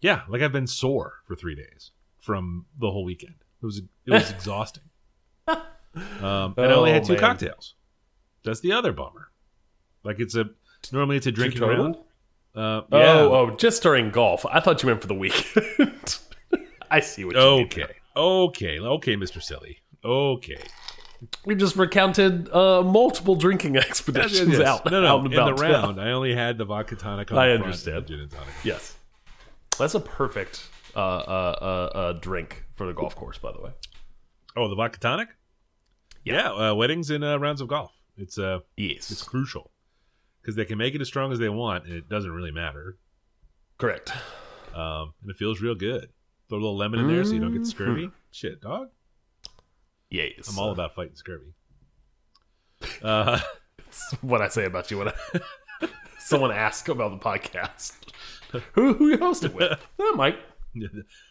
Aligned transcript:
Yeah, 0.00 0.22
like 0.28 0.42
I've 0.42 0.52
been 0.52 0.66
sore 0.66 1.14
for 1.24 1.34
three 1.36 1.54
days 1.54 1.90
from 2.18 2.66
the 2.78 2.90
whole 2.90 3.04
weekend. 3.04 3.34
It 3.62 3.66
was 3.66 3.78
it 3.78 4.10
was 4.10 4.30
exhausting. 4.36 4.84
Um, 5.48 6.54
and 6.56 6.66
I 6.66 6.72
only 6.72 6.92
had 6.92 7.02
Oh, 7.02 7.06
two 7.06 7.12
man. 7.14 7.20
cocktails. 7.20 7.74
That's 8.44 8.60
the 8.60 8.72
other 8.72 8.92
bummer. 8.92 9.30
Like 10.04 10.20
it's 10.20 10.34
a 10.34 10.50
normally 10.92 11.16
it's 11.16 11.26
a 11.26 11.32
drinking 11.32 11.62
round. 11.62 11.96
Uh, 12.54 12.82
Oh, 12.92 12.98
yeah. 12.98 13.20
oh, 13.20 13.56
just 13.56 13.82
during 13.82 14.10
golf. 14.10 14.44
I 14.46 14.60
thought 14.60 14.82
you 14.82 14.88
meant 14.88 15.00
for 15.02 15.06
the 15.08 15.14
weekend. 15.14 16.18
I 16.90 17.00
see 17.00 17.24
what 17.24 17.34
you 17.36 17.40
mean. 17.42 17.64
okay, 17.66 17.86
okay, 18.16 18.78
okay, 18.78 19.16
Mister 19.16 19.40
Silly. 19.40 19.78
Okay, 20.04 20.58
We 21.44 21.54
just 21.56 21.74
recounted 21.76 22.48
uh, 22.52 22.82
multiple 22.82 23.34
drinking 23.34 23.76
expeditions 23.76 24.50
yes, 24.50 24.58
yes. 24.60 24.68
out, 24.68 24.90
No, 24.90 25.00
no. 25.02 25.06
out 25.08 25.24
in 25.24 25.30
the 25.32 25.36
about. 25.42 25.58
round, 25.60 26.00
I 26.00 26.12
only 26.12 26.32
had 26.34 26.58
the 26.58 26.64
vodka 26.64 26.94
tonic. 26.96 27.32
On 27.32 27.38
I 27.38 27.48
the 27.48 27.54
understand. 27.54 27.96
and 27.98 28.06
Gin 28.06 28.20
and 28.20 28.30
tonic. 28.30 28.54
Yes. 28.62 28.95
That's 29.78 29.94
a 29.94 30.00
perfect 30.00 30.68
uh, 30.94 30.98
uh, 30.98 31.58
uh, 31.92 31.96
uh, 31.98 32.12
drink 32.14 32.64
for 32.76 32.86
the 32.86 32.92
golf 32.94 33.14
course, 33.14 33.38
by 33.38 33.52
the 33.52 33.60
way. 33.60 33.70
Oh, 34.56 34.68
the 34.68 34.74
vodka 34.74 34.98
tonic. 34.98 35.28
Yeah, 36.24 36.50
uh, 36.52 36.74
weddings 36.74 37.10
and 37.10 37.22
uh, 37.22 37.38
rounds 37.38 37.60
of 37.60 37.68
golf. 37.68 37.92
It's 38.16 38.38
uh, 38.38 38.60
Yes. 38.76 39.10
it's 39.10 39.22
crucial 39.22 39.70
because 40.40 40.56
they 40.56 40.64
can 40.64 40.78
make 40.78 40.94
it 40.94 41.00
as 41.00 41.06
strong 41.08 41.32
as 41.32 41.38
they 41.38 41.48
want, 41.48 41.84
and 41.84 41.94
it 41.94 42.08
doesn't 42.08 42.30
really 42.32 42.50
matter. 42.52 42.96
correct. 43.78 44.10
Um, 44.74 45.14
and 45.22 45.30
it 45.30 45.36
feels 45.36 45.60
real 45.60 45.74
good. 45.74 46.08
Throw 46.48 46.58
a 46.58 46.60
little 46.60 46.76
lemon 46.76 47.00
in 47.00 47.08
there 47.08 47.24
so 47.24 47.32
you 47.34 47.40
don't 47.40 47.52
get 47.52 47.62
Mm-hmm. 47.62 47.70
scurvy. 47.70 48.10
Shit, 48.30 48.60
dog. 48.60 48.88
Yes. 50.10 50.48
I'm 50.48 50.58
all 50.58 50.70
about 50.70 50.94
fighting 50.94 51.16
scurvy. 51.16 51.52
Uh, 53.02 53.40
what 54.20 54.40
I 54.42 54.48
say 54.48 54.64
about 54.64 54.90
you 54.90 54.98
when 54.98 55.08
I, 55.08 55.88
someone 56.18 56.52
asks 56.52 56.88
about 56.88 57.10
the 57.12 57.24
podcast. 57.24 57.92
Who, 58.72 58.94
who 58.94 59.08
you 59.08 59.18
hosted 59.18 59.52
with? 59.54 59.78
Eh, 60.00 60.12
Mike. 60.14 60.38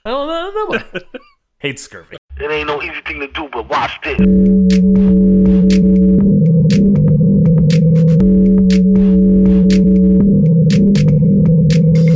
I 0.06 0.10
don't 0.10 0.28
know. 0.28 0.52
Nobody. 0.54 1.06
Hates 1.60 1.84
scurvy. 1.84 2.18
It 2.38 2.52
ain't 2.52 2.68
no 2.68 2.82
easy 2.82 3.00
thing 3.06 3.20
to 3.20 3.28
do, 3.28 3.48
but 3.52 3.70
watch 3.70 4.00
this. 4.04 4.20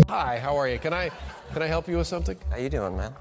Hi, 0.09 0.39
how 0.39 0.57
are 0.57 0.67
you? 0.67 0.79
Can 0.79 0.93
I 0.93 1.11
can 1.53 1.61
I 1.61 1.67
help 1.67 1.87
you 1.87 1.97
with 1.97 2.07
something? 2.07 2.37
How 2.49 2.57
you 2.57 2.69
doing, 2.69 2.97
man? 2.97 3.13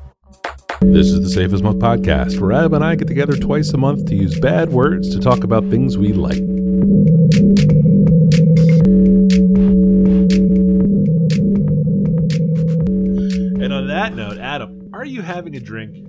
This 0.80 1.08
is 1.08 1.20
the 1.20 1.30
Safe 1.30 1.52
as 1.52 1.62
Milk 1.62 1.76
podcast, 1.76 2.40
where 2.40 2.52
Adam 2.52 2.74
and 2.74 2.84
I 2.84 2.94
get 2.94 3.08
together 3.08 3.36
twice 3.36 3.70
a 3.70 3.78
month 3.78 4.06
to 4.06 4.14
use 4.14 4.38
bad 4.40 4.70
words 4.70 5.10
to 5.14 5.20
talk 5.20 5.44
about 5.44 5.68
things 5.70 5.96
we 5.98 6.12
like. 6.12 6.42
Are 14.98 15.04
you 15.04 15.22
having 15.22 15.54
a 15.54 15.60
drink? 15.60 16.08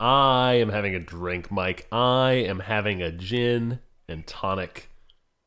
I 0.00 0.54
am 0.54 0.70
having 0.70 0.94
a 0.94 0.98
drink, 0.98 1.50
Mike. 1.50 1.86
I 1.92 2.32
am 2.48 2.60
having 2.60 3.02
a 3.02 3.12
gin 3.12 3.78
and 4.08 4.26
tonic. 4.26 4.88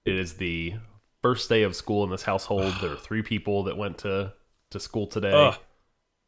It 0.06 0.16
is 0.16 0.36
the 0.36 0.75
first 1.23 1.50
day 1.50 1.64
of 1.64 1.75
school 1.75 2.03
in 2.03 2.12
this 2.12 2.22
household. 2.22 2.72
There 2.80 2.92
are 2.92 2.95
three 2.95 3.23
people 3.23 3.64
that 3.64 3.75
went 3.75 3.97
to 4.00 4.34
to 4.70 4.80
school 4.80 5.08
today. 5.08 5.31
Ugh. 5.34 5.56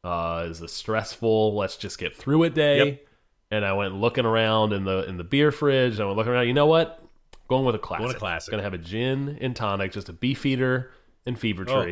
Uh, 0.04 0.48
it's 0.50 0.62
a 0.62 0.68
stressful. 0.68 1.56
Let's 1.56 1.78
just 1.78 2.00
get 2.00 2.16
through 2.18 2.46
it 2.46 2.56
day. 2.56 2.78
Yep. 2.86 3.06
And 3.52 3.64
I 3.64 3.74
went 3.74 3.94
looking 3.94 4.26
around 4.26 4.74
in 4.74 4.84
the 4.84 5.08
in 5.08 5.18
the 5.18 5.24
beer 5.24 5.52
fridge. 5.52 6.00
I 6.00 6.06
went 6.06 6.18
looking 6.18 6.34
around. 6.34 6.48
You 6.48 6.56
know 6.56 6.66
what? 6.66 7.04
Going 7.50 7.66
with 7.66 7.76
a 7.76 7.80
classic. 7.80 8.18
classic. 8.18 8.50
Gonna 8.50 8.64
have 8.64 8.74
a 8.74 8.80
gin 8.80 9.38
and 9.42 9.56
tonic, 9.56 9.92
just 9.92 10.10
a 10.10 10.14
Beefeater 10.14 10.92
and 11.24 11.38
fever 11.38 11.66
Oh. 11.70 11.84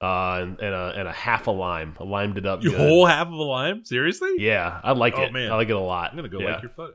Uh, 0.00 0.38
and, 0.42 0.60
and 0.60 0.74
a 0.74 0.92
and 0.96 1.08
a 1.08 1.12
half 1.12 1.46
a 1.46 1.50
lime. 1.50 1.94
I 1.98 2.04
limed 2.04 2.36
it 2.36 2.44
up. 2.44 2.62
You 2.62 2.70
good. 2.70 2.78
whole 2.80 3.06
half 3.06 3.26
of 3.28 3.32
a 3.32 3.36
lime? 3.42 3.84
Seriously? 3.84 4.34
Yeah, 4.38 4.80
I 4.82 4.92
like 4.92 5.14
Oh, 5.16 5.22
it. 5.22 5.32
man. 5.32 5.50
I 5.50 5.54
like 5.54 5.68
it 5.70 5.76
a 5.76 5.78
lot. 5.80 6.10
I'm 6.10 6.16
gonna 6.16 6.28
go 6.28 6.40
yeah. 6.40 6.52
like 6.54 6.62
your 6.62 6.70
photo. 6.70 6.94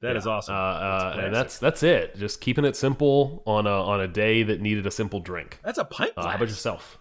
That 0.00 0.16
is 0.16 0.26
Yeah. 0.26 0.32
awesome. 0.32 0.54
Uh, 0.54 0.58
uh, 0.58 1.20
and 1.24 1.34
that's 1.34 1.58
that's 1.58 1.82
it. 1.82 2.16
Just 2.16 2.40
keeping 2.40 2.64
it 2.66 2.76
simple 2.76 3.42
on 3.46 3.66
a 3.66 3.70
on 3.70 4.00
a 4.00 4.06
day 4.06 4.42
that 4.44 4.60
needed 4.60 4.86
a 4.86 4.90
simple 4.90 5.18
drink. 5.18 5.58
that's 5.64 5.78
a 5.78 5.84
pint 5.84 6.12
Uh, 6.16 6.28
how 6.28 6.36
about 6.36 6.48
yourself? 6.48 6.98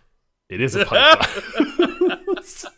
It 0.49 0.61
is 0.61 0.75
a 0.75 0.85
pint. 0.85 1.19
glass. 1.99 2.65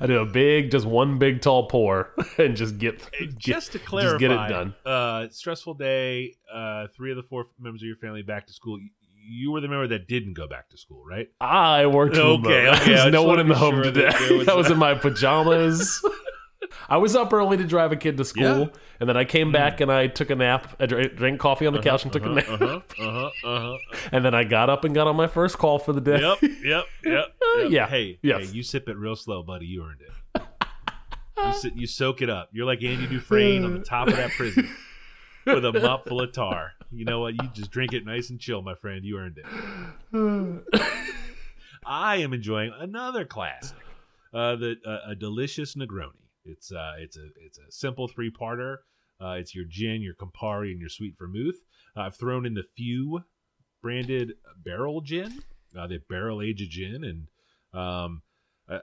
I 0.00 0.06
do 0.06 0.18
a 0.18 0.26
big, 0.26 0.70
just 0.70 0.86
one 0.86 1.18
big 1.18 1.40
tall 1.40 1.66
pour, 1.68 2.14
and 2.38 2.54
just 2.56 2.78
get, 2.78 3.10
get 3.12 3.36
just 3.38 3.72
to 3.72 3.78
clarify, 3.78 4.18
just 4.18 4.20
get 4.20 4.30
it 4.30 4.48
done. 4.48 4.74
Uh, 4.84 5.28
stressful 5.30 5.74
day. 5.74 6.34
Uh, 6.52 6.86
three 6.94 7.10
of 7.10 7.16
the 7.16 7.22
four 7.24 7.46
members 7.58 7.82
of 7.82 7.86
your 7.86 7.96
family 7.96 8.22
back 8.22 8.46
to 8.46 8.52
school. 8.52 8.78
You- 9.30 9.52
were 9.52 9.60
the 9.60 9.68
member 9.68 9.86
that 9.88 10.06
didn't 10.08 10.34
go 10.34 10.46
back 10.46 10.68
to 10.70 10.76
school, 10.76 11.02
right? 11.04 11.28
I 11.40 11.86
worked 11.86 12.16
Okay, 12.16 12.64
remote. 12.66 12.74
okay, 12.82 12.84
There's 12.94 13.12
no 13.12 13.22
one 13.22 13.38
in 13.40 13.48
the 13.48 13.54
home 13.54 13.82
sure 13.82 13.90
that 13.90 14.12
today. 14.12 14.28
there 14.28 14.38
was 14.38 14.48
I 14.54 14.54
was 14.54 14.70
in 14.70 14.78
my 14.78 14.94
pajamas. 14.94 16.04
I 16.88 16.98
was 16.98 17.16
up 17.16 17.32
early 17.32 17.56
to 17.56 17.64
drive 17.64 17.90
a 17.90 17.96
kid 17.96 18.16
to 18.18 18.24
school, 18.24 18.42
Yeah. 18.60 18.66
and 19.00 19.08
then 19.08 19.16
I 19.16 19.24
came 19.24 19.50
back 19.50 19.80
and 19.80 19.90
I 19.90 20.06
took 20.08 20.30
a 20.30 20.34
nap. 20.36 20.76
I 20.78 20.86
drank, 20.86 21.40
coffee 21.40 21.66
on 21.66 21.72
the 21.72 21.80
couch 21.80 22.04
and 22.04 22.12
took 22.12 22.24
a 22.24 22.28
nap. 22.28 22.44
Uh 22.48 22.56
huh. 22.58 22.80
Uh 22.98 23.12
huh. 23.12 23.30
Uh 23.48 23.60
huh. 23.92 24.08
And 24.12 24.24
then 24.24 24.34
I 24.34 24.44
got 24.44 24.68
up 24.70 24.84
and 24.84 24.94
got 24.94 25.06
on 25.06 25.16
my 25.16 25.26
first 25.26 25.56
call 25.58 25.78
for 25.78 25.92
the 25.92 26.00
day. 26.00 26.20
Yep. 26.20 26.42
Yep. 26.42 26.52
Yep. 26.64 26.84
yep. 27.04 27.70
Yeah, 27.70 27.86
Hey. 27.88 28.18
yes. 28.22 28.40
Hey, 28.50 28.52
you 28.56 28.62
sip 28.62 28.88
it 28.88 28.96
real 28.96 29.16
slow, 29.16 29.42
buddy. 29.42 29.66
You 29.66 29.84
earned 29.84 30.00
it. 30.02 30.42
You, 31.44 31.52
sit, 31.54 31.76
you 31.76 31.86
soak 31.86 32.20
it 32.22 32.28
up. 32.30 32.50
You're 32.52 32.66
like 32.66 32.82
Andy 32.82 33.06
Dufresne 33.06 33.64
on 33.64 33.72
the 33.72 33.80
top 33.84 34.08
of 34.08 34.16
that 34.16 34.30
prison 34.32 34.68
with 35.46 35.64
a 35.64 35.72
mop 35.72 36.06
full 36.06 36.20
of 36.20 36.32
tar. 36.32 36.72
You 36.92 37.04
know 37.04 37.20
what? 37.20 37.34
You 37.34 37.48
just 37.54 37.70
drink 37.70 37.92
it 37.92 38.04
nice 38.04 38.30
and 38.30 38.40
chill, 38.40 38.62
my 38.62 38.74
friend. 38.74 39.04
You 39.04 39.18
earned 39.18 39.38
it. 39.38 40.82
I 41.86 42.16
am 42.16 42.32
enjoying 42.32 42.72
another 42.78 43.24
classic, 43.24 43.78
uh, 44.34 44.56
the 44.56 44.76
uh, 44.84 45.10
a 45.10 45.14
delicious 45.14 45.76
Negroni. 45.76 46.10
It's 46.44 46.72
uh, 46.72 46.94
it's 46.98 47.16
a 47.16 47.28
it's 47.44 47.58
a 47.58 47.70
simple 47.70 48.08
three 48.08 48.30
parter. 48.30 48.78
Uh, 49.20 49.32
it's 49.32 49.54
your 49.54 49.66
gin, 49.68 50.02
your 50.02 50.14
Campari, 50.14 50.70
and 50.70 50.80
your 50.80 50.88
sweet 50.88 51.14
vermouth. 51.18 51.56
Uh, 51.96 52.02
I've 52.02 52.16
thrown 52.16 52.46
in 52.46 52.54
the 52.54 52.64
few 52.76 53.22
branded 53.82 54.32
barrel 54.64 55.00
gin. 55.00 55.42
Uh, 55.78 55.86
they 55.86 55.98
barrel 56.08 56.42
age 56.42 56.60
a 56.60 56.66
gin, 56.66 57.04
and 57.04 57.80
um, 57.80 58.22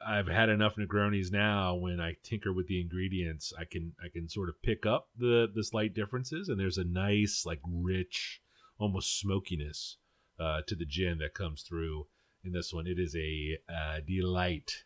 I've 0.06 0.28
had 0.28 0.50
enough 0.50 0.76
Negronis 0.76 1.32
now. 1.32 1.76
When 1.76 2.00
I 2.00 2.18
tinker 2.24 2.52
with 2.52 2.68
the 2.68 2.82
ingredients, 2.82 3.54
I 3.58 3.66
can 3.66 3.94
I 4.04 4.10
can 4.10 4.28
sort 4.28 4.50
of 4.50 4.62
pick 4.62 4.86
up 4.86 5.10
the 5.18 5.48
the 5.54 5.64
slight 5.64 5.94
differences, 5.94 6.50
and 6.50 6.60
there's 6.60 6.78
a 6.78 6.84
nice 6.84 7.46
like 7.46 7.62
rich, 7.66 8.42
almost 8.80 9.20
smokiness 9.20 9.98
uh, 10.40 10.62
to 10.68 10.76
the 10.76 10.86
gin 10.86 11.20
that 11.20 11.34
comes 11.34 11.62
through 11.62 12.08
in 12.44 12.52
this 12.52 12.74
one. 12.74 12.88
It 12.88 13.00
is 13.00 13.16
a 13.16 13.58
uh, 13.70 14.00
delight. 14.06 14.84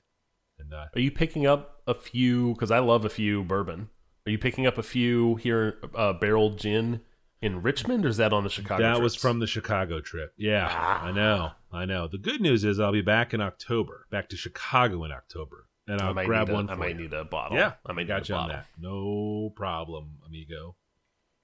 And 0.59 0.73
uh, 0.73 0.85
Are 0.93 1.01
you 1.01 1.11
picking 1.11 1.47
up 1.47 1.81
a 1.87 1.95
few? 1.95 2.53
Because 2.53 2.71
I 2.71 2.79
love 2.79 3.03
a 3.03 3.09
few 3.09 3.43
bourbon. 3.43 3.89
Are 4.27 4.31
you 4.31 4.37
picking 4.37 4.67
up 4.67 4.77
a 4.77 4.83
few 4.83 5.35
here, 5.37 5.79
uh, 5.95 6.13
barrel 6.13 6.51
gin 6.51 7.01
in 7.41 7.63
Richmond, 7.63 8.05
or 8.05 8.09
is 8.09 8.17
that 8.17 8.33
on 8.33 8.43
the 8.43 8.49
Chicago? 8.49 8.83
that 8.83 9.01
was 9.01 9.15
from 9.15 9.39
the 9.39 9.47
Chicago 9.47 9.99
trip. 9.99 10.33
Yeah, 10.37 10.67
I 11.01 11.11
know, 11.11 11.51
I 11.73 11.85
know. 11.85 12.07
The 12.07 12.17
good 12.17 12.41
news 12.41 12.63
is 12.63 12.79
I'll 12.79 12.91
be 12.91 13.01
back 13.01 13.33
in 13.33 13.41
October, 13.41 14.05
back 14.11 14.29
to 14.29 14.37
Chicago 14.37 15.03
in 15.05 15.11
October, 15.11 15.67
and 15.87 16.01
I 16.01 16.07
I'll 16.07 16.13
might 16.13 16.25
grab 16.25 16.49
a- 16.49 16.53
one. 16.53 16.69
I 16.69 16.75
might 16.75 16.95
you. 16.95 17.03
need 17.03 17.13
a 17.13 17.23
bottle. 17.23 17.57
Yeah, 17.57 17.73
I 17.85 17.93
might 17.93 18.07
got 18.07 18.21
need 18.23 18.29
you 18.29 18.35
a 18.35 18.39
on 18.39 18.49
that. 18.49 18.65
No 18.79 19.51
problem, 19.55 20.17
amigo. 20.25 20.75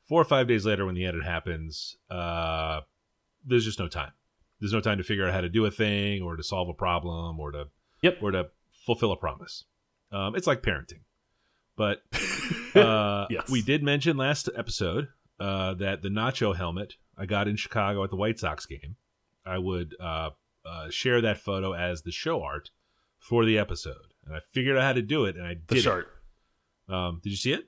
Four 0.08 0.22
or 0.22 0.26
five 0.26 0.48
days 0.48 0.64
later, 0.66 0.86
when 0.86 0.94
the 0.96 1.06
edit 1.06 1.24
happens, 1.24 1.96
uh, 2.12 2.82
there's 3.46 3.66
just 3.66 3.80
no 3.80 3.88
time. 3.88 4.12
There's 4.60 4.74
no 4.74 4.82
time 4.82 4.98
to 5.00 5.04
figure 5.04 5.26
out 5.28 5.34
how 5.34 5.42
to 5.42 5.50
do 5.50 5.66
a 5.66 5.72
thing, 5.72 6.22
or 6.22 6.36
to 6.36 6.44
solve 6.44 6.70
a 6.70 6.74
problem, 6.74 7.40
or 7.40 7.52
to 7.52 7.66
Yep. 8.04 8.20
or 8.22 8.32
to 8.32 8.48
fulfill 8.86 9.12
a 9.12 9.18
promise. 9.18 9.64
Um, 10.12 10.36
it's 10.36 10.46
like 10.46 10.62
parenting, 10.62 11.02
but 11.76 12.04
uh, 12.76 13.26
Yes. 13.30 13.50
we 13.50 13.62
did 13.64 13.82
mention 13.82 14.18
last 14.18 14.50
episode 14.56 15.08
uh, 15.40 15.74
that 15.76 16.02
the 16.04 16.10
nacho 16.10 16.56
helmet 16.56 16.94
I 17.18 17.26
got 17.26 17.48
in 17.48 17.56
Chicago 17.56 18.04
at 18.04 18.10
the 18.10 18.16
White 18.16 18.40
Sox 18.40 18.66
game. 18.66 18.96
I 19.46 19.58
would 19.58 19.96
uh, 20.00 20.30
uh, 20.66 20.90
share 20.90 21.22
that 21.22 21.38
photo 21.38 21.74
as 21.74 22.02
the 22.02 22.12
show 22.12 22.42
art 22.42 22.70
for 23.20 23.46
the 23.46 23.58
episode, 23.58 24.14
and 24.26 24.36
I 24.36 24.40
figured 24.52 24.78
out 24.78 24.84
how 24.84 24.94
to 24.94 25.02
do 25.02 25.26
it, 25.26 25.36
and 25.36 25.46
I 25.46 25.56
the 25.68 25.76
did. 25.76 25.84
shirt. 25.84 26.08
It. 26.88 26.94
Um, 26.94 27.20
did 27.24 27.30
you 27.30 27.36
see 27.38 27.54
it? 27.54 27.66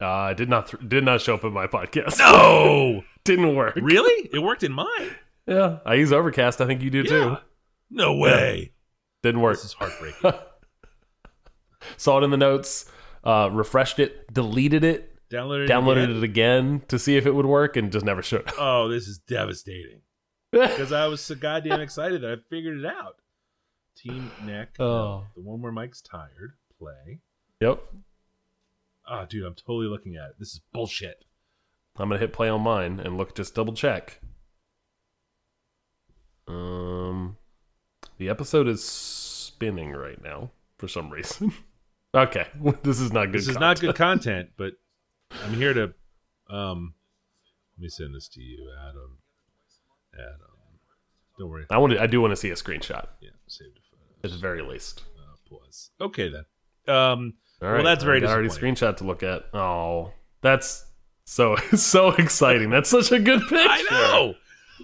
Uh, 0.00 0.32
did 0.34 0.48
not 0.48 0.88
did 0.88 1.04
not 1.04 1.20
show 1.20 1.34
up 1.34 1.44
in 1.44 1.52
my 1.52 1.66
podcast. 1.66 2.18
No, 2.18 3.02
didn't 3.24 3.56
work. 3.56 3.74
really? 3.76 4.28
It 4.32 4.38
worked 4.40 4.62
in 4.62 4.72
mine. 4.72 5.10
Yeah, 5.46 5.78
I 5.84 5.94
use 5.94 6.12
Overcast. 6.12 6.60
I 6.60 6.66
think 6.66 6.82
you 6.82 6.90
do 6.90 7.02
too. 7.02 7.36
No 7.90 8.16
way. 8.16 8.72
Didn't 9.22 9.40
work. 9.40 9.56
This 9.56 9.64
is 9.64 9.72
heartbreaking. 9.72 10.38
Saw 11.96 12.18
it 12.18 12.24
in 12.24 12.30
the 12.30 12.36
notes, 12.36 12.90
uh, 13.24 13.48
refreshed 13.52 13.98
it, 13.98 14.32
deleted 14.32 14.84
it, 14.84 15.17
Downloaded 15.30 15.64
it. 15.66 15.70
downloaded 15.70 16.04
again? 16.04 16.16
it 16.16 16.24
again 16.24 16.82
to 16.88 16.98
see 16.98 17.16
if 17.16 17.26
it 17.26 17.34
would 17.34 17.46
work, 17.46 17.76
and 17.76 17.92
just 17.92 18.04
never 18.04 18.22
showed. 18.22 18.50
Oh, 18.58 18.88
this 18.88 19.06
is 19.06 19.18
devastating. 19.18 20.00
Because 20.50 20.92
I 20.92 21.06
was 21.06 21.20
so 21.20 21.34
goddamn 21.34 21.80
excited 21.80 22.22
that 22.22 22.30
I 22.30 22.36
figured 22.48 22.78
it 22.78 22.86
out. 22.86 23.16
Team 23.96 24.30
neck. 24.44 24.76
Oh. 24.78 25.24
The 25.36 25.42
one 25.42 25.60
where 25.60 25.72
Mike's 25.72 26.00
tired. 26.00 26.54
Play. 26.78 27.18
yep. 27.60 27.82
Oh, 29.10 29.26
dude, 29.28 29.44
I'm 29.44 29.54
totally 29.54 29.86
looking 29.88 30.16
at 30.16 30.30
it. 30.30 30.36
This 30.38 30.54
is 30.54 30.60
bullshit. 30.72 31.24
I'm 31.98 32.08
gonna 32.08 32.20
hit 32.20 32.32
play 32.32 32.48
on 32.48 32.62
mine 32.62 33.00
and 33.00 33.16
look, 33.16 33.34
just 33.34 33.54
double 33.54 33.72
check. 33.72 34.20
Um, 36.46 37.36
the 38.18 38.28
episode 38.28 38.68
is 38.68 38.84
spinning 38.84 39.92
right 39.92 40.22
now 40.22 40.50
for 40.78 40.88
some 40.88 41.10
reason. 41.10 41.52
okay, 42.14 42.46
this 42.82 43.00
is 43.00 43.12
not 43.12 43.26
good. 43.26 43.34
This 43.34 43.48
is 43.48 43.58
not 43.58 43.80
good 43.80 43.96
content, 43.96 44.50
but 44.56 44.74
I'm 45.44 45.54
here 45.54 45.74
to. 45.74 45.94
Um, 46.50 46.94
let 47.76 47.82
me 47.82 47.88
send 47.88 48.14
this 48.14 48.28
to 48.28 48.40
you, 48.40 48.70
Adam. 48.88 49.18
Adam, 50.14 50.40
don't 51.38 51.48
worry. 51.50 51.66
I 51.70 51.78
want. 51.78 51.92
to- 51.92 52.02
I 52.02 52.06
do 52.06 52.20
want 52.20 52.32
to 52.32 52.36
see 52.36 52.50
a 52.50 52.54
screenshot 52.54 53.06
Yeah, 53.20 53.30
saved 53.46 53.76
a 53.78 53.80
photo. 53.90 54.04
at 54.24 54.30
the 54.30 54.36
very 54.38 54.62
least. 54.62 55.04
Uh, 55.18 55.36
pause. 55.56 55.90
Okay 56.00 56.28
then. 56.30 56.44
Um, 56.94 57.34
All 57.62 57.68
right. 57.68 57.74
well, 57.76 57.84
that's 57.84 58.02
very 58.04 58.24
I 58.24 58.30
already 58.32 58.48
screenshot 58.48 58.96
to 58.98 59.04
look 59.04 59.22
at. 59.22 59.44
Oh, 59.54 60.12
that's 60.40 60.84
so 61.24 61.56
so 61.76 62.08
exciting. 62.12 62.70
That's 62.70 62.88
such 62.90 63.12
a 63.12 63.18
good 63.20 63.40
picture. 63.42 63.56
I 63.56 63.84
know. 63.90 64.34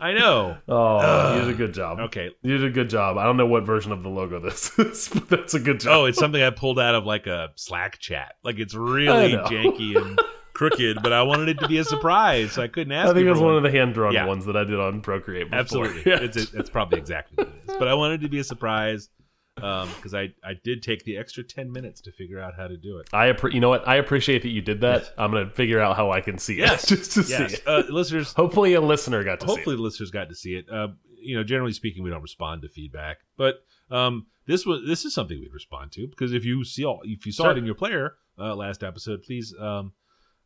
I 0.00 0.12
know. 0.12 0.56
Oh, 0.69 1.35
you 1.37 1.40
did 1.43 1.50
a 1.50 1.56
good 1.56 1.73
job. 1.73 2.00
Okay. 2.00 2.29
You 2.43 2.58
did 2.58 2.64
a 2.67 2.70
good 2.70 2.90
job. 2.90 3.17
I 3.17 3.25
don't 3.25 3.37
know 3.37 3.47
what 3.47 3.64
version 3.64 3.93
of 3.93 4.02
the 4.02 4.08
logo 4.08 4.40
this 4.40 4.76
is, 4.79 5.08
but 5.08 5.29
that's 5.29 5.55
a 5.55 5.61
good 5.61 5.79
job. 5.81 5.93
Oh, 5.93 6.05
it's 6.06 6.19
something 6.19 6.43
I 6.43 6.50
pulled 6.50 6.79
out 6.81 6.94
of 6.97 7.06
like 7.06 7.26
a 7.29 7.50
Slack 7.55 7.99
chat. 8.00 8.35
Like 8.43 8.58
it's 8.58 8.75
really 8.75 9.32
janky 9.32 9.97
and 9.97 10.19
crooked, 10.55 11.03
but 11.03 11.12
I 11.12 11.23
wanted 11.23 11.49
it 11.51 11.59
to 11.61 11.69
be 11.69 11.79
a 11.79 11.85
surprise, 11.85 12.53
so 12.53 12.62
I 12.62 12.69
couldn't 12.69 12.93
ask. 12.93 13.11
I 13.11 13.12
think 13.15 13.27
it 13.27 13.31
was 13.31 13.41
one 13.41 13.56
of 13.56 13.62
the 13.62 13.71
hand 13.71 13.95
drawn 13.95 14.12
Yeah. 14.12 14.27
ones 14.27 14.47
that 14.47 14.56
I 14.56 14.65
did 14.65 14.79
on 14.81 15.01
Procreate. 15.03 15.47
Before. 15.51 15.59
Absolutely, 15.59 16.03
Yeah. 16.11 16.21
it's 16.23 16.37
it's 16.37 16.71
probably 16.71 16.99
exactly 16.99 17.37
what 17.45 17.49
it 17.55 17.71
is. 17.71 17.77
But 17.79 17.89
I 17.89 17.95
wanted 17.95 18.21
it 18.21 18.25
to 18.25 18.31
be 18.31 18.39
a 18.39 18.45
surprise 18.45 19.11
because 19.56 20.15
I 20.15 20.33
I 20.43 20.55
did 20.65 20.83
take 20.83 21.05
the 21.05 21.17
extra 21.17 21.45
ten 21.45 21.71
minutes 21.71 22.01
to 22.03 22.12
figure 22.12 22.41
out 22.41 22.55
how 22.56 22.67
to 22.69 22.77
do 22.77 22.99
it. 22.99 23.09
I 23.12 23.33
appre- 23.33 23.53
you 23.53 23.61
know 23.61 23.69
what? 23.69 23.87
I 23.87 23.97
appreciate 23.97 24.43
that 24.43 24.49
you 24.51 24.62
did 24.62 24.81
that. 24.81 25.12
I'm 25.19 25.31
gonna 25.33 25.51
figure 25.51 25.81
out 25.81 25.97
how 25.97 26.11
I 26.11 26.21
can 26.21 26.39
see 26.39 26.61
it 26.61 26.67
just 26.87 27.12
to 27.12 27.21
yes. 27.23 27.50
see 27.50 27.57
it. 27.59 27.62
Uh, 27.67 27.83
listeners. 27.89 28.33
Hopefully, 28.33 28.75
a 28.75 28.81
listener 28.81 29.23
got 29.25 29.41
to 29.41 29.47
Hopefully, 29.47 29.77
listeners 29.77 30.11
got 30.11 30.29
to 30.29 30.35
see 30.35 30.55
it. 30.55 30.67
Uh, 30.71 30.89
you 31.21 31.37
know, 31.37 31.45
generally 31.45 31.73
speaking, 31.73 32.03
we 32.03 32.11
don't 32.11 32.21
respond 32.23 32.62
to 32.62 32.69
feedback, 32.69 33.19
but 33.37 33.65
um, 33.91 34.27
this 34.47 34.67
was 34.67 34.83
this 34.87 35.05
is 35.05 35.15
something 35.15 35.39
we'd 35.41 35.53
respond 35.55 35.93
to 35.93 36.07
because 36.07 36.33
if 36.35 36.45
you 36.45 36.65
see 36.65 36.85
all 36.85 37.00
if 37.05 37.25
you 37.25 37.33
saw 37.33 37.45
Sure. 37.45 37.53
it 37.53 37.59
in 37.59 37.65
your 37.65 37.75
player 37.75 38.15
uh, 38.39 38.55
last 38.55 38.83
episode, 38.83 39.23
please 39.23 39.55
um, 39.59 39.93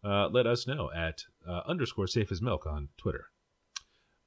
uh, 0.04 0.28
let 0.28 0.46
us 0.46 0.66
know 0.66 0.90
at 0.94 1.24
uh, 1.48 1.60
underscore 1.66 2.06
safe 2.06 2.30
as 2.32 2.42
milk 2.42 2.66
on 2.66 2.88
Twitter. 2.96 3.26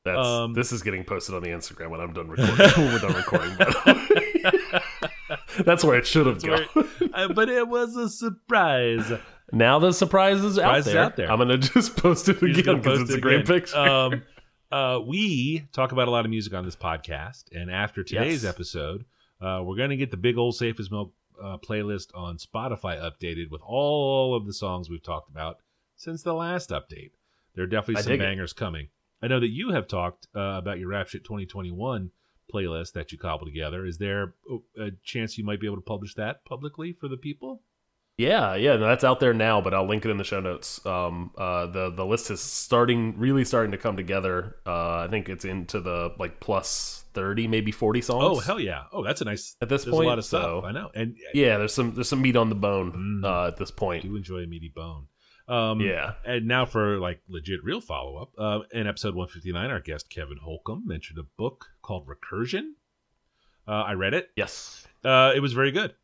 That's, 0.03 0.27
um, 0.27 0.53
this 0.53 0.71
is 0.71 0.81
getting 0.81 1.03
posted 1.03 1.35
on 1.35 1.43
the 1.43 1.49
Instagram 1.49 1.91
when 1.91 2.01
I'm 2.01 2.13
done 2.13 2.29
recording. 2.29 2.57
when 2.57 2.93
we're 2.93 2.99
done 2.99 3.13
recording, 3.13 3.55
that's 5.65 5.83
where 5.83 5.97
it 5.97 6.07
should 6.07 6.25
have 6.25 6.41
gone. 6.43 6.65
uh, 7.13 7.27
but 7.33 7.49
it 7.49 7.67
was 7.67 7.95
a 7.95 8.09
surprise. 8.09 9.11
Now 9.51 9.79
the 9.79 9.91
surprise 9.91 10.43
is 10.43 10.55
Surprise 10.55 10.87
out 10.87 10.91
there. 10.93 11.03
out 11.03 11.15
there. 11.17 11.31
I'm 11.31 11.37
gonna 11.37 11.57
just 11.57 11.97
post 11.97 12.29
it 12.29 12.41
You're 12.41 12.51
again 12.51 12.65
gonna 12.65 12.77
because 12.79 12.99
post 12.99 13.09
it's 13.09 13.13
a 13.13 13.17
it 13.17 13.21
great 13.21 13.41
again. 13.41 13.45
picture. 13.59 13.77
Um, 13.77 14.23
uh, 14.71 14.99
we 15.05 15.67
talk 15.73 15.91
about 15.91 16.07
a 16.07 16.11
lot 16.11 16.25
of 16.25 16.31
music 16.31 16.53
on 16.53 16.65
this 16.65 16.75
podcast, 16.75 17.43
and 17.51 17.69
after 17.69 18.03
today's 18.03 18.43
Yes. 18.43 18.53
episode, 18.53 19.05
uh, 19.41 19.61
we're 19.63 19.75
going 19.75 19.89
to 19.89 19.97
get 19.97 20.11
the 20.11 20.17
big 20.17 20.37
old 20.37 20.55
Safe 20.55 20.79
as 20.79 20.89
Milk 20.89 21.13
uh, 21.41 21.57
playlist 21.57 22.07
on 22.13 22.37
Spotify 22.37 22.99
updated 23.01 23.49
with 23.49 23.61
all 23.61 24.35
of 24.35 24.45
the 24.45 24.53
songs 24.53 24.89
we've 24.89 25.03
talked 25.03 25.29
about 25.29 25.57
since 25.95 26.23
the 26.23 26.33
last 26.33 26.69
update. 26.69 27.11
There 27.55 27.63
are 27.63 27.67
definitely 27.67 27.97
I 27.97 28.01
some 28.01 28.11
dig 28.13 28.21
it. 28.21 28.23
bangers 28.23 28.53
coming. 28.53 28.89
I 29.21 29.27
know 29.27 29.39
that 29.39 29.49
you 29.49 29.71
have 29.71 29.87
talked 29.87 30.27
uh, 30.35 30.39
about 30.39 30.79
your 30.79 30.89
Rap 30.89 31.07
Shit 31.07 31.23
2021 31.23 32.11
playlist 32.51 32.93
that 32.93 33.11
you 33.11 33.17
cobbled 33.17 33.47
together. 33.47 33.85
Is 33.85 33.97
there 33.97 34.33
a 34.77 34.91
chance 35.03 35.37
you 35.37 35.43
might 35.43 35.59
be 35.59 35.67
able 35.67 35.77
to 35.77 35.81
publish 35.81 36.15
that 36.15 36.43
publicly 36.45 36.93
for 36.93 37.07
the 37.07 37.17
people? 37.17 37.61
Yeah, 38.17 38.55
yeah, 38.55 38.75
no, 38.75 38.87
that's 38.87 39.03
out 39.03 39.19
there 39.19 39.33
now, 39.33 39.61
but 39.61 39.73
I'll 39.73 39.87
link 39.87 40.05
it 40.05 40.11
in 40.11 40.17
the 40.17 40.23
show 40.23 40.39
notes. 40.39 40.85
Um, 40.85 41.31
uh, 41.37 41.65
the 41.67 41.89
the 41.89 42.05
list 42.05 42.29
is 42.29 42.39
starting, 42.39 43.17
really 43.17 43.43
starting 43.45 43.71
to 43.71 43.77
come 43.79 43.97
together. 43.97 44.57
Uh, 44.65 44.99
I 44.99 45.07
think 45.09 45.27
it's 45.29 45.43
into 45.45 45.79
the 45.79 46.13
like 46.19 46.39
plus 46.39 47.03
thirty, 47.13 47.47
maybe 47.47 47.71
forty 47.71 48.01
songs. 48.01 48.23
Oh 48.23 48.39
hell 48.39 48.59
yeah! 48.59 48.83
Oh, 48.91 49.03
that's 49.03 49.21
a 49.21 49.25
nice. 49.25 49.55
At 49.61 49.69
this 49.69 49.85
point, 49.85 50.05
a 50.05 50.09
lot 50.09 50.19
of 50.19 50.25
stuff. 50.25 50.43
so- 50.43 50.63
I 50.65 50.71
know, 50.71 50.91
and 50.93 51.15
yeah. 51.33 51.57
There's 51.57 51.73
some 51.73 51.95
there's 51.95 52.09
some 52.09 52.21
meat 52.21 52.35
on 52.35 52.49
the 52.49 52.55
bone 52.55 52.91
Mm. 53.23 53.25
uh, 53.25 53.47
at 53.47 53.57
this 53.57 53.71
I 53.71 53.75
point. 53.79 54.03
do 54.03 54.15
enjoy 54.15 54.39
a 54.43 54.47
meaty 54.47 54.71
bone. 54.75 55.07
Um, 55.47 55.81
Yeah, 55.81 56.13
And 56.23 56.47
now 56.47 56.65
for 56.65 56.97
like 56.99 57.21
legit 57.27 57.63
real 57.63 57.81
follow 57.81 58.21
up. 58.21 58.31
Uh, 58.37 58.59
in 58.71 58.87
episode 58.87 59.15
159, 59.15 59.69
our 59.71 59.79
guest 59.81 60.09
Kevin 60.09 60.37
Holcomb 60.37 60.83
mentioned 60.85 61.17
a 61.19 61.23
book 61.37 61.65
called 61.81 62.07
Recursion. 62.07 62.73
Uh, 63.67 63.71
I 63.83 63.93
read 63.93 64.13
it. 64.13 64.29
yes, 64.37 64.87
Uh, 65.03 65.31
it 65.35 65.39
was 65.39 65.51
very 65.53 65.71
good. 65.71 65.95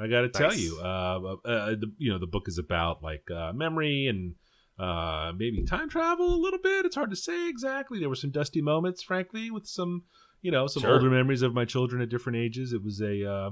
I 0.00 0.06
got 0.08 0.22
to 0.22 0.28
tell 0.28 0.54
you, 0.54 0.78
uh, 0.80 1.36
uh, 1.44 1.66
the, 1.70 1.92
you 1.98 2.10
know, 2.12 2.18
the 2.18 2.26
book 2.26 2.48
is 2.48 2.58
about 2.58 3.02
like 3.02 3.30
uh, 3.30 3.52
memory 3.52 4.06
and 4.06 4.34
uh, 4.78 5.32
maybe 5.36 5.62
time 5.64 5.88
travel 5.90 6.34
a 6.34 6.40
little 6.40 6.58
bit. 6.58 6.86
It's 6.86 6.96
hard 6.96 7.10
to 7.10 7.16
say 7.16 7.48
exactly. 7.48 7.98
There 8.00 8.08
were 8.08 8.14
some 8.14 8.30
dusty 8.30 8.62
moments, 8.62 9.02
frankly, 9.02 9.50
with 9.50 9.66
some, 9.66 10.04
you 10.40 10.50
know, 10.50 10.66
some 10.66 10.82
Sure. 10.82 10.94
older 10.94 11.10
memories 11.10 11.42
of 11.42 11.52
my 11.52 11.64
children 11.66 12.00
at 12.00 12.08
different 12.08 12.38
ages. 12.38 12.72
It 12.72 12.82
was 12.82 13.00
a 13.02 13.24
uh, 13.30 13.50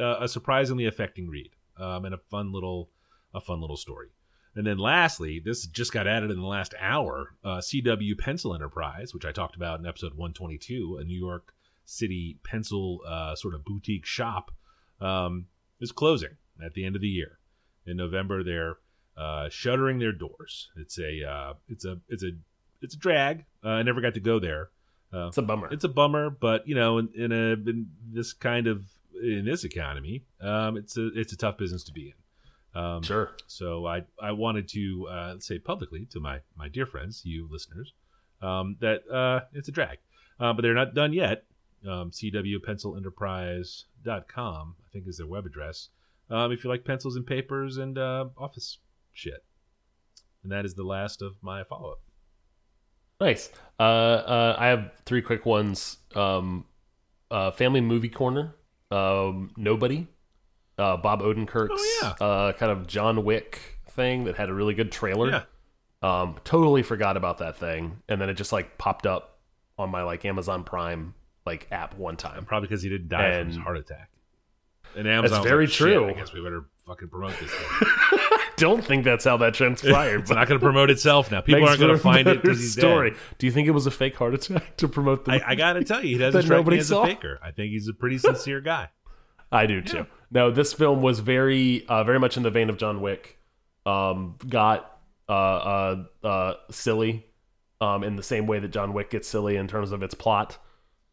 uh, 0.00 0.16
a 0.20 0.28
surprisingly 0.28 0.86
affecting 0.86 1.28
read 1.28 1.50
um, 1.78 2.04
and 2.06 2.14
a 2.14 2.18
fun 2.18 2.52
little 2.52 2.90
a 3.34 3.40
fun 3.40 3.60
little 3.60 3.76
story. 3.76 4.08
And 4.56 4.66
then 4.66 4.78
lastly, 4.78 5.40
this 5.44 5.66
just 5.66 5.92
got 5.92 6.08
added 6.08 6.30
in 6.30 6.40
the 6.40 6.46
last 6.46 6.74
hour. 6.80 7.36
Uh, 7.44 7.58
CW 7.58 8.18
Pencil 8.18 8.54
Enterprise, 8.54 9.14
which 9.14 9.24
I 9.24 9.30
talked 9.32 9.54
about 9.54 9.78
in 9.78 9.86
episode 9.86 10.14
122, 10.14 10.98
a 11.00 11.04
New 11.04 11.16
York 11.18 11.52
City 11.84 12.38
pencil 12.42 13.00
uh, 13.06 13.34
sort 13.36 13.54
of 13.54 13.64
boutique 13.64 14.04
shop, 14.06 14.50
um, 15.00 15.46
is 15.80 15.92
closing 15.92 16.36
at 16.64 16.74
the 16.74 16.84
end 16.84 16.96
of 16.96 17.02
the 17.02 17.08
year. 17.08 17.38
In 17.86 17.96
November, 17.96 18.44
they're 18.44 18.76
uh, 19.16 19.48
shuttering 19.48 19.98
their 19.98 20.12
doors. 20.12 20.70
It's 20.76 20.98
a 20.98 21.28
uh, 21.28 21.54
it's 21.68 21.84
a 21.84 21.98
it's 22.08 22.22
a 22.22 22.30
it's 22.80 22.94
a 22.94 22.98
drag. 22.98 23.44
Uh, 23.64 23.70
I 23.70 23.82
never 23.82 24.00
got 24.00 24.14
to 24.14 24.20
go 24.20 24.38
there. 24.38 24.70
Uh, 25.12 25.26
it's 25.26 25.38
a 25.38 25.42
bummer. 25.42 25.68
it's 25.72 25.84
a 25.84 25.88
bummer, 25.88 26.30
but 26.30 26.66
you 26.68 26.74
know, 26.74 26.98
in, 26.98 27.08
in 27.14 27.32
a 27.32 27.52
in 27.52 27.88
this 28.12 28.32
kind 28.32 28.66
of 28.66 28.84
in 29.22 29.44
this 29.44 29.64
economy, 29.64 30.24
um, 30.40 30.76
it's 30.76 30.96
a 30.96 31.08
it's 31.18 31.32
a 31.32 31.36
tough 31.36 31.58
business 31.58 31.84
to 31.84 31.92
be 31.92 32.06
in. 32.06 32.14
Um, 32.72 33.02
sure. 33.02 33.32
so 33.48 33.84
I 33.86 34.04
I 34.22 34.30
wanted 34.32 34.68
to 34.68 35.08
uh, 35.10 35.34
say 35.40 35.58
publicly 35.58 36.06
to 36.12 36.20
my 36.20 36.40
my 36.56 36.68
dear 36.68 36.86
friends, 36.86 37.22
you 37.24 37.48
listeners, 37.50 37.92
um, 38.40 38.76
that 38.80 39.02
uh, 39.10 39.40
it's 39.52 39.68
a 39.68 39.72
drag, 39.72 39.98
but 40.38 40.62
they're 40.62 40.74
not 40.74 40.94
done 40.94 41.12
yet. 41.12 41.44
Um, 41.86 42.10
CWPencilenterprise.com, 42.10 44.76
I 44.90 44.92
think, 44.92 45.06
is 45.08 45.18
their 45.18 45.26
web 45.26 45.46
address. 45.46 45.88
Um, 46.28 46.52
if 46.52 46.64
you 46.64 46.70
like 46.70 46.84
pencils 46.84 47.16
and 47.16 47.26
papers 47.26 47.76
and 47.76 47.98
uh, 47.98 48.26
office 48.36 48.78
shit, 49.12 49.44
and 50.42 50.52
that 50.52 50.64
is 50.64 50.74
the 50.74 50.84
last 50.84 51.22
of 51.22 51.34
my 51.42 51.64
follow 51.64 51.92
up. 51.92 52.00
Nice. 53.20 53.50
Uh, 53.78 53.82
uh, 53.82 54.56
I 54.58 54.68
have 54.68 54.92
three 55.04 55.22
quick 55.22 55.44
ones. 55.44 55.98
Um, 56.14 56.64
uh, 57.30 57.50
Family 57.50 57.80
Movie 57.80 58.08
Corner. 58.08 58.54
Um, 58.90 59.50
Nobody. 59.56 60.06
Uh, 60.78 60.96
Bob 60.96 61.20
Odenkirk's 61.20 61.82
Oh, 62.02 62.24
uh, 62.24 62.52
kind 62.54 62.72
of 62.72 62.86
John 62.86 63.24
Wick 63.24 63.78
thing 63.90 64.24
that 64.24 64.36
had 64.36 64.48
a 64.48 64.54
really 64.54 64.72
good 64.74 64.90
trailer. 64.90 65.30
Yeah. 65.30 65.42
Um, 66.02 66.36
totally 66.44 66.82
forgot 66.82 67.18
about 67.18 67.38
that 67.38 67.56
thing, 67.58 68.00
and 68.08 68.18
then 68.20 68.30
it 68.30 68.34
just 68.34 68.52
like 68.52 68.78
popped 68.78 69.06
up 69.06 69.38
on 69.78 69.90
my 69.90 70.02
like 70.02 70.24
Amazon 70.24 70.64
Prime 70.64 71.12
like 71.44 71.66
app 71.70 71.94
one 71.98 72.16
time. 72.16 72.46
Probably 72.46 72.68
because 72.68 72.82
he 72.82 72.88
didn't 72.88 73.08
die 73.08 73.38
from 73.38 73.48
his 73.48 73.56
heart 73.58 73.76
attack. 73.76 74.09
And 74.96 75.06
Amazon 75.06 75.40
was 75.40 75.48
very 75.48 75.66
like, 75.66 75.72
"Shit, 75.72 75.86
true. 75.86 76.08
I 76.08 76.12
guess 76.12 76.32
we 76.32 76.40
better 76.42 76.64
fucking 76.86 77.08
promote 77.08 77.38
this 77.38 77.50
thing. 77.50 78.18
Don't 78.56 78.84
think 78.84 79.04
that's 79.04 79.24
how 79.24 79.36
that 79.38 79.54
transpired. 79.54 80.20
it's 80.20 80.30
not 80.30 80.48
going 80.48 80.60
to 80.60 80.64
promote 80.64 80.90
itself 80.90 81.30
now. 81.30 81.40
People 81.40 81.66
aren't 81.66 81.80
going 81.80 81.92
to 81.92 81.98
find 81.98 82.20
it 82.20 82.24
better 82.24 82.40
because 82.40 82.58
he's 82.58 82.72
story. 82.72 83.10
dead. 83.10 83.18
Do 83.38 83.46
you 83.46 83.52
think 83.52 83.68
it 83.68 83.70
was 83.70 83.86
a 83.86 83.90
fake 83.90 84.16
heart 84.16 84.34
attack 84.34 84.76
to 84.78 84.88
promote 84.88 85.24
the? 85.24 85.32
I, 85.32 85.52
I 85.52 85.54
got 85.54 85.74
to 85.74 85.84
tell 85.84 86.04
you, 86.04 86.16
he 86.16 86.18
doesn't 86.18 86.42
strike 86.42 86.50
me 86.50 86.60
nobody 86.60 86.78
as 86.78 86.88
saw? 86.88 87.04
a 87.04 87.06
faker. 87.06 87.38
I 87.42 87.52
think 87.52 87.72
he's 87.72 87.88
a 87.88 87.94
pretty 87.94 88.18
sincere 88.18 88.60
guy. 88.60 88.88
I 89.52 89.66
do 89.66 89.80
too. 89.80 90.06
No, 90.30 90.50
this 90.50 90.72
film 90.72 91.02
was 91.02 91.20
very, 91.20 91.86
uh, 91.88 92.04
very 92.04 92.20
much 92.20 92.36
in 92.36 92.42
the 92.42 92.50
vein 92.50 92.70
of 92.70 92.76
John 92.76 93.00
Wick. 93.00 93.38
Um, 93.86 94.36
got 94.46 94.98
uh, 95.28 95.32
uh, 95.32 96.04
uh, 96.22 96.54
silly, 96.70 97.26
um, 97.80 98.04
in 98.04 98.16
the 98.16 98.22
same 98.22 98.46
way 98.46 98.58
that 98.58 98.68
John 98.68 98.92
Wick 98.92 99.10
gets 99.10 99.26
silly 99.26 99.56
in 99.56 99.66
terms 99.66 99.90
of 99.92 100.02
its 100.02 100.14
plot, 100.14 100.58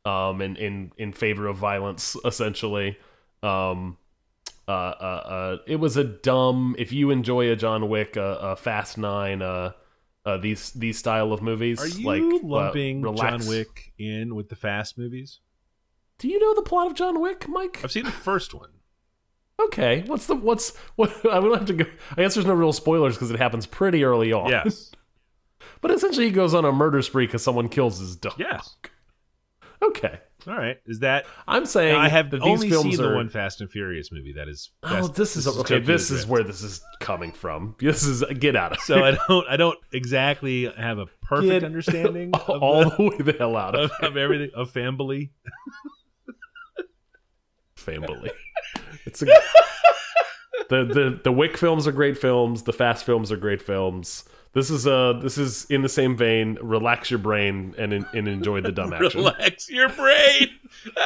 um, 0.05 0.41
in 0.41 0.55
in 0.57 0.91
in 0.97 1.13
favor 1.13 1.47
of 1.47 1.57
violence, 1.57 2.15
essentially. 2.25 2.97
Um, 3.47 3.97
uh, 4.67 4.71
uh, 4.71 4.73
uh, 4.73 5.57
it 5.65 5.77
was 5.77 5.97
a 5.97 6.03
dumb. 6.03 6.75
If 6.77 6.91
you 6.91 7.09
enjoy 7.11 7.49
a 7.51 7.55
John 7.55 7.87
Wick, 7.89 8.17
a, 8.17 8.37
a 8.41 8.55
Fast 8.55 8.97
Nine, 8.97 9.41
uh, 9.41 9.71
uh, 10.25 10.37
these 10.37 10.71
these 10.71 10.97
style 10.97 11.31
of 11.31 11.41
movies, 11.41 11.79
Are 11.79 11.87
you 11.87 12.05
like 12.05 12.21
uh, 12.21 12.45
lumping 12.45 13.15
John 13.15 13.45
Wick 13.47 13.93
in 13.97 14.35
with 14.35 14.49
the 14.49 14.55
Fast 14.55 14.97
movies? 14.97 15.39
Do 16.19 16.27
you 16.27 16.39
know 16.39 16.53
the 16.53 16.63
plot 16.63 16.87
of 16.87 16.95
John 16.95 17.21
Wick, 17.21 17.47
Mike? 17.47 17.79
I've 17.83 17.91
seen 17.91 18.05
the 18.05 18.11
first 18.11 18.53
one. 18.53 18.69
Okay, 19.59 20.03
what's 20.07 20.27
the 20.27 20.35
what's 20.35 20.75
what? 20.95 21.25
I 21.31 21.39
would 21.39 21.57
have 21.57 21.67
to 21.67 21.73
go. 21.73 21.85
I 22.11 22.21
guess 22.21 22.35
there's 22.35 22.45
no 22.45 22.53
real 22.53 22.73
spoilers 22.73 23.15
because 23.15 23.31
it 23.31 23.39
happens 23.39 23.65
pretty 23.65 24.03
early 24.03 24.33
on. 24.33 24.49
Yes. 24.49 24.91
but 25.81 25.91
essentially, 25.91 26.25
he 26.25 26.31
goes 26.31 26.53
on 26.53 26.65
a 26.65 26.71
murder 26.73 27.01
spree 27.01 27.25
because 27.25 27.43
someone 27.43 27.69
kills 27.69 27.99
his 27.99 28.17
dog. 28.17 28.33
Yes. 28.37 28.75
Okay, 29.81 30.19
All 30.47 30.55
right. 30.55 30.77
Is 30.85 30.99
that? 30.99 31.25
I'm 31.47 31.65
saying 31.65 31.95
I 31.95 32.07
have 32.07 32.31
that 32.31 32.41
only 32.41 32.67
these 32.67 32.71
films 32.71 32.95
seen 32.95 33.05
are. 33.05 33.09
the 33.09 33.15
one 33.15 33.27
Fast 33.27 33.59
and 33.59 33.69
Furious 33.69 34.11
movie. 34.11 34.33
That 34.33 34.47
is. 34.47 34.69
oh, 34.83 34.87
Fast- 34.87 35.15
this 35.15 35.35
is 35.35 35.47
okay. 35.47 35.79
Tokyo 35.79 35.79
This 35.81 36.09
is 36.09 36.25
where 36.25 36.43
this 36.43 36.61
is 36.63 36.81
coming 37.01 37.31
from. 37.33 37.75
This 37.81 38.03
is 38.05 38.23
get 38.39 38.55
out 38.55 38.71
of 38.73 38.79
So 38.79 39.03
I 39.03 39.17
don't. 39.27 39.47
I 39.49 39.57
don't 39.57 39.77
exactly 39.91 40.71
have 40.77 40.99
a 40.99 41.07
perfect 41.21 41.49
Get 41.49 41.63
understanding 41.63 42.31
of, 42.33 42.63
all 42.63 42.83
the, 42.85 42.95
the 42.95 43.03
way 43.09 43.17
the 43.17 43.33
hell 43.37 43.57
out 43.57 43.75
of 43.75 43.91
of, 44.01 44.09
of 44.11 44.17
everything 44.17 44.51
of 44.55 44.69
family. 44.71 45.31
family. 47.75 48.31
It's 49.05 49.21
a, 49.21 49.25
the 50.69 50.83
the 50.85 51.19
the 51.23 51.31
Wick 51.31 51.57
films 51.57 51.87
are 51.87 51.91
great 51.91 52.17
films. 52.17 52.63
The 52.63 52.73
Fast 52.73 53.05
films 53.05 53.31
are 53.31 53.37
great 53.37 53.61
films. 53.61 54.23
This 54.57 54.71
is 54.71 54.87
uh 54.87 55.13
this 55.21 55.37
is 55.37 55.65
in 55.65 55.83
the 55.83 55.89
same 55.89 56.17
vein. 56.17 56.57
Relax 56.59 57.11
your 57.11 57.19
brain 57.19 57.75
and 57.77 57.93
and 57.93 58.27
enjoy 58.27 58.59
the 58.59 58.71
dumb 58.71 58.91
action. 59.01 59.19
Relax 59.19 59.69
your 59.69 59.87
brain. 59.89 60.49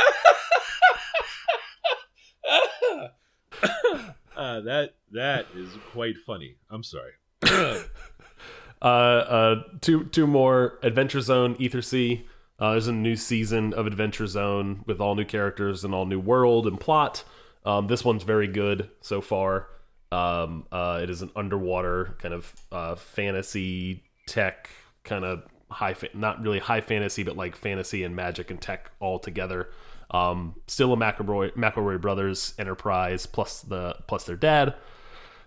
uh, 4.38 4.62
that 4.62 4.94
that 5.12 5.48
is 5.54 5.70
quite 5.92 6.16
funny. 6.26 6.56
I'm 6.70 6.84
sorry. 6.84 7.12
Uh, 8.84 8.86
uh, 8.86 9.64
two 9.82 10.06
two 10.06 10.26
more 10.26 10.80
Adventure 10.82 11.22
Zone 11.22 11.54
Ethersea. 11.58 12.26
Uh, 12.58 12.72
there's 12.72 12.88
a 12.88 12.92
new 12.92 13.16
season 13.16 13.76
of 13.76 13.86
Adventure 13.86 14.26
Zone 14.26 14.84
with 14.88 15.00
all 15.00 15.14
new 15.14 15.24
characters 15.24 15.84
and 15.84 15.94
all 15.94 16.08
new 16.08 16.20
world 16.20 16.66
and 16.66 16.80
plot. 16.80 17.24
Um, 17.64 17.86
this 17.86 18.04
one's 18.04 18.24
very 18.24 18.48
good 18.48 18.90
so 19.02 19.22
far. 19.22 19.68
Um, 20.12 20.66
uh, 20.72 21.00
it 21.02 21.10
is 21.10 21.22
an 21.22 21.32
underwater 21.36 22.16
kind 22.20 22.34
of 22.34 22.54
uh, 22.72 22.96
fantasy 22.96 24.04
tech 24.28 24.70
kind 25.04 25.24
of 25.24 25.44
high, 25.70 25.94
fa- 25.94 26.10
not 26.14 26.42
really 26.42 26.60
high 26.60 26.82
fantasy, 26.82 27.24
but 27.24 27.38
like 27.38 27.56
fantasy 27.56 28.04
and 28.04 28.16
magic 28.16 28.52
and 28.52 28.62
tech 28.62 28.92
all 29.00 29.20
together. 29.20 29.70
Um, 30.12 30.56
still 30.68 30.92
a 30.92 30.98
McElroy, 30.98 31.54
McElroy 31.56 32.02
Brothers 32.02 32.54
enterprise 32.60 33.26
plus 33.26 33.62
the 33.62 33.96
plus 34.08 34.26
their 34.26 34.36
dad 34.36 34.76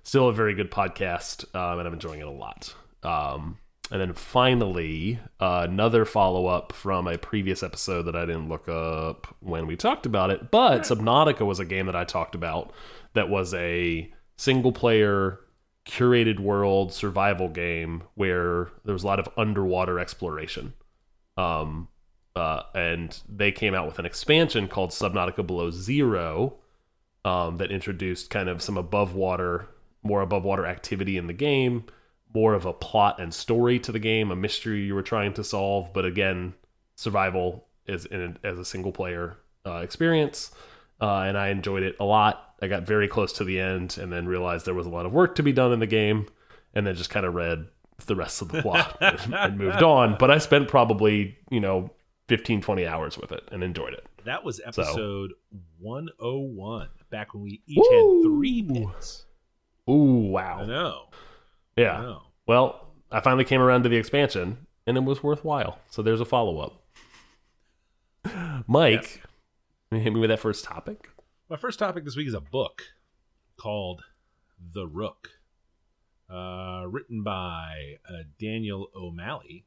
still 0.04 0.28
a 0.28 0.32
very 0.32 0.54
good 0.54 0.70
podcast, 0.70 1.44
um, 1.56 1.80
and 1.80 1.88
I'm 1.88 1.94
enjoying 1.94 2.20
it 2.20 2.26
a 2.26 2.30
lot. 2.30 2.72
Um, 3.02 3.58
and 3.90 4.00
then 4.00 4.12
finally, 4.12 5.18
uh, 5.40 5.66
another 5.68 6.04
follow 6.04 6.46
up 6.46 6.72
from 6.72 7.06
a 7.08 7.18
previous 7.18 7.62
episode 7.62 8.04
that 8.04 8.16
I 8.16 8.24
didn't 8.24 8.48
look 8.48 8.68
up 8.68 9.34
when 9.40 9.66
we 9.66 9.76
talked 9.76 10.06
about 10.06 10.30
it. 10.30 10.50
But 10.50 10.82
Subnautica 10.82 11.44
was 11.44 11.58
a 11.58 11.64
game 11.64 11.86
that 11.86 11.96
I 11.96 12.04
talked 12.04 12.34
about 12.34 12.72
that 13.14 13.28
was 13.28 13.52
a 13.54 14.10
single 14.36 14.72
player 14.72 15.40
curated 15.86 16.38
world 16.38 16.92
survival 16.92 17.48
game 17.48 18.02
where 18.14 18.70
there 18.84 18.94
was 18.94 19.02
a 19.02 19.06
lot 19.06 19.18
of 19.18 19.28
underwater 19.36 19.98
exploration. 19.98 20.72
Um, 21.36 21.88
uh, 22.36 22.62
and 22.74 23.20
they 23.28 23.52
came 23.52 23.74
out 23.74 23.86
with 23.86 23.98
an 23.98 24.06
expansion 24.06 24.66
called 24.66 24.90
Subnautica 24.90 25.46
Below 25.46 25.70
Zero 25.70 26.54
um, 27.24 27.58
that 27.58 27.70
introduced 27.70 28.30
kind 28.30 28.48
of 28.48 28.60
some 28.60 28.76
above 28.76 29.14
water, 29.14 29.68
more 30.02 30.20
above 30.20 30.44
water 30.44 30.66
activity 30.66 31.16
in 31.16 31.26
the 31.26 31.32
game, 31.32 31.84
more 32.34 32.54
of 32.54 32.66
a 32.66 32.72
plot 32.72 33.20
and 33.20 33.32
story 33.32 33.78
to 33.78 33.92
the 33.92 33.98
game, 33.98 34.30
a 34.30 34.36
mystery 34.36 34.80
you 34.80 34.94
were 34.94 35.02
trying 35.02 35.32
to 35.34 35.44
solve. 35.44 35.92
But 35.92 36.04
again, 36.04 36.54
survival 36.96 37.66
is 37.86 38.06
in 38.06 38.38
as 38.42 38.58
a 38.58 38.64
single 38.64 38.92
player 38.92 39.36
uh, 39.64 39.76
experience, 39.76 40.50
uh, 41.00 41.20
and 41.20 41.38
I 41.38 41.48
enjoyed 41.48 41.82
it 41.82 41.96
a 42.00 42.04
lot. 42.04 42.53
I 42.64 42.68
got 42.68 42.84
very 42.84 43.06
close 43.06 43.32
to 43.34 43.44
the 43.44 43.60
end, 43.60 43.98
and 44.00 44.12
then 44.12 44.26
realized 44.26 44.66
there 44.66 44.74
was 44.74 44.86
a 44.86 44.90
lot 44.90 45.06
of 45.06 45.12
work 45.12 45.34
to 45.36 45.42
be 45.42 45.52
done 45.52 45.72
in 45.72 45.78
the 45.78 45.86
game, 45.86 46.26
and 46.74 46.86
then 46.86 46.94
just 46.94 47.10
kind 47.10 47.26
of 47.26 47.34
read 47.34 47.66
the 48.06 48.16
rest 48.16 48.42
of 48.42 48.48
the 48.50 48.62
plot 48.62 48.96
and, 49.00 49.34
and 49.34 49.58
moved 49.58 49.82
on. 49.82 50.16
But 50.18 50.30
I 50.30 50.38
spent 50.38 50.68
probably 50.68 51.38
you 51.50 51.60
know 51.60 51.90
15, 52.28 52.62
20 52.62 52.86
hours 52.86 53.18
with 53.18 53.32
it 53.32 53.46
and 53.52 53.62
enjoyed 53.62 53.92
it. 53.92 54.06
That 54.24 54.44
was 54.44 54.60
episode 54.64 55.32
101. 55.78 56.88
Back 57.10 57.34
when 57.34 57.42
we 57.42 57.60
each 57.66 57.76
Woo! 57.76 58.22
had 58.22 58.28
three 58.28 58.62
bits. 58.62 59.26
Ooh, 59.88 60.30
wow. 60.30 60.60
I 60.62 60.66
know. 60.66 61.02
Yeah. 61.76 61.98
I 61.98 62.02
know. 62.02 62.22
Well, 62.46 62.88
I 63.12 63.20
finally 63.20 63.44
came 63.44 63.60
around 63.60 63.82
to 63.82 63.88
the 63.88 63.96
expansion, 63.96 64.66
and 64.86 64.96
it 64.96 65.04
was 65.04 65.22
worthwhile. 65.22 65.78
So 65.90 66.02
there's 66.02 66.20
a 66.20 66.24
follow 66.24 66.58
up. 66.58 66.82
Mike, 68.66 69.22
can 69.88 69.98
you 69.98 70.04
hit 70.04 70.14
me 70.14 70.20
with 70.20 70.30
that 70.30 70.40
first 70.40 70.64
topic? 70.64 71.10
My 71.54 71.58
first 71.60 71.78
topic 71.78 72.04
this 72.04 72.16
week 72.16 72.26
is 72.26 72.34
a 72.34 72.40
book 72.40 72.82
called 73.56 74.02
The 74.72 74.88
Rook, 74.88 75.28
uh, 76.28 76.82
written 76.88 77.22
by 77.22 77.98
uh, 78.10 78.24
Daniel 78.40 78.88
O'Malley. 78.96 79.64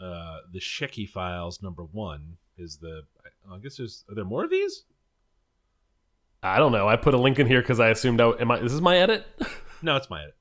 Uh, 0.00 0.38
the 0.50 0.60
Checquy 0.60 1.06
Files 1.06 1.60
number 1.60 1.82
one 1.82 2.38
is 2.56 2.78
the. 2.78 3.02
I 3.52 3.58
guess 3.58 3.76
there's. 3.76 4.06
Are 4.08 4.14
there 4.14 4.24
more 4.24 4.44
of 4.44 4.50
these? 4.50 4.84
I 6.42 6.56
don't 6.56 6.72
know. 6.72 6.88
I 6.88 6.96
put 6.96 7.12
a 7.12 7.18
link 7.18 7.38
in 7.38 7.46
here 7.46 7.60
because 7.60 7.80
I 7.80 7.90
assumed 7.90 8.18
I 8.22 8.30
am 8.40 8.50
I. 8.50 8.60
This 8.60 8.72
is 8.72 8.80
my 8.80 8.96
edit. 8.96 9.26
No, 9.82 9.94
it's 9.96 10.08
my 10.08 10.22
edit. 10.22 10.34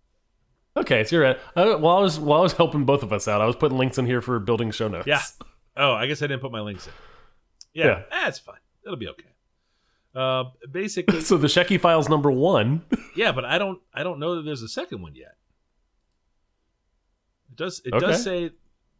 okay, 0.77 1.01
it's 1.01 1.11
your 1.11 1.25
edit. 1.25 1.41
Uh, 1.57 1.75
while 1.75 1.97
I 1.97 1.99
was 1.99 2.17
while 2.17 2.39
I 2.39 2.43
was 2.43 2.53
helping 2.53 2.85
both 2.85 3.03
of 3.03 3.11
us 3.11 3.27
out, 3.27 3.41
I 3.41 3.45
was 3.45 3.57
putting 3.57 3.77
links 3.77 3.97
in 3.97 4.05
here 4.05 4.21
for 4.21 4.39
building 4.39 4.71
show 4.71 4.87
notes. 4.87 5.07
Yeah. 5.07 5.19
Oh, 5.75 5.91
I 5.91 6.07
guess 6.07 6.21
I 6.21 6.27
didn't 6.27 6.39
put 6.41 6.53
my 6.53 6.61
links 6.61 6.87
in. 6.87 6.93
Yeah, 7.73 7.85
Yeah. 7.85 8.01
that's 8.09 8.39
fine. 8.39 8.55
It'll 8.85 8.95
be 8.95 9.09
okay. 9.09 9.25
Uh, 10.15 10.45
basically, 10.71 11.21
so 11.21 11.37
the 11.37 11.47
Checquy 11.47 11.79
Files 11.79 12.07
number 12.09 12.31
one. 12.31 12.83
yeah, 13.15 13.31
but 13.31 13.45
I 13.45 13.57
don't. 13.57 13.79
I 13.93 14.03
don't 14.03 14.19
know 14.19 14.35
that 14.37 14.43
there's 14.43 14.61
a 14.61 14.69
second 14.69 15.01
one 15.01 15.15
yet. 15.15 15.35
It 17.49 17.55
does. 17.57 17.81
It 17.85 17.93
Okay. 17.93 18.05
does 18.07 18.23
say 18.23 18.51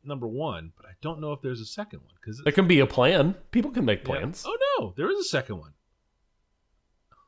number 0.04 0.28
one, 0.28 0.72
but 0.78 0.86
I 0.86 0.92
don't 1.02 1.20
know 1.20 1.34
if 1.34 1.42
there's 1.42 1.62
a 1.62 1.66
second 1.66 2.00
one 2.04 2.14
because 2.20 2.42
it 2.46 2.52
can 2.54 2.68
be 2.68 2.80
a 2.80 2.86
plan. 2.86 3.36
People 3.52 3.72
can 3.72 3.86
make 3.86 4.04
plans. 4.04 4.44
Oh 4.46 4.58
no, 4.80 4.94
there 4.98 5.10
is 5.12 5.20
a 5.20 5.24
second 5.24 5.58
one. 5.60 5.74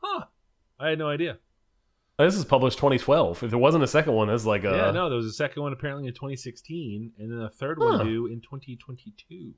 Huh? 0.02 0.26
I 0.80 0.90
had 0.90 1.00
no 1.00 1.08
idea. 1.10 1.40
This 2.20 2.36
is 2.36 2.46
published 2.46 2.78
2012. 2.80 3.44
If 3.44 3.50
there 3.52 3.60
wasn't 3.60 3.84
a 3.84 3.88
second 3.88 4.14
one, 4.14 4.30
it's 4.30 4.46
like 4.46 4.64
a 4.64 4.72
yeah, 4.72 4.92
no, 4.92 5.08
there 5.10 5.18
was 5.18 5.28
a 5.28 5.34
second 5.34 5.62
one 5.64 5.72
apparently 5.74 6.08
in 6.08 6.14
2016, 6.14 7.12
and 7.20 7.32
then 7.32 7.40
a 7.40 7.50
third 7.50 7.78
Huh. 7.80 7.98
one 7.98 8.06
due 8.08 8.26
in 8.28 8.42
2022. 8.42 9.54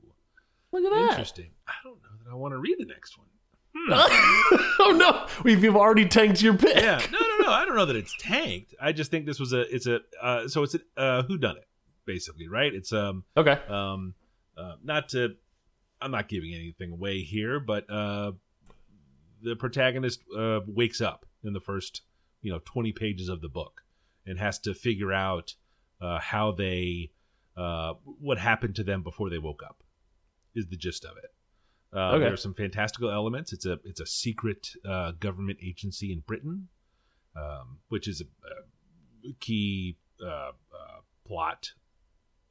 look 0.71 0.83
at 0.83 0.89
that. 0.91 1.09
Interesting. 1.11 1.51
I 1.67 1.73
don't 1.83 2.01
know 2.01 2.09
that 2.25 2.31
I 2.31 2.35
want 2.35 2.53
to 2.53 2.57
read 2.57 2.75
the 2.79 2.85
next 2.85 3.17
one. 3.17 3.27
oh 3.91 4.95
no, 4.97 5.27
we've 5.43 5.63
you've 5.63 5.75
already 5.75 6.07
tanked 6.07 6.41
your 6.41 6.55
pick. 6.55 6.75
yeah, 6.75 7.01
no, 7.11 7.19
no, 7.19 7.37
no. 7.45 7.51
I 7.51 7.65
don't 7.65 7.75
know 7.75 7.85
that 7.85 7.95
it's 7.95 8.15
tanked. 8.19 8.73
I 8.81 8.91
just 8.91 9.11
think 9.11 9.25
this 9.25 9.39
was 9.39 9.53
a. 9.53 9.61
It's 9.73 9.85
a. 9.87 9.99
Uh, 10.21 10.47
so 10.47 10.63
it's 10.63 10.75
a 10.75 10.79
uh, 10.99 11.23
who 11.23 11.37
done 11.37 11.57
it, 11.57 11.67
basically, 12.05 12.47
right? 12.47 12.73
It's 12.73 12.91
um 12.91 13.23
Okay. 13.37 13.59
um 13.67 14.15
uh, 14.57 14.73
not 14.83 15.09
to. 15.09 15.35
I'm 16.01 16.11
not 16.11 16.29
giving 16.29 16.53
anything 16.53 16.91
away 16.91 17.21
here, 17.21 17.59
but 17.59 17.89
uh, 17.89 18.31
the 19.41 19.55
protagonist 19.55 20.21
uh, 20.37 20.61
wakes 20.65 21.01
up 21.01 21.25
in 21.43 21.53
the 21.53 21.59
first, 21.59 22.01
you 22.41 22.51
know, 22.51 22.59
20 22.65 22.91
pages 22.93 23.27
of 23.29 23.41
the 23.41 23.49
book, 23.49 23.81
and 24.25 24.39
has 24.39 24.59
to 24.59 24.73
figure 24.73 25.11
out 25.13 25.55
uh, 26.01 26.19
how 26.19 26.51
they, 26.53 27.11
uh, 27.57 27.93
what 28.03 28.37
happened 28.37 28.75
to 28.77 28.83
them 28.83 29.03
before 29.03 29.29
they 29.29 29.37
woke 29.37 29.61
up, 29.61 29.83
is 30.55 30.67
the 30.67 30.77
gist 30.77 31.03
of 31.03 31.17
it. 31.17 31.31
Uh, 31.93 32.11
Okay. 32.11 32.19
There 32.19 32.33
are 32.33 32.37
some 32.37 32.53
fantastical 32.53 33.09
elements. 33.11 33.51
It's 33.53 33.65
a 33.65 33.79
it's 33.83 33.99
a 33.99 34.05
secret 34.05 34.69
uh, 34.87 35.11
government 35.19 35.59
agency 35.63 36.11
in 36.11 36.19
Britain, 36.19 36.67
um, 37.35 37.79
which 37.89 38.07
is 38.07 38.21
a, 38.21 39.27
a 39.27 39.33
key 39.39 39.97
uh, 40.23 40.51
uh, 40.51 40.51
plot 41.25 41.71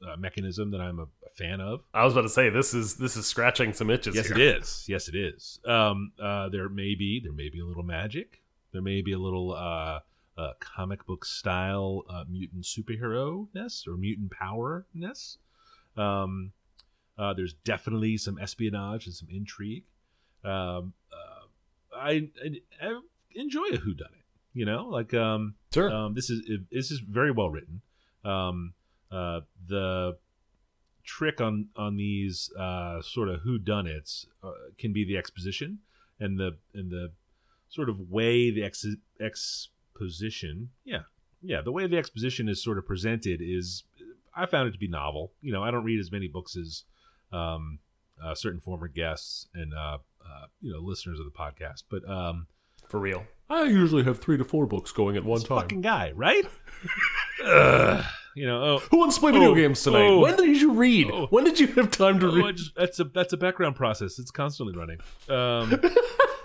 uh, 0.05 0.15
mechanism 0.17 0.71
that 0.71 0.81
I'm 0.81 0.99
a, 0.99 1.03
a 1.03 1.29
fan 1.37 1.61
of. 1.61 1.81
I 1.93 2.03
was 2.03 2.13
about 2.13 2.23
to 2.23 2.29
say 2.29 2.49
this 2.49 2.73
is 2.73 2.95
this 2.95 3.15
is 3.15 3.27
scratching 3.27 3.73
some 3.73 3.89
itches. 3.89 4.15
Yes, 4.15 4.27
here. 4.27 4.37
it 4.37 4.41
is. 4.57 4.85
Yes, 4.87 5.07
it 5.07 5.15
is. 5.15 5.59
Um, 5.65 6.11
uh, 6.21 6.49
there 6.49 6.69
may 6.69 6.95
be 6.95 7.21
there 7.23 7.33
may 7.33 7.49
be 7.49 7.59
a 7.59 7.65
little 7.65 7.83
magic. 7.83 8.41
There 8.71 8.81
may 8.81 9.01
be 9.01 9.13
a 9.13 9.19
little 9.19 9.53
uh, 9.53 9.99
uh, 10.37 10.53
comic 10.59 11.05
book 11.05 11.25
style 11.25 12.03
uh, 12.09 12.23
mutant 12.29 12.63
superhero 12.63 13.47
ness 13.53 13.85
or 13.87 13.97
mutant 13.97 14.31
power 14.31 14.85
ness. 14.93 15.37
Um, 15.97 16.51
uh, 17.19 17.33
there's 17.33 17.53
definitely 17.65 18.17
some 18.17 18.39
espionage 18.39 19.05
and 19.05 19.13
some 19.13 19.27
intrigue. 19.29 19.83
Um, 20.43 20.93
uh, 21.11 21.45
I, 21.95 22.29
I, 22.43 22.49
I 22.81 22.99
enjoy 23.35 23.65
a 23.65 23.77
whodunit. 23.77 24.23
You 24.53 24.65
know, 24.65 24.87
like 24.87 25.13
um, 25.13 25.55
Sure. 25.73 25.91
um, 25.91 26.15
this 26.15 26.29
is 26.31 26.41
this 26.71 26.89
is 26.91 26.99
very 26.99 27.31
well 27.31 27.49
written. 27.51 27.81
Um, 28.25 28.73
uh, 29.11 29.41
the 29.67 30.17
trick 31.03 31.39
on 31.39 31.69
on 31.75 31.97
these 31.97 32.51
uh, 32.57 33.01
sort 33.01 33.29
of 33.29 33.41
whodunits 33.41 34.25
uh, 34.43 34.51
can 34.77 34.91
be 34.91 35.05
the 35.05 35.17
exposition 35.17 35.79
and 36.19 36.39
the 36.39 36.57
and 36.73 36.89
the 36.89 37.11
sort 37.69 37.89
of 37.89 38.09
way 38.09 38.49
the 38.49 38.63
ex- 38.63 38.85
exposition. 39.19 40.69
Yeah, 40.83 41.01
yeah, 41.41 41.61
the 41.61 41.71
way 41.71 41.87
the 41.87 41.97
exposition 41.97 42.49
is 42.49 42.63
sort 42.63 42.77
of 42.77 42.85
presented 42.85 43.41
is 43.43 43.83
I 44.35 44.45
found 44.45 44.67
it 44.69 44.71
to 44.71 44.79
be 44.79 44.87
novel. 44.87 45.33
You 45.41 45.51
know, 45.53 45.63
I 45.63 45.71
don't 45.71 45.83
read 45.83 45.99
as 45.99 46.11
many 46.11 46.27
books 46.27 46.55
as 46.57 46.83
um, 47.31 47.79
uh, 48.23 48.35
certain 48.35 48.59
former 48.59 48.87
guests 48.87 49.47
and 49.53 49.73
uh, 49.73 49.97
uh, 50.23 50.45
you 50.61 50.71
know 50.73 50.79
listeners 50.79 51.19
of 51.19 51.25
the 51.25 51.31
podcast, 51.31 51.83
but 51.89 52.07
um, 52.09 52.47
For 52.87 52.99
real. 52.99 53.25
I 53.49 53.63
usually 53.63 54.03
have 54.03 54.19
three 54.19 54.37
to 54.37 54.43
four 54.43 54.67
books 54.67 54.91
going 54.91 55.17
at 55.17 55.23
one 55.25 55.39
time. 55.41 55.57
fucking 55.61 55.81
guy, 55.81 56.11
right? 56.15 56.45
Ugh, 57.45 58.05
you 58.35 58.45
know, 58.45 58.63
oh, 58.63 58.79
Who 58.91 58.97
wants 58.99 59.15
to 59.15 59.21
play 59.21 59.31
video 59.31 59.51
Oh, 59.51 59.55
games 59.55 59.81
tonight? 59.81 60.01
oh. 60.03 60.19
when 60.19 60.35
did 60.35 60.61
you 60.61 60.73
read? 60.73 61.09
Oh. 61.11 61.25
When 61.31 61.45
did 61.45 61.59
you 61.59 61.65
have 61.67 61.89
time 61.89 62.19
to 62.19 62.27
oh, 62.27 62.35
read? 62.35 62.57
just- 62.57 62.75
that's 62.75 62.99
a 62.99 63.05
that's 63.05 63.33
a 63.33 63.37
background 63.37 63.75
process. 63.75 64.19
It's 64.19 64.29
constantly 64.31 64.77
running. 64.77 64.99
Um, 65.29 65.81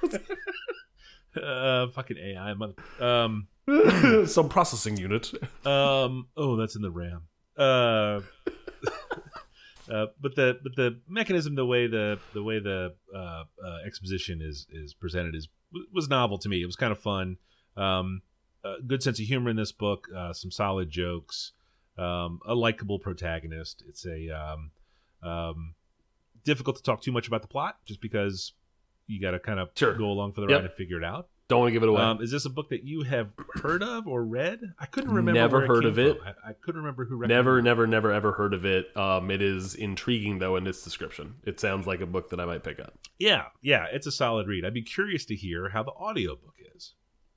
uh, 1.43 1.89
fucking 1.89 2.17
AI, 2.19 2.55
mother. 2.55 2.75
Um, 3.01 3.49
Some 4.27 4.49
processing 4.49 4.97
unit. 4.97 5.33
Um. 5.67 6.29
Oh, 6.37 6.57
that's 6.57 6.77
in 6.77 6.83
the 6.83 6.91
RAM. 6.91 7.23
Uh. 7.57 8.21
Uh, 9.91 10.07
but 10.21 10.35
the 10.37 10.59
but 10.63 10.77
the 10.77 11.01
mechanism, 11.09 11.55
the 11.55 11.67
way 11.67 11.87
the 11.87 12.19
the 12.33 12.43
way 12.43 12.59
the 12.59 12.95
uh, 13.15 13.19
uh, 13.19 13.79
exposition 13.87 14.41
is 14.43 14.67
is 14.71 14.95
presented 14.95 15.35
is 15.35 15.49
was 15.93 16.09
novel 16.09 16.39
to 16.39 16.49
me. 16.49 16.63
It 16.63 16.67
was 16.67 16.77
kind 16.77 16.93
of 16.93 16.99
fun. 17.01 17.37
Um, 17.77 18.23
a 18.65 18.77
good 18.87 19.03
sense 19.03 19.19
of 19.21 19.27
humor 19.27 19.51
in 19.51 19.57
this 19.57 19.73
book. 19.73 20.09
Uh, 20.15 20.33
some 20.33 20.51
solid 20.51 20.91
jokes. 20.91 21.53
Um, 21.99 22.41
a 22.47 22.55
likable 22.55 22.99
protagonist. 22.99 23.83
It's 23.89 24.05
a 24.07 24.31
um, 24.31 24.71
um, 25.23 25.75
difficult 26.45 26.77
to 26.77 26.83
talk 26.83 27.03
too 27.03 27.13
much 27.13 27.29
about 27.29 27.43
the 27.43 27.49
plot, 27.49 27.77
just 27.87 28.01
because 28.01 28.53
you 29.07 29.21
got 29.21 29.33
to 29.33 29.39
kind 29.39 29.61
of 29.61 29.69
Sure. 29.77 29.95
go 29.95 30.07
along 30.07 30.33
for 30.33 30.41
the 30.41 30.49
Yep. 30.49 30.57
ride 30.57 30.65
and 30.65 30.75
figure 30.75 30.97
it 30.99 31.05
out. 31.05 31.29
Don't 31.55 31.61
want 31.61 31.69
to 31.69 31.73
give 31.75 31.85
it 31.85 31.89
away. 31.89 32.03
Um, 32.03 32.21
is 32.21 32.33
this 32.33 32.47
a 32.47 32.51
book 32.51 32.71
that 32.71 32.83
you 32.83 33.05
have 33.05 33.29
heard 33.63 33.81
of 33.81 34.09
or 34.09 34.25
read? 34.25 34.59
I 34.77 34.87
couldn't 34.87 35.13
remember. 35.13 35.41
Never 35.41 35.65
heard 35.65 35.85
of 35.85 36.01
it. 36.01 36.19
I, 36.27 36.51
I 36.51 36.53
couldn't 36.53 36.81
remember 36.81 37.05
who. 37.05 37.25
never, 37.29 37.61
it. 37.61 37.63
never, 37.63 37.87
never, 37.87 37.87
never, 37.87 38.13
ever 38.13 38.33
heard 38.33 38.55
of 38.55 38.65
it. 38.65 38.89
Um, 38.97 39.31
it 39.31 39.41
is 39.41 39.77
intriguing 39.77 40.41
though 40.41 40.57
in 40.57 40.67
its 40.67 40.83
description. 40.83 41.37
It 41.45 41.61
sounds 41.61 41.87
like 41.87 42.01
a 42.01 42.07
book 42.07 42.31
that 42.31 42.41
I 42.41 42.45
might 42.45 42.65
pick 42.65 42.81
up. 42.81 42.99
Yeah, 43.21 43.45
yeah, 43.63 43.87
it's 43.93 44.09
a 44.09 44.11
solid 44.11 44.49
read. 44.49 44.65
I'd 44.65 44.75
be 44.75 44.83
curious 44.83 45.25
to 45.27 45.37
hear 45.37 45.69
how 45.69 45.85
the 45.85 45.93
audiobook 45.93 46.57
is. 46.75 46.95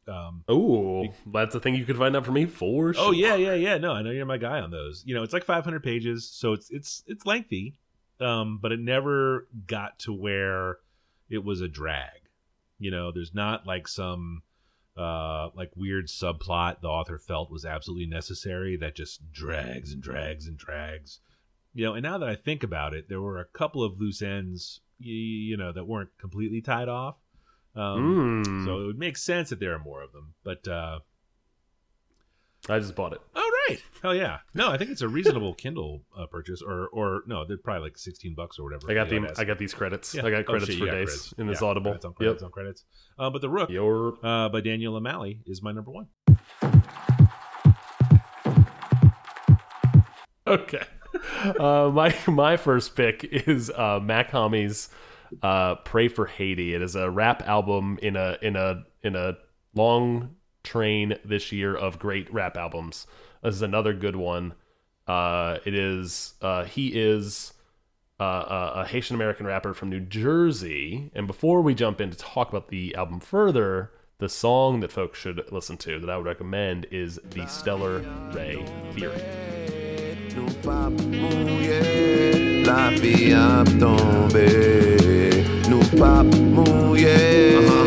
Um, 0.08 0.44
Oh, 0.48 1.06
that's 1.32 1.54
a 1.54 1.60
thing 1.60 1.76
you 1.76 1.86
could 1.86 1.98
find 1.98 2.16
out 2.16 2.26
for 2.26 2.32
me 2.32 2.48
for 2.48 2.96
sure. 2.96 3.04
oh 3.10 3.12
yeah, 3.12 3.36
yeah, 3.36 3.54
yeah. 3.54 3.78
No, 3.78 3.92
I 3.92 4.02
know 4.02 4.10
you're 4.10 4.26
my 4.26 4.38
guy 4.38 4.62
on 4.62 4.72
those. 4.72 5.04
You 5.06 5.14
know, 5.14 5.22
it's 5.22 5.34
like 5.34 5.44
500 5.44 5.84
pages, 5.84 6.28
so 6.28 6.54
it's 6.54 6.72
it's 6.72 7.04
it's 7.06 7.24
lengthy, 7.28 7.78
um, 8.20 8.58
but 8.60 8.72
it 8.72 8.80
never 8.80 9.48
got 9.68 10.00
to 10.00 10.12
where 10.12 10.78
it 11.30 11.44
was 11.44 11.62
a 11.62 11.68
drag. 11.68 12.22
You 12.80 12.92
know, 12.92 13.12
there's 13.12 13.34
not 13.34 13.66
like 13.66 13.88
some 13.88 14.44
uh 14.98 15.50
like 15.56 15.70
weird 15.76 16.08
subplot 16.08 16.82
the 16.82 16.88
author 16.88 17.20
felt 17.20 17.52
was 17.52 17.66
absolutely 17.66 18.08
necessary 18.08 18.76
that 18.78 18.96
just 18.96 19.32
drags 19.32 19.94
and 19.94 20.02
drags 20.02 20.48
and 20.48 20.58
drags. 20.58 21.20
You 21.74 21.86
know, 21.86 21.94
and 21.94 22.02
now 22.04 22.18
that 22.18 22.28
I 22.30 22.36
think 22.36 22.64
about 22.64 22.94
it, 22.96 23.08
there 23.08 23.22
were 23.22 23.40
a 23.40 23.46
couple 23.46 23.84
of 23.84 24.00
loose 24.00 24.22
ends, 24.24 24.82
you, 24.98 25.14
you 25.14 25.58
know, 25.58 25.72
that 25.72 25.86
weren't 25.86 26.10
completely 26.18 26.62
tied 26.62 26.90
off. 26.90 27.16
Um, 27.76 28.44
Mm. 28.44 28.66
So 28.66 28.82
it 28.82 28.86
would 28.88 28.98
make 28.98 29.18
sense 29.18 29.52
that 29.52 29.60
there 29.60 29.74
are 29.76 29.80
more 29.80 30.02
of 30.02 30.12
them. 30.12 30.34
But 30.44 30.68
uh, 30.68 31.00
I 32.68 32.80
just 32.80 32.96
bought 32.96 33.14
it. 33.14 33.22
oh 33.36 33.47
right, 33.70 33.82
hell 34.02 34.16
yeah. 34.16 34.40
No, 34.54 34.70
I 34.70 34.78
think 34.78 34.92
it's 34.92 35.02
a 35.02 35.08
reasonable 35.08 35.54
Kindle 35.54 36.04
uh, 36.18 36.26
purchase, 36.28 36.62
or 36.62 36.88
or 36.90 37.24
no, 37.28 37.46
they're 37.46 37.58
probably 37.58 37.84
like 37.90 37.98
sixteen 37.98 38.36
bucks 38.36 38.60
or 38.60 38.64
whatever. 38.64 38.90
I 38.90 38.94
got 38.94 39.10
the 39.10 39.34
I 39.38 39.44
got 39.44 39.58
these 39.58 39.74
credits. 39.74 40.14
Yeah. 40.16 40.26
I 40.26 40.30
got 40.32 40.40
Oh, 40.42 40.44
credits 40.44 40.72
shit, 40.72 40.80
for 40.80 40.86
got 40.86 40.92
days 40.94 41.08
credits. 41.10 41.34
in 41.38 41.48
this 41.48 41.62
Yeah, 41.62 41.68
Audible. 41.68 41.92
Credits 41.92 42.06
on 42.06 42.14
credits 42.14 42.42
yep. 42.42 42.46
on 42.46 42.52
credits. 42.52 42.84
Uh, 43.20 43.30
but 43.30 43.42
the 43.42 43.50
Rook 43.50 43.70
Your 43.70 44.18
uh, 44.26 44.50
by 44.50 44.62
Daniel 44.62 44.96
O'Malley 44.96 45.42
is 45.46 45.62
my 45.62 45.72
number 45.72 45.92
one. 45.92 46.08
okay. 50.46 50.84
Uh, 51.60 51.90
my 51.94 52.14
my 52.28 52.58
first 52.58 52.96
pick 52.96 53.24
is 53.24 53.70
uh, 53.72 54.00
Mach-Hommy's 54.02 54.90
uh, 55.42 55.76
"Pray 55.76 56.08
for 56.10 56.26
Haiti." 56.28 56.74
It 56.76 56.82
is 56.82 56.96
a 56.96 57.10
rap 57.10 57.42
album 57.48 57.98
in 58.02 58.16
a 58.16 58.38
in 58.42 58.56
a 58.56 58.84
in 59.02 59.16
a 59.16 59.38
long 59.74 60.36
train 60.64 61.16
this 61.26 61.52
year 61.52 61.76
of 61.76 61.98
great 61.98 62.32
rap 62.32 62.56
albums. 62.58 63.08
This 63.44 63.56
is 63.56 63.62
another 63.62 63.94
good 63.94 64.16
one. 64.16 64.54
Uh, 65.08 65.60
it 65.66 65.74
is 65.74 66.34
uh, 66.42 66.66
he 66.66 66.88
is 66.90 67.54
uh, 68.20 68.24
a, 68.24 68.72
a 68.82 68.86
Haitian 68.86 69.16
American 69.16 69.46
rapper 69.46 69.74
from 69.74 69.90
New 69.90 70.00
Jersey. 70.00 71.12
And 71.16 71.28
before 71.28 71.62
we 71.62 71.74
jump 71.76 72.02
in 72.02 72.10
to 72.10 72.18
talk 72.18 72.50
about 72.50 72.68
the 72.70 72.96
album 72.96 73.20
further, 73.20 73.92
the 74.20 74.30
song 74.30 74.80
that 74.82 74.92
folks 74.92 75.20
should 75.20 75.52
listen 75.52 75.78
to 75.78 76.00
that 76.00 76.10
I 76.10 76.18
would 76.18 76.26
recommend 76.26 76.88
is 76.92 77.20
"The 77.24 77.46
Stellar 77.48 78.00
Ray 78.34 78.66
Theory." 78.92 79.22
Uh-huh. 87.58 87.84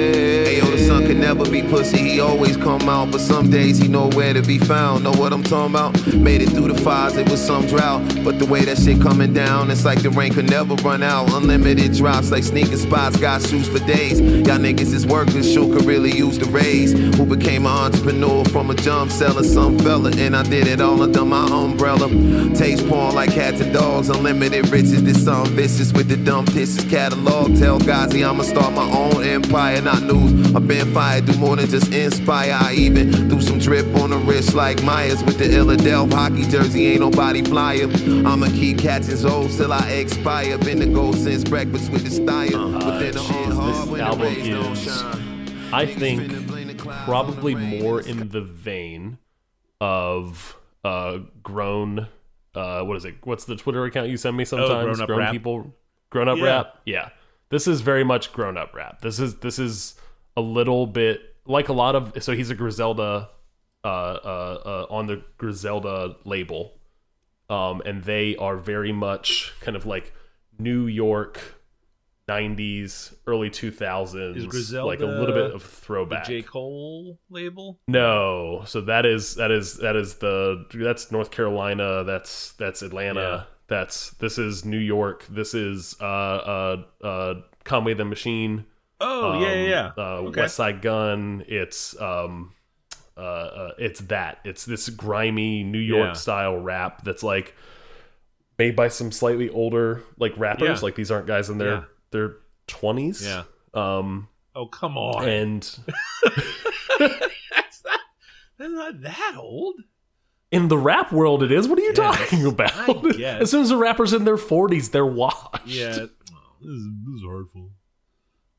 The 0.70 0.78
sun 0.86 1.06
can 1.06 1.20
never 1.20 1.48
be 1.48 1.62
pussy. 1.62 2.09
Always 2.20 2.56
come 2.56 2.88
out, 2.88 3.10
but 3.10 3.20
some 3.20 3.50
days 3.50 3.78
he 3.78 3.88
nowhere 3.88 4.32
to 4.32 4.42
be 4.42 4.58
found. 4.58 5.04
Know 5.04 5.12
what 5.12 5.32
I'm 5.32 5.42
talking 5.42 5.74
about? 5.74 6.14
Made 6.14 6.42
it 6.42 6.50
through 6.50 6.72
the 6.72 6.80
fires, 6.80 7.16
it 7.16 7.28
was 7.28 7.44
some 7.44 7.66
drought. 7.66 8.02
But 8.24 8.38
the 8.38 8.46
way 8.46 8.64
that 8.64 8.78
shit 8.78 9.00
coming 9.00 9.32
down, 9.32 9.70
it's 9.70 9.84
like 9.84 10.02
the 10.02 10.10
rain 10.10 10.32
could 10.32 10.48
never 10.48 10.74
run 10.76 11.02
out. 11.02 11.32
Unlimited 11.32 11.92
drops 11.94 12.30
like 12.30 12.44
sneaker 12.44 12.76
spots, 12.76 13.16
got 13.16 13.42
shoes 13.42 13.68
for 13.68 13.78
days. 13.80 14.20
Y'all 14.20 14.58
niggas 14.58 14.92
is 14.92 15.06
workers, 15.06 15.50
shoe 15.50 15.72
could 15.72 15.84
really 15.84 16.12
use 16.12 16.38
the 16.38 16.46
raise. 16.46 16.92
Who 17.16 17.26
became 17.26 17.66
an 17.66 17.72
entrepreneur 17.72 18.44
from 18.46 18.70
a 18.70 18.74
jump 18.74 19.10
seller, 19.10 19.42
some 19.42 19.78
fella, 19.78 20.10
and 20.16 20.36
I 20.36 20.42
did 20.42 20.66
it 20.66 20.80
all 20.80 21.02
under 21.02 21.24
my 21.24 21.46
umbrella. 21.46 22.08
Taste 22.54 22.86
porn 22.88 23.14
like 23.14 23.32
cats 23.32 23.60
and 23.60 23.72
dogs, 23.72 24.08
unlimited 24.08 24.68
riches. 24.68 25.02
This 25.02 25.24
song 25.24 25.46
vicious 25.48 25.92
with 25.92 26.08
the 26.08 26.16
dumb 26.16 26.44
dishes 26.44 26.84
catalog. 26.84 27.56
Tell 27.58 27.78
Gazi 27.80 28.26
I'ma 28.26 28.44
start 28.44 28.72
my 28.72 28.88
own 28.90 29.24
empire, 29.24 29.80
not 29.82 30.02
news. 30.02 30.54
I've 30.54 30.66
been 30.66 30.92
fired, 30.94 31.26
do 31.26 31.36
more 31.38 31.56
than 31.56 31.68
just 31.68 31.92
inspire. 32.14 32.52
I 32.60 32.74
even 32.74 33.28
do 33.28 33.40
some 33.40 33.58
drip 33.58 33.86
on 33.96 34.10
the 34.10 34.16
wrist 34.18 34.54
like 34.54 34.82
Myers 34.82 35.22
with 35.24 35.38
the 35.38 35.44
Illadelph 35.44 36.12
hockey 36.12 36.42
jersey. 36.44 36.86
Ain't 36.88 37.00
nobody 37.00 37.42
flyer. 37.42 37.86
I'ma 38.26 38.46
keep 38.48 38.78
catching 38.78 39.14
Zoes 39.14 39.56
till 39.56 39.72
I 39.72 39.88
expire. 39.90 40.58
Been 40.58 40.80
the 40.80 40.86
goal 40.86 41.12
since 41.12 41.44
breakfast 41.44 41.90
with 41.92 42.04
the 42.04 42.10
style. 42.10 42.72
but 42.72 42.98
then 42.98 43.12
the 43.14 43.22
hard 43.22 43.74
this 43.74 43.86
when 43.86 44.00
album 44.00 44.22
rays 44.22 44.46
is- 44.48 45.02
I 45.72 45.86
think 45.86 46.22
finna 46.22 46.46
blame 46.48 46.66
the 46.66 46.74
clouds 46.74 47.04
probably 47.04 47.54
on 47.54 47.60
the 47.60 47.66
rain. 47.70 47.82
more 47.82 48.00
in 48.00 48.28
the 48.30 48.40
vein 48.40 49.18
of 49.80 50.56
uh 50.84 51.18
grown 51.44 52.08
uh 52.56 52.82
what 52.82 52.96
is 52.96 53.04
it 53.04 53.14
what's 53.22 53.44
the 53.44 53.54
twitter 53.54 53.84
account 53.84 54.08
you 54.08 54.16
send 54.16 54.36
me 54.36 54.44
sometimes 54.44 54.98
Grown 54.98 55.00
Up 55.02 55.08
Rap? 55.18 55.30
people 55.32 55.72
grown 56.10 56.28
up 56.28 56.38
Yeah. 56.38 56.44
rap 56.44 56.78
yeah 56.84 57.08
this 57.50 57.68
is 57.68 57.82
very 57.82 58.02
much 58.02 58.32
grown 58.32 58.56
up 58.56 58.74
rap 58.74 59.00
this 59.00 59.20
is 59.20 59.36
this 59.36 59.58
is 59.60 59.94
a 60.36 60.40
little 60.40 60.86
bit 60.88 61.29
like 61.46 61.68
a 61.68 61.72
lot 61.72 61.94
of 61.94 62.22
so 62.22 62.32
he's 62.34 62.50
a 62.50 62.54
griselda 62.54 63.28
uh 63.84 63.88
uh, 63.88 64.86
uh 64.90 64.94
on 64.94 65.06
the 65.06 65.22
griselda 65.38 66.16
label 66.24 66.74
um 67.48 67.80
and 67.86 68.04
they 68.04 68.36
are 68.36 68.56
very 68.56 68.92
much 68.92 69.54
kind 69.60 69.76
of 69.76 69.86
like 69.86 70.12
new 70.58 70.86
york 70.86 71.60
90s 72.28 73.14
early 73.26 73.50
2000s 73.50 74.36
Is 74.36 74.46
Griselda 74.46 74.86
like 74.86 75.00
a 75.00 75.06
little 75.06 75.34
bit 75.34 75.52
of 75.52 75.62
The 75.62 75.68
throwback 75.68 76.26
J 76.26 76.42
Cole 76.42 77.18
label. 77.28 77.80
no, 77.88 78.62
so 78.66 78.82
that 78.82 79.04
is 79.04 79.34
that 79.34 79.50
is 79.50 79.78
that 79.78 79.96
is 79.96 80.14
the 80.16 80.64
that's 80.72 81.10
North 81.10 81.32
Carolina. 81.32 82.04
That's 82.04 82.52
that's 82.52 82.82
Atlanta. 82.82 83.20
Yeah. 83.20 83.42
That's 83.66 84.10
this 84.10 84.38
is 84.38 84.64
New 84.64 84.78
York. 84.78 85.26
This 85.28 85.54
is 85.54 85.96
uh 86.00 86.04
uh 86.04 86.82
uh 87.02 87.34
Conway 87.64 87.94
the 87.94 88.04
Machine. 88.04 88.64
Oh 89.00 89.32
um, 89.32 89.42
yeah, 89.42 89.54
yeah, 89.54 89.68
yeah. 89.68 89.92
Uh, 89.96 90.16
Okay. 90.28 90.42
Westside 90.42 90.82
Gun. 90.82 91.44
It's 91.48 91.98
um 92.00 92.52
uh, 93.16 93.20
uh 93.20 93.70
it's 93.78 94.00
that. 94.02 94.38
It's 94.44 94.64
this 94.64 94.88
grimy 94.88 95.62
New 95.64 95.78
York 95.78 96.08
Yeah. 96.08 96.12
style 96.14 96.56
rap 96.56 97.02
that's 97.04 97.22
like 97.22 97.54
made 98.58 98.76
by 98.76 98.88
some 98.88 99.10
slightly 99.12 99.48
older 99.48 100.02
like 100.18 100.32
rappers. 100.36 100.80
Yeah. 100.80 100.84
Like 100.84 100.94
these 100.94 101.10
aren't 101.10 101.26
guys 101.26 101.48
in 101.50 101.58
their 101.58 101.86
their 102.10 102.36
twenties. 102.66 103.24
Yeah. 103.24 103.44
Um 103.74 104.28
Oh 104.54 104.66
come 104.66 104.98
on. 104.98 105.28
and 105.28 105.62
that's 106.36 107.82
not 107.84 108.00
that's 108.58 108.72
not 108.72 109.00
that 109.02 109.34
old. 109.38 109.76
In 110.50 110.66
the 110.66 110.76
rap 110.78 111.12
world, 111.12 111.44
it 111.44 111.52
is. 111.52 111.68
What 111.68 111.78
are 111.78 111.82
you 111.82 111.92
Yes, 111.96 112.18
talking 112.18 112.44
about? 112.44 113.20
As 113.20 113.50
soon 113.52 113.62
as 113.62 113.68
the 113.68 113.76
rapper's 113.76 114.12
in 114.12 114.24
their 114.24 114.36
forties, 114.36 114.90
they're 114.90 115.06
washed. 115.06 115.64
Yeah. 115.64 115.90
Oh, 116.00 116.08
this 116.60 116.70
is 116.70 116.88
this 117.06 117.14
is 117.14 117.22
hurtful. 117.24 117.70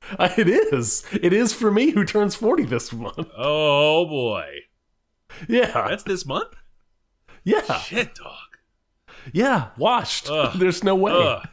it 0.20 0.48
is. 0.48 1.06
It 1.12 1.34
is 1.34 1.54
for 1.54 1.72
me 1.72 1.92
who 1.92 2.04
turns 2.04 2.36
forty 2.36 2.64
this 2.64 2.92
month. 2.92 3.28
Oh 3.38 4.06
boy. 4.06 4.48
Yeah, 5.48 5.88
That's 5.90 6.04
this 6.04 6.26
month? 6.26 6.54
yeah, 7.44 7.80
Shit 7.80 8.16
dog. 8.16 8.36
yeah. 9.34 9.70
Washed. 9.78 10.30
Ugh. 10.30 10.54
There's 10.58 10.84
no 10.84 10.96
way. 10.96 11.14
Ugh. 11.14 11.48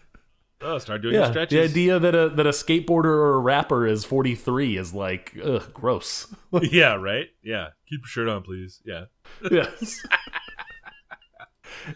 Oh, 0.61 0.77
start 0.79 1.03
doing 1.03 1.15
Yeah, 1.15 1.33
your 1.33 1.47
the 1.47 1.61
idea 1.63 1.99
that 2.01 2.15
a 2.17 2.31
that 2.31 2.47
a 2.47 2.51
skateboarder 2.51 3.05
or 3.05 3.35
a 3.35 3.39
rapper 3.39 3.87
is 3.87 4.05
43 4.05 4.77
is 4.77 4.93
like, 4.93 5.33
ugh, 5.45 5.73
gross. 5.73 6.35
yeah, 6.63 6.95
right? 6.95 7.27
Yeah. 7.45 7.69
Keep 7.89 8.01
your 8.01 8.09
shirt 8.09 8.29
on, 8.29 8.43
please. 8.43 8.83
Yeah. 8.85 9.05
yes. 9.53 10.01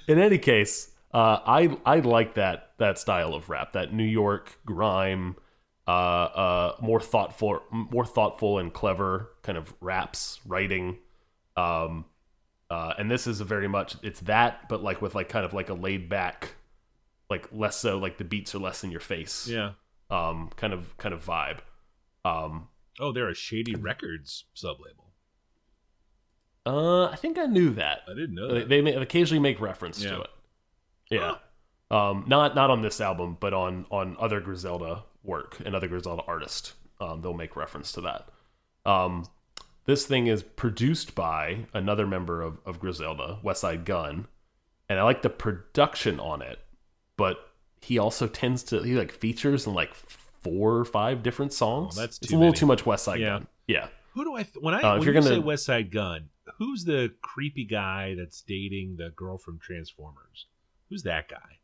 In 0.06 0.18
any 0.20 0.38
case, 0.38 0.92
uh, 1.12 1.38
I 1.44 1.76
I 1.84 1.98
like 2.00 2.34
that 2.34 2.70
that 2.78 2.98
style 2.98 3.34
of 3.34 3.48
rap, 3.50 3.72
that 3.72 3.92
New 3.92 4.04
York 4.04 4.58
grime, 4.64 5.34
uh, 5.86 5.90
uh, 5.90 6.76
more 6.80 7.00
thoughtful, 7.00 7.60
more 7.70 8.04
thoughtful 8.06 8.58
and 8.58 8.72
clever 8.72 9.30
kind 9.42 9.58
of 9.58 9.74
raps, 9.80 10.40
writing. 10.46 10.98
Um, 11.56 12.04
uh, 12.70 12.94
and 12.98 13.10
this 13.10 13.26
is 13.26 13.40
a 13.40 13.44
very 13.44 13.68
much 13.68 13.96
it's 14.02 14.20
that, 14.20 14.68
but 14.68 14.82
like 14.82 15.02
with 15.02 15.14
like 15.14 15.28
kind 15.28 15.44
of 15.44 15.52
like 15.52 15.68
a 15.68 15.74
laid 15.74 16.08
back, 16.08 16.54
like 17.28 17.48
less 17.52 17.76
so 17.76 17.98
like 17.98 18.18
the 18.18 18.24
beats 18.24 18.54
are 18.54 18.58
less 18.60 18.82
in 18.84 18.90
your 18.90 19.00
face, 19.00 19.46
Yeah. 19.48 19.72
um, 20.10 20.50
kind 20.56 20.72
of 20.72 20.96
kind 20.98 21.12
of 21.14 21.24
vibe. 21.24 21.58
Um, 22.24 22.68
Oh, 23.00 23.10
they're 23.12 23.28
a 23.28 23.34
Shady 23.34 23.74
Records 23.74 24.44
sublabel. 24.54 25.10
uh, 26.66 27.06
I 27.06 27.16
think 27.16 27.38
I 27.38 27.46
knew 27.46 27.70
that. 27.70 28.00
I 28.08 28.14
didn't 28.14 28.34
know 28.34 28.48
They, 28.48 28.58
that. 28.60 28.68
they 28.68 28.80
may 28.82 28.94
occasionally 28.94 29.40
make 29.40 29.60
reference 29.60 30.02
Yeah. 30.02 30.10
to 30.10 30.20
it. 30.22 30.30
Yeah. 31.10 31.34
Um, 31.90 32.24
not 32.26 32.54
not 32.54 32.70
on 32.70 32.80
this 32.82 33.00
album, 33.00 33.36
but 33.40 33.52
on 33.52 33.86
on 33.90 34.16
other 34.18 34.40
Griselda 34.40 35.04
work 35.22 35.60
another 35.64 35.88
Griselda 35.88 36.22
artist. 36.26 36.74
Um, 37.00 37.20
they'll 37.22 37.34
make 37.34 37.56
reference 37.56 37.92
to 37.92 38.00
that. 38.02 38.28
Um, 38.84 39.26
this 39.86 40.06
thing 40.06 40.26
is 40.28 40.42
produced 40.42 41.14
by 41.14 41.66
another 41.74 42.06
member 42.06 42.42
of, 42.42 42.58
of 42.64 42.78
Griselda, 42.80 43.38
Westside 43.44 43.84
Gun, 43.84 44.26
and 44.88 44.98
I 44.98 45.02
like 45.02 45.22
the 45.22 45.30
production 45.30 46.20
on 46.20 46.42
it, 46.42 46.58
but 47.16 47.38
he 47.80 47.98
also 47.98 48.28
tends 48.28 48.62
to 48.64 48.82
he 48.82 48.94
like 48.94 49.10
features 49.12 49.66
in 49.66 49.74
like 49.74 49.94
four 49.94 50.76
or 50.76 50.84
five 50.84 51.22
different 51.22 51.52
songs. 51.52 51.96
Oh, 51.98 52.00
that's 52.00 52.18
it's 52.18 52.30
a 52.30 52.34
little 52.34 52.48
many. 52.48 52.56
too 52.58 52.66
much 52.66 52.84
Westside 52.84 53.18
Yeah. 53.18 53.26
Gun. 53.30 53.46
Yeah. 53.66 53.88
Who 54.14 54.24
do 54.24 54.34
I 54.34 54.42
th- 54.42 54.56
when 54.60 54.74
I 54.74 54.80
Uh, 54.82 54.92
when 54.98 55.02
you're 55.04 55.14
you 55.14 55.20
gonna- 55.20 55.34
say 55.36 55.40
Westside 55.42 55.90
Gun? 55.90 56.28
Who's 56.58 56.84
the 56.84 57.14
creepy 57.22 57.64
guy 57.64 58.14
that's 58.16 58.42
dating 58.42 58.96
the 58.98 59.10
girl 59.10 59.38
from 59.38 59.58
Transformers? 59.58 60.46
Who's 60.90 61.02
that 61.04 61.28
guy? 61.28 61.58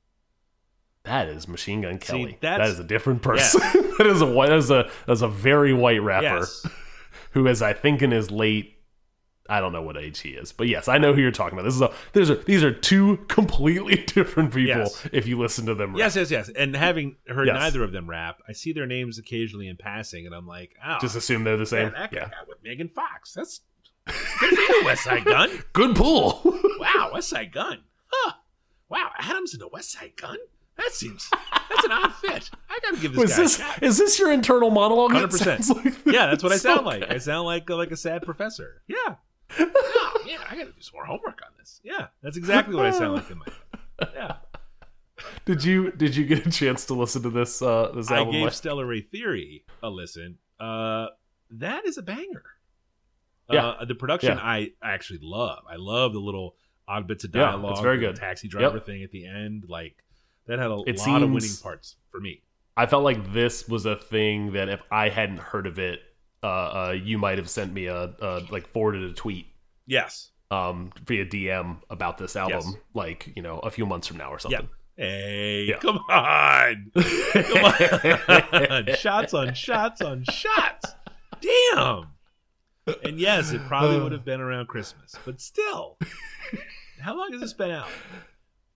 That 1.09 1.29
is 1.29 1.49
Machine 1.49 1.81
Gun 1.83 1.99
Kelly. 1.99 2.33
that 2.42 2.59
that's- 2.59 2.71
is 2.71 2.79
a 2.79 2.85
different 2.85 3.23
person. 3.23 3.61
that 3.99 4.07
is 4.07 4.21
a 4.21 4.27
white. 4.27 4.49
That 4.51 4.59
is 4.59 4.71
a 4.71 4.90
that 5.07 5.12
is 5.12 5.23
a 5.23 5.29
very 5.29 5.73
white 5.73 6.03
rapper 6.03 6.25
Yes. 6.25 6.66
who 7.33 7.47
is, 7.47 7.62
I 7.62 7.73
think, 7.73 8.03
in 8.03 8.11
his 8.11 8.31
late. 8.31 8.75
I 9.51 9.61
don't 9.61 9.73
know 9.73 9.81
what 9.81 9.97
age 9.97 10.18
he 10.21 10.29
is, 10.31 10.53
but 10.53 10.68
yes, 10.68 10.88
I 10.88 10.99
know 10.99 11.14
who 11.14 11.23
you're 11.23 11.31
talking 11.31 11.59
about. 11.59 11.64
This 11.64 11.75
is 11.75 11.81
a. 11.81 11.90
These 12.12 12.29
are 12.31 12.35
these 12.35 12.62
are 12.62 12.71
two 12.71 13.16
completely 13.29 13.97
different 14.05 14.53
people. 14.53 14.83
Yes. 14.83 15.09
If 15.11 15.27
you 15.27 15.38
listen 15.38 15.64
to 15.66 15.75
them, 15.75 15.92
rap. 15.92 15.99
Yes, 16.01 16.16
yes, 16.16 16.31
yes. 16.31 16.51
And 16.51 16.77
having 16.77 17.16
heard 17.27 17.47
Yes. 17.47 17.55
neither 17.55 17.83
of 17.83 17.90
them 17.92 18.11
rap, 18.11 18.42
I 18.47 18.53
see 18.53 18.75
their 18.75 18.85
names 18.87 19.18
occasionally 19.18 19.66
in 19.68 19.79
passing, 19.79 20.27
and 20.27 20.35
I'm 20.35 20.47
like, 20.47 20.77
oh, 20.87 20.99
just 21.01 21.16
assume 21.16 21.44
they're 21.44 21.57
the 21.57 21.62
yeah, 21.62 21.64
same. 21.64 21.92
that 21.92 22.12
Yeah, 22.12 22.25
guy 22.29 22.37
with 22.47 22.59
Megan 22.62 22.88
Fox. 22.90 23.33
That's 23.33 23.61
good 24.07 24.14
for 24.14 24.61
you, 24.61 24.83
Westside 24.85 25.25
Gun. 25.25 25.51
good 25.73 25.97
pull. 25.97 26.42
Wow, 26.79 27.12
Westside 27.14 27.51
Gun. 27.51 27.79
Huh. 28.09 28.33
Wow, 28.90 29.11
Adams 29.18 29.55
in 29.55 29.61
the 29.61 29.68
Westside 29.71 30.16
Gun. 30.16 30.37
That 30.78 30.92
seems 30.92 31.28
that's 31.68 31.84
an 31.84 31.92
odd 31.92 32.14
fit. 32.14 32.50
I 32.70 32.78
gotta 32.82 32.96
give 33.02 33.12
this 33.12 33.20
Was 33.20 33.30
guy 33.36 33.42
this 33.42 33.58
a 33.58 33.62
shot. 33.62 33.82
is 33.82 33.98
this 33.98 34.18
your 34.18 34.32
internal 34.32 34.70
monologue? 34.70 35.10
100%. 35.12 35.84
like 35.84 35.94
Yeah, 36.06 36.26
that's 36.26 36.42
what 36.42 36.52
I 36.52 36.56
sound 36.56 36.86
like. 36.86 37.02
Okay. 37.02 37.14
I 37.16 37.18
sound 37.18 37.46
like 37.46 37.68
like 37.68 37.90
a 37.90 37.96
sad 37.96 38.22
professor. 38.22 38.82
Yeah. 38.86 39.16
Oh, 39.58 40.22
yeah, 40.26 40.38
I 40.48 40.54
gotta 40.56 40.66
do 40.72 40.80
some 40.80 40.92
more 40.94 41.04
homework 41.04 41.40
on 41.44 41.50
this. 41.58 41.80
Yeah, 41.84 42.06
that's 42.22 42.36
exactly 42.36 42.74
what 42.74 42.86
I 42.86 42.90
sound 42.92 43.14
like 43.14 43.30
in 43.30 43.38
my 43.38 43.44
head. 44.00 44.10
Yeah. 44.14 44.36
Did 45.44 45.64
you 45.64 45.90
did 45.92 46.14
you 46.14 46.24
get 46.24 46.46
a 46.46 46.50
chance 46.50 46.84
to 46.86 46.94
listen 46.94 47.22
to 47.22 47.30
this 47.30 47.60
uh 47.60 47.90
this 47.94 48.10
I 48.10 48.22
gave 48.24 48.44
Mike? 48.44 48.52
Stellar 48.52 48.86
Ray 48.86 49.00
Theory 49.00 49.64
a 49.82 49.90
listen. 49.90 50.38
Uh, 50.60 51.06
that 51.50 51.86
is 51.86 51.98
a 51.98 52.02
banger. 52.02 52.44
Yeah. 53.50 53.66
Uh, 53.70 53.84
the 53.84 53.94
production 53.94 54.36
Yeah. 54.36 54.44
I 54.44 54.72
actually 54.82 55.20
love. 55.22 55.64
I 55.68 55.76
love 55.76 56.12
the 56.12 56.20
little 56.20 56.54
odd 56.86 57.06
bits 57.08 57.24
of 57.24 57.32
dialogue. 57.32 57.64
Yeah, 57.64 57.70
it's 57.72 57.80
very 57.80 57.96
the 57.98 58.06
good. 58.06 58.16
Taxi 58.16 58.46
driver 58.48 58.76
Yep. 58.76 58.86
thing 58.86 59.02
at 59.02 59.10
the 59.10 59.26
end, 59.26 59.64
like 59.68 59.96
that 60.48 60.58
had 60.58 60.70
a 60.70 60.78
It 60.87 60.98
lot 60.98 61.22
of 61.22 61.30
winning 61.30 61.50
parts 61.62 61.96
for 62.11 62.20
me. 62.20 62.42
I 62.76 62.87
felt 62.87 63.04
like 63.04 63.32
this 63.32 63.68
was 63.68 63.87
a 63.87 63.96
thing 63.96 64.52
that 64.52 64.68
if 64.68 64.80
I 64.90 65.08
hadn't 65.08 65.38
heard 65.38 65.66
of 65.66 65.78
it, 65.78 66.00
uh, 66.42 66.46
uh, 66.46 66.94
you 67.00 67.18
might 67.18 67.38
have 67.38 67.48
sent 67.48 67.72
me 67.72 67.87
a, 67.87 68.14
a 68.20 68.42
like 68.50 68.66
forwarded 68.68 69.02
a 69.11 69.12
tweet 69.12 69.46
Yes. 69.87 70.30
um, 70.50 70.92
via 71.06 71.24
DM 71.26 71.78
about 71.90 72.18
this 72.18 72.37
album, 72.37 72.62
Yes. 72.64 72.74
like 72.94 73.32
you 73.34 73.42
know 73.42 73.58
a 73.61 73.70
few 73.70 73.84
months 73.87 74.06
from 74.06 74.18
now 74.18 74.30
or 74.30 74.38
something. 74.38 74.68
Hey, 74.96 75.64
Yeah. 75.68 75.78
come 75.78 75.98
on. 76.08 76.90
Come 76.94 77.64
on. 77.64 78.87
shots 78.96 79.34
on 79.34 79.54
shots 79.54 80.00
on 80.00 80.24
shots. 80.24 80.94
Damn. 81.40 82.08
And 83.04 83.18
yes, 83.20 83.52
it 83.52 83.61
probably 83.66 84.00
would 84.00 84.12
have 84.12 84.24
been 84.24 84.40
around 84.40 84.66
Christmas, 84.68 85.14
but 85.24 85.40
still. 85.40 85.98
How 87.00 87.16
long 87.16 87.30
has 87.32 87.40
this 87.40 87.52
been 87.52 87.70
out? 87.70 87.88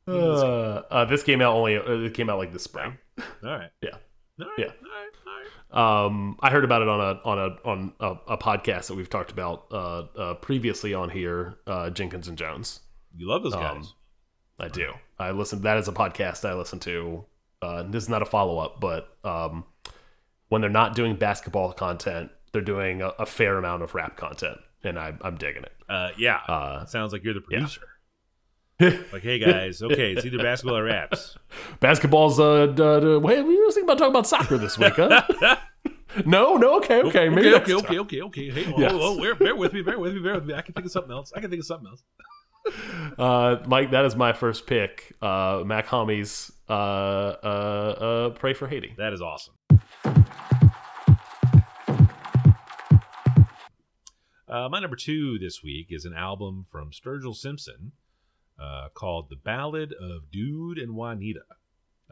Uh, 0.08 0.82
uh, 0.90 1.04
this 1.04 1.22
came 1.22 1.40
out 1.40 1.54
only. 1.54 1.76
Uh, 1.76 1.82
it 2.06 2.14
came 2.14 2.28
out 2.30 2.38
like 2.38 2.52
this 2.52 2.64
spring. 2.64 2.98
All 3.18 3.24
right. 3.42 3.70
Yeah. 3.82 3.90
All 4.40 4.46
right. 4.46 4.58
Yeah. 4.58 4.64
All 4.66 4.72
right. 4.72 5.10
All 5.26 5.32
right. 5.32 6.06
Um, 6.06 6.36
I 6.40 6.50
heard 6.50 6.64
about 6.64 6.82
it 6.82 6.88
on 6.88 7.00
a 7.00 7.20
on 7.24 7.38
a 7.38 7.68
on 7.68 7.92
a, 8.00 8.32
a 8.34 8.38
podcast 8.38 8.88
that 8.88 8.94
we've 8.94 9.08
talked 9.10 9.30
about 9.30 9.66
uh, 9.70 10.00
uh, 10.18 10.34
previously 10.34 10.92
on 10.94 11.08
here. 11.10 11.54
Uh, 11.66 11.90
Jenkins 11.90 12.28
and 12.28 12.36
Jones. 12.36 12.80
You 13.16 13.28
love 13.28 13.42
those 13.42 13.54
Um, 13.54 13.60
guys. 13.60 13.92
I 14.58 14.68
do. 14.68 14.92
I 15.18 15.30
listen. 15.30 15.62
That 15.62 15.76
is 15.78 15.88
a 15.88 15.92
podcast 15.92 16.48
I 16.48 16.54
listen 16.54 16.78
to. 16.80 17.24
Uh, 17.60 17.82
this 17.84 18.02
is 18.02 18.08
not 18.08 18.22
a 18.22 18.26
follow 18.26 18.58
up, 18.58 18.80
but 18.80 19.16
um, 19.24 19.64
when 20.48 20.60
they're 20.60 20.70
not 20.70 20.94
doing 20.96 21.14
basketball 21.16 21.72
content, 21.72 22.30
they're 22.52 22.60
doing 22.60 23.00
a, 23.02 23.08
a 23.20 23.26
fair 23.26 23.56
amount 23.56 23.82
of 23.82 23.94
rap 23.94 24.16
content, 24.16 24.58
and 24.82 24.98
I, 24.98 25.14
I'm 25.22 25.36
digging 25.36 25.62
it. 25.62 25.72
Uh, 25.88 26.10
yeah. 26.18 26.38
Uh, 26.48 26.84
Sounds 26.86 27.12
like 27.12 27.22
you're 27.22 27.34
the 27.34 27.42
yeah. 27.50 27.66
like, 28.80 29.22
hey 29.22 29.38
guys, 29.38 29.82
okay, 29.82 30.12
it's 30.12 30.24
either 30.24 30.38
basketball 30.38 30.76
or 30.78 30.84
raps. 30.84 31.36
Basketball's 31.80 32.40
uh, 32.40 32.66
d- 32.66 32.74
d- 32.74 33.16
wait, 33.16 33.42
we 33.42 33.56
were 33.58 33.66
thinking 33.70 33.84
about 33.84 33.98
talking 33.98 34.12
about 34.12 34.26
soccer 34.26 34.58
this 34.58 34.78
week, 34.78 34.94
huh? 34.96 35.22
no, 36.26 36.56
no, 36.56 36.76
okay, 36.78 37.02
okay, 37.02 37.28
maybe 37.28 37.54
okay, 37.54 37.74
okay, 37.74 37.98
okay, 37.98 38.20
okay, 38.20 38.22
okay. 38.22 38.50
Hey, 38.50 38.72
oh, 38.74 38.80
Yes. 38.80 38.92
oh, 38.94 39.20
bear, 39.20 39.34
bear 39.34 39.54
with 39.54 39.72
me, 39.72 39.82
bear 39.82 39.98
with 39.98 40.14
me, 40.14 40.20
bear 40.20 40.34
with 40.34 40.46
me. 40.46 40.54
I 40.54 40.62
can 40.62 40.74
think 40.74 40.86
of 40.86 40.92
something 40.92 41.12
else. 41.12 41.32
I 41.36 41.40
can 41.40 41.50
think 41.50 41.60
of 41.60 41.66
something 41.66 41.88
else. 41.88 42.02
Uh, 43.18 43.56
Mike, 43.66 43.90
that 43.90 44.04
is 44.04 44.14
my 44.14 44.32
first 44.32 44.68
pick. 44.68 45.12
Uh, 45.20 45.64
Mach-Hommy's, 45.66 46.52
uh, 46.68 46.72
uh, 46.72 46.76
uh, 46.76 48.30
pray 48.30 48.54
for 48.54 48.68
Haiti. 48.68 48.94
That 48.98 49.12
is 49.12 49.20
awesome. 49.20 49.54
Uh, 54.48 54.68
my 54.70 54.78
number 54.80 54.96
two 54.96 55.38
this 55.40 55.60
week 55.62 55.88
is 55.90 56.04
an 56.04 56.14
album 56.14 56.64
from 56.70 56.90
Sturgill 56.92 57.34
Simpson 57.34 57.92
uh, 58.58 58.88
called 58.94 59.28
"The 59.30 59.36
Ballad 59.36 59.92
of 60.00 60.30
Dude 60.30 60.78
and 60.78 60.94
Juanita." 60.94 61.44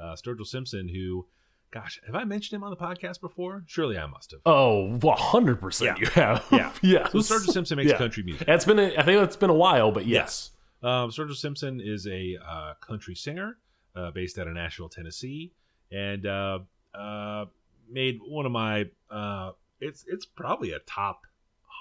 Uh, 0.00 0.14
Sturgill 0.16 0.46
Simpson, 0.46 0.88
who, 0.88 1.26
gosh, 1.70 2.00
have 2.06 2.14
I 2.14 2.24
mentioned 2.24 2.56
him 2.56 2.64
on 2.64 2.70
the 2.70 2.76
podcast 2.76 3.20
before? 3.20 3.64
Surely 3.66 3.98
I 3.98 4.06
must 4.06 4.30
have. 4.30 4.40
Oh, 4.46 4.96
100% 4.98 5.84
Yeah. 5.84 5.96
you 5.98 6.06
have. 6.06 6.46
Yeah. 6.52 6.72
yes. 6.82 7.12
So 7.12 7.18
Sturgill 7.18 7.52
Simpson 7.52 7.76
makes 7.76 7.90
Yeah. 7.90 7.98
country 7.98 8.22
music. 8.22 8.48
It's 8.48 8.64
been, 8.64 8.78
a, 8.78 8.96
I 8.96 9.02
think 9.02 9.22
it's 9.22 9.36
been 9.36 9.50
a 9.50 9.54
while, 9.54 9.92
but 9.92 10.06
yes. 10.06 10.52
Um, 10.82 11.10
Sturgill 11.10 11.36
Simpson 11.36 11.80
is 11.84 12.06
a 12.06 12.38
uh, 12.42 12.74
country 12.80 13.14
singer 13.14 13.58
uh, 13.94 14.10
based 14.10 14.38
out 14.38 14.48
of 14.48 14.54
Nashville, 14.54 14.88
Tennessee, 14.88 15.52
and 15.92 16.24
uh, 16.24 16.60
uh, 16.94 17.44
made 17.90 18.20
one 18.26 18.46
of 18.46 18.52
my. 18.52 18.86
Uh, 19.10 19.52
it's 19.80 20.04
it's 20.08 20.24
probably 20.24 20.72
a 20.72 20.78
top 20.80 21.22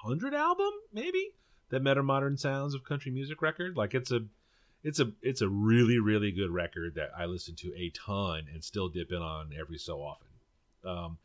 hundred 0.04 0.34
album, 0.34 0.72
maybe 0.92 1.32
that 1.70 1.82
Modern 1.82 2.36
Sounds 2.36 2.74
of 2.76 2.84
country 2.84 3.12
music 3.12 3.42
record. 3.42 3.78
Like 3.78 3.94
it's 3.94 4.12
a, 4.12 4.22
it's 4.84 5.00
a 5.00 5.12
it's 5.22 5.42
a 5.42 5.50
really 5.50 6.00
really 6.00 6.32
good 6.32 6.52
record 6.52 6.96
that 6.96 7.10
I 7.18 7.26
listen 7.26 7.56
to 7.58 7.74
a 7.76 7.92
ton 7.92 8.46
and 8.54 8.64
still 8.64 8.90
dip 8.90 9.12
in 9.12 9.22
on 9.22 9.52
every 9.60 9.78
so 9.78 10.00
often. 10.00 10.28
Um, 10.86 11.18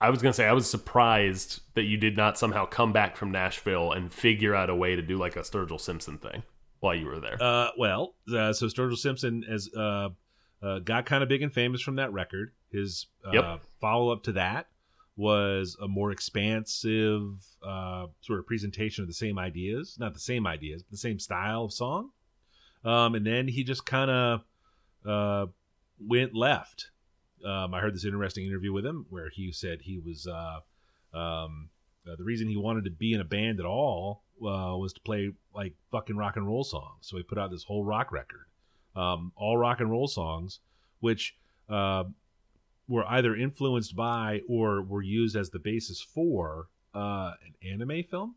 I 0.00 0.10
was 0.10 0.20
gonna 0.20 0.32
say 0.32 0.46
I 0.46 0.52
was 0.52 0.68
surprised 0.68 1.60
that 1.74 1.84
you 1.84 1.96
did 1.96 2.16
not 2.16 2.36
somehow 2.36 2.66
come 2.66 2.92
back 2.92 3.16
from 3.16 3.30
Nashville 3.30 3.92
and 3.92 4.12
figure 4.12 4.54
out 4.54 4.68
a 4.68 4.74
way 4.74 4.96
to 4.96 5.02
do 5.02 5.16
like 5.16 5.36
a 5.36 5.40
Sturgill 5.40 5.80
Simpson 5.80 6.18
thing 6.18 6.42
while 6.80 6.94
you 6.94 7.06
were 7.06 7.20
there. 7.20 7.40
Uh, 7.40 7.68
well, 7.78 8.16
uh, 8.34 8.52
so 8.52 8.66
Sturgill 8.66 8.98
Simpson 8.98 9.44
has 9.48 9.70
uh, 9.76 10.08
uh, 10.60 10.80
got 10.80 11.06
kind 11.06 11.22
of 11.22 11.28
big 11.28 11.42
and 11.42 11.52
famous 11.52 11.80
from 11.80 11.96
that 11.96 12.12
record. 12.12 12.52
His 12.72 13.06
uh, 13.24 13.30
Yep. 13.32 13.60
follow 13.80 14.12
up 14.12 14.24
to 14.24 14.32
that 14.32 14.66
was 15.14 15.76
a 15.80 15.86
more 15.86 16.10
expansive 16.10 17.22
uh, 17.62 18.06
sort 18.22 18.40
of 18.40 18.46
presentation 18.46 19.02
of 19.02 19.08
the 19.08 19.14
same 19.14 19.38
ideas, 19.38 19.96
not 20.00 20.14
the 20.14 20.20
same 20.20 20.46
ideas, 20.46 20.82
but 20.82 20.90
the 20.90 20.96
same 20.96 21.20
style 21.20 21.64
of 21.64 21.72
song. 21.72 22.10
Um, 22.84 23.14
and 23.14 23.26
then 23.26 23.48
he 23.48 23.64
just 23.64 23.86
kind 23.86 24.10
of 24.10 24.44
uh, 25.06 25.46
went 26.00 26.34
left. 26.34 26.90
Um, 27.44 27.74
I 27.74 27.80
heard 27.80 27.94
this 27.94 28.04
interesting 28.04 28.46
interview 28.46 28.72
with 28.72 28.86
him 28.86 29.06
where 29.10 29.28
he 29.28 29.52
said 29.52 29.80
he 29.82 29.98
was 29.98 30.26
uh, 30.26 30.60
um, 31.16 31.70
uh, 32.06 32.16
the 32.16 32.24
reason 32.24 32.48
he 32.48 32.56
wanted 32.56 32.84
to 32.84 32.90
be 32.90 33.12
in 33.12 33.20
a 33.20 33.24
band 33.24 33.60
at 33.60 33.66
all 33.66 34.22
uh, 34.40 34.76
was 34.76 34.92
to 34.92 35.00
play 35.00 35.32
like 35.54 35.74
fucking 35.90 36.16
rock 36.16 36.36
and 36.36 36.46
roll 36.46 36.64
songs. 36.64 36.98
So 37.02 37.16
he 37.16 37.22
put 37.22 37.38
out 37.38 37.50
this 37.50 37.64
whole 37.64 37.84
rock 37.84 38.10
record, 38.12 38.46
um, 38.96 39.32
all 39.36 39.56
rock 39.56 39.80
and 39.80 39.90
roll 39.90 40.08
songs, 40.08 40.60
which 41.00 41.36
uh, 41.68 42.04
were 42.88 43.06
either 43.06 43.36
influenced 43.36 43.94
by 43.94 44.40
or 44.48 44.82
were 44.82 45.02
used 45.02 45.36
as 45.36 45.50
the 45.50 45.58
basis 45.58 46.00
for 46.00 46.68
uh, 46.94 47.32
an 47.46 47.54
anime 47.72 48.02
film. 48.02 48.34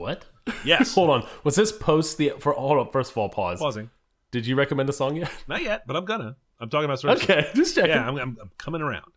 What? 0.00 0.24
Yes, 0.64 0.94
Hold 0.96 1.10
on. 1.10 1.26
Was 1.44 1.54
this 1.56 1.70
post 1.72 2.18
the 2.18 2.32
for 2.38 2.52
hold 2.52 2.78
on, 2.78 2.90
first 2.90 3.10
of 3.12 3.18
all, 3.18 3.28
pause. 3.28 3.58
pausing. 3.60 3.90
Did 4.30 4.46
you 4.46 4.56
recommend 4.56 4.88
a 4.88 4.92
song 4.92 5.16
yet? 5.16 5.30
Not 5.48 5.62
yet, 5.62 5.86
but 5.86 5.96
I'm 5.96 6.04
gonna. 6.04 6.36
I'm 6.58 6.68
talking 6.68 6.84
about 6.86 6.98
Sturgill. 7.00 7.22
Okay, 7.22 7.48
just 7.54 7.74
checking. 7.74 7.90
Yeah, 7.90 8.06
I'm, 8.06 8.16
I'm, 8.18 8.36
I'm 8.40 8.50
coming 8.58 8.80
around. 8.82 9.10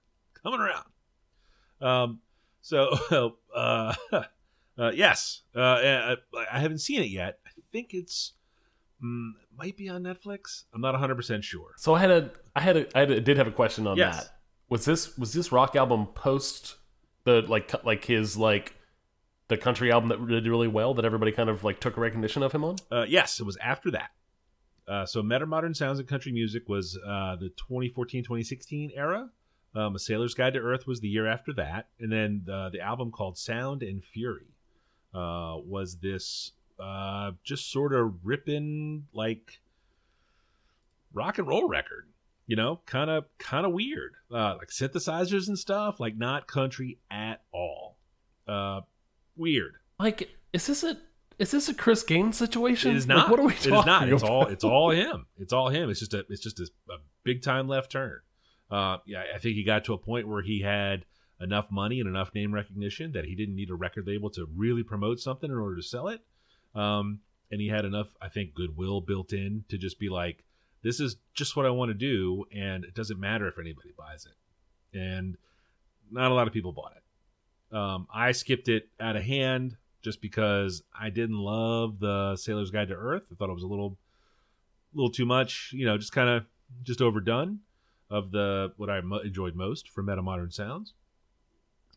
coming 0.44 0.60
around. 0.60 0.86
Um, 1.82 2.20
so 2.62 3.36
uh, 3.56 3.94
uh, 4.78 4.92
yes, 4.94 5.42
uh, 5.56 5.60
I, 5.60 6.16
I 6.52 6.60
haven't 6.60 6.80
seen 6.80 7.02
it 7.02 7.10
yet. 7.10 7.40
I 7.46 7.52
think 7.72 7.94
it's 7.94 8.34
mm, 9.04 9.32
might 9.58 9.76
be 9.78 9.90
on 9.90 10.04
Netflix. 10.04 10.64
I'm 10.74 10.82
not 10.82 10.94
100 10.94 11.16
percent 11.16 11.44
sure. 11.44 11.74
So 11.78 11.94
I 11.94 12.00
had 12.00 12.12
a, 12.12 12.32
I 12.56 12.62
had 12.62 12.78
a, 12.78 12.98
I 12.98 13.00
had 13.02 13.12
a, 13.12 13.22
did 13.22 13.38
have 13.38 13.48
a 13.48 13.52
question 13.52 13.88
on 13.88 13.98
Yes. 13.98 14.24
that. 14.24 14.38
Was 14.70 14.86
this 14.86 15.18
was 15.18 15.34
this 15.34 15.52
rock 15.52 15.76
album 15.76 16.08
post 16.08 16.78
the 17.26 17.42
like 17.48 17.72
like 17.86 18.06
his 18.06 18.36
like 18.38 18.74
the 19.48 19.58
country 19.58 19.92
album 19.92 20.10
that 20.10 20.26
did 20.28 20.48
really 20.48 20.68
well 20.68 20.94
that 20.94 21.06
everybody 21.06 21.32
kind 21.32 21.50
of 21.50 21.64
like 21.64 21.80
took 21.80 21.98
recognition 21.98 22.44
of 22.44 22.52
him 22.52 22.64
on? 22.64 22.76
Uh, 22.92 23.06
yes, 23.08 23.40
it 23.40 23.46
was 23.46 23.58
after 23.58 23.92
that. 23.92 24.12
Uh, 24.88 25.06
so 25.06 25.22
Metamodern 25.22 25.76
Sounds 25.76 26.00
and 26.00 26.08
Country 26.08 26.32
Music 26.32 26.68
was 26.68 26.98
uh, 27.08 27.36
the 27.38 27.52
2014-2016 27.70 28.92
era. 28.96 29.30
Um, 29.76 29.96
A 29.96 30.00
Sailor's 30.00 30.34
Guide 30.34 30.54
to 30.54 30.60
Earth 30.60 30.86
was 30.86 31.00
the 31.00 31.08
year 31.08 31.26
after 31.26 31.54
that, 31.54 31.88
and 32.00 32.12
then 32.12 32.46
uh, 32.52 32.70
the 32.70 32.80
album 32.80 33.12
called 33.12 33.38
Sound 33.38 33.82
and 33.82 34.04
Fury 34.04 34.54
uh, 35.14 35.56
was 35.66 35.98
this 35.98 36.52
uh, 36.80 37.32
just 37.44 37.72
sort 37.72 37.94
of 37.94 38.14
ripping 38.24 39.06
like 39.14 39.62
rock 41.14 41.38
and 41.38 41.48
roll 41.48 41.68
record. 41.68 42.08
You 42.46 42.58
know, 42.58 42.82
kind 42.86 43.10
of 43.10 43.26
kind 43.38 43.66
of 43.66 43.72
weird, 43.72 44.16
uh, 44.30 44.56
like 44.58 44.68
synthesizers 44.68 45.48
and 45.48 45.58
stuff, 45.58 46.02
like 46.02 46.18
not 46.18 46.46
country 46.46 47.00
at 47.10 47.42
all. 47.54 47.98
Uh, 48.46 48.82
weird. 49.36 49.76
Like, 50.00 50.30
is 50.52 50.68
this 50.68 50.84
a 50.84 50.98
is 51.40 51.52
this 51.52 51.68
a 51.70 51.74
Chris 51.74 52.04
Gaines 52.04 52.38
situation? 52.38 52.92
It 52.92 52.98
is 52.98 53.08
Like, 53.08 53.18
not. 53.18 53.30
what 53.32 53.40
are 53.40 53.46
we 53.46 53.54
It 53.54 53.58
talking 53.64 53.80
is 53.80 53.86
not. 53.86 54.10
It's 54.10 54.24
all. 54.24 54.48
It's 54.48 54.64
all 54.64 54.90
him. 54.92 55.26
It's 55.38 55.54
all 55.54 55.70
him. 55.70 55.90
It's 55.90 56.00
just 56.00 56.14
a. 56.14 56.26
It's 56.30 56.42
just 56.42 56.60
a, 56.60 56.68
a 56.92 56.98
big 57.24 57.42
time 57.42 57.68
left 57.68 57.92
turn. 57.92 58.20
Uh, 58.72 58.98
yeah, 59.06 59.24
I 59.36 59.40
think 59.40 59.56
he 59.56 59.64
got 59.64 59.86
to 59.86 59.94
a 59.94 59.98
point 59.98 60.28
where 60.28 60.42
he 60.42 60.62
had 60.62 61.06
enough 61.42 61.70
money 61.72 62.00
and 62.00 62.08
enough 62.08 62.34
name 62.34 62.54
recognition 62.54 63.12
that 63.12 63.26
he 63.26 63.36
didn't 63.36 63.56
need 63.56 63.70
a 63.70 63.76
record 63.76 64.08
label 64.08 64.30
to 64.32 64.48
really 64.56 64.82
promote 64.84 65.20
something 65.20 65.50
in 65.52 65.58
order 65.58 65.76
to 65.76 65.82
sell 65.84 66.08
it. 66.08 66.22
Um, 66.74 67.20
and 67.52 67.60
he 67.62 67.68
had 67.68 67.86
enough, 67.86 68.08
I 68.22 68.30
think, 68.30 68.54
goodwill 68.56 69.02
built 69.02 69.32
in 69.34 69.64
to 69.70 69.78
just 69.78 70.00
be 70.00 70.10
like, 70.10 70.44
"This 70.84 71.00
is 71.00 71.18
just 71.34 71.56
what 71.56 71.66
I 71.66 71.70
want 71.70 71.90
to 71.90 71.94
do, 71.94 72.46
and 72.56 72.84
it 72.84 72.94
doesn't 72.96 73.20
matter 73.20 73.48
if 73.48 73.60
anybody 73.60 73.92
buys 73.98 74.26
it." 74.26 74.98
And 74.98 75.38
not 76.12 76.32
a 76.32 76.34
lot 76.34 76.48
of 76.48 76.54
people 76.54 76.72
bought 76.72 76.94
it. 76.96 77.03
Um, 77.74 78.08
I 78.14 78.32
skipped 78.32 78.70
it 78.70 78.90
out 79.00 79.16
of 79.16 79.24
hand 79.24 79.76
just 80.02 80.22
because 80.22 80.84
I 80.98 81.10
didn't 81.10 81.40
love 81.40 82.00
the 82.00 82.36
Sailor's 82.36 82.72
Guide 82.72 82.90
to 82.90 82.96
Earth. 82.96 83.24
I 83.32 83.36
thought 83.36 83.50
it 83.50 83.54
was 83.54 83.64
a 83.64 83.68
little, 83.68 83.98
little 84.94 85.12
too 85.12 85.26
much. 85.26 85.72
You 85.74 85.86
know, 85.86 85.98
just 85.98 86.12
kind 86.12 86.30
of 86.30 86.46
just 86.84 87.02
overdone. 87.02 87.60
Of 88.10 88.30
the 88.30 88.74
what 88.78 88.92
I 88.92 89.02
mo- 89.02 89.20
enjoyed 89.20 89.56
most 89.56 89.90
from 89.90 90.06
Metamodern 90.06 90.54
Sounds. 90.54 90.94